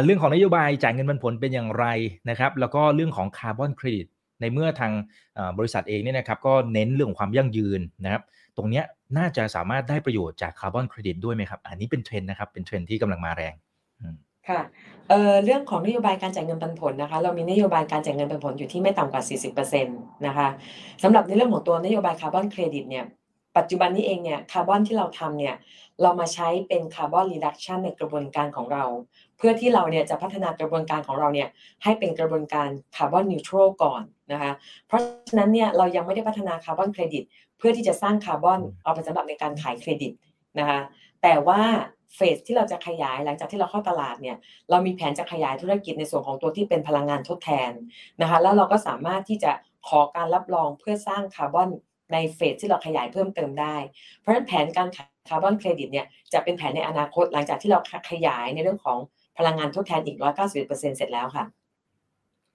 [0.05, 1.85] เรื่องของนโยบายจ่ายเงินปันผลเป็นอย่างไร
[2.29, 4.07] นะครับ แล้วก็เรื่องของคาร์บอนเครดิต
[4.41, 4.91] ในเมื่อทาง
[5.57, 8.21] บริษัทเองเนี่ยนะครับก็เน้นเรื่องความยั่งยืนนะครับ
[8.57, 8.81] ตรงนี้
[9.17, 13.53] น่าจะสามารถได้ประโยชน์จากคาร์บอนเครดิตด้วยไหมครับ อันนี้เป็นเทรนด์นะครับ เป็นเทรนด์ที่กำลังมาแรง
[14.49, 14.61] ค่ะ
[15.09, 19.23] เเรื่องของนโยบายการจ่ายเงินปันผลนะคะ เรามีนโยบายการจ่ายเงินปันผลอยู่ที่ไม่ต่ำกว่า
[19.63, 20.47] 40%นะคะ
[21.03, 23.05] สำหรับในเรื่องของตัวนโยบายคาร์บอนเครดิตเนี่ย
[23.57, 25.55] ปัจจุบันนี้เองเนี่ยคาร์บอนที่เราทำเนี่ย
[26.01, 28.83] เรามาใช้เป็น carbon reduction ในกระบวนการของเรา
[29.37, 31.49] เพื่อที่เราเนี่ยจะพัฒนากระบวนการของเราเนี่ย
[31.83, 34.51] ให้เป็นกระบวนการ carbon neutral ก่อนนะคะ
[34.87, 37.23] เพราะฉะนั้นเนี่ยเรายังไม่ได้พัฒนาคาร์บอนเครดิต
[37.57, 40.11] เพื่อที่จะสร้างคาร์บอนเอาไปสำหรับในการขายเครดิต
[40.59, 40.79] นะคะ
[41.21, 41.61] แต่ว่า
[42.15, 44.37] เฟสที่เราจะขยายหลังจากที่เราเข้าตลาดเนี่ย
[44.69, 47.71] เรามีแผนจะขยายธุรกิจในส่วนของตัวที่เป็นพลังงานทดแทน
[48.21, 49.51] นะคะแล้วเราก็สามารถที่จะ
[49.87, 51.69] ขอการรับรองเพื่อสร้างคาร์บอน
[52.13, 53.75] ในเฟสที่เราขยายเพิ่มเติมได้
[54.19, 57.79] เพราะฉะนั้นแผนการขายคาร์บอนเครดิตเนี่ยจะเป็นแผนในอนาคตหลังจากที่เรา
[58.11, 58.97] ขยายในเรื่องของ
[59.37, 61.45] พลังงานทดแทนอีก 191%เสร็จแล้วค่ะ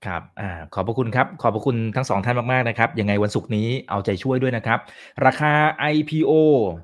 [0.07, 4.79] ครับอ่าขอบพระคุณครับ ขอบพระคุณทั้งสองท่านมาก ๆ นะครับ ยังไงวันศุกร์นี้เอาใจช่วยด้วยนะครับ
[5.27, 5.53] ราคา
[5.95, 6.33] IPO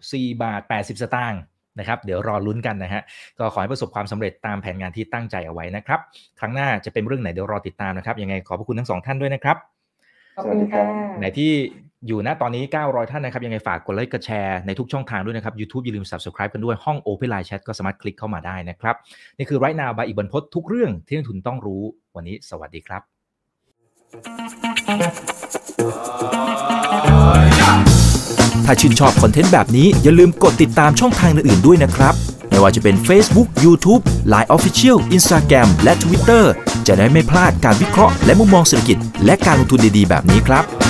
[0.01, 1.41] 4 บาท 80 สตางค์
[1.79, 3.03] นะครับ เดี๋ยวรอลุ้นกันนะฮะ
[3.39, 6.01] ก็ขอให้ประสบความสำเร็จตามแผนงานที่ตั้งใจเอาไว้นะครับ
[6.41, 9.57] ครั้งหน้าจะเป็นเรื่องไหนเดี๋ยวรอติดตามนะครับ ยังไงขอบพระคุณทั้งสองท่านด้วยนะครับ
[10.37, 10.83] ขอบคุณค่ะ
[11.19, 11.53] ไหนที่
[12.09, 18.95] อยู่ณตอนนี้ 900 ท่านนะครับ ยังไงฝากกดไลค์กดแชร์ในทุกช่องทางด้วยนะครับ YouTube อย่าลืม Subscribe กันด้วยห้อง Open Line Chat ก็สามารถคลิกเข้ามาได้นะครับ
[19.37, 21.83] นี่คือไรนาบายอีกบรรพททุกเรื่องที่นักทุนต้องรู้
[22.17, 23.03] วันนี้ สวัสดีครับ
[28.65, 32.15] ถ้าชื่นชอบคอนเทนต์แบบนี้อย่าลืมกดติดตามช่องทางอื่นๆด้วยนะครับ
[32.49, 36.45] ไม่ว่าจะเป็น Facebook, YouTube, Line Official, Instagram และ Twitter
[36.87, 40.90] จะได้ไม่พลาดการวิเคราะห์และมุมมองเศรษฐกิจ และการลงทุนดีๆ แบบนี้ครับ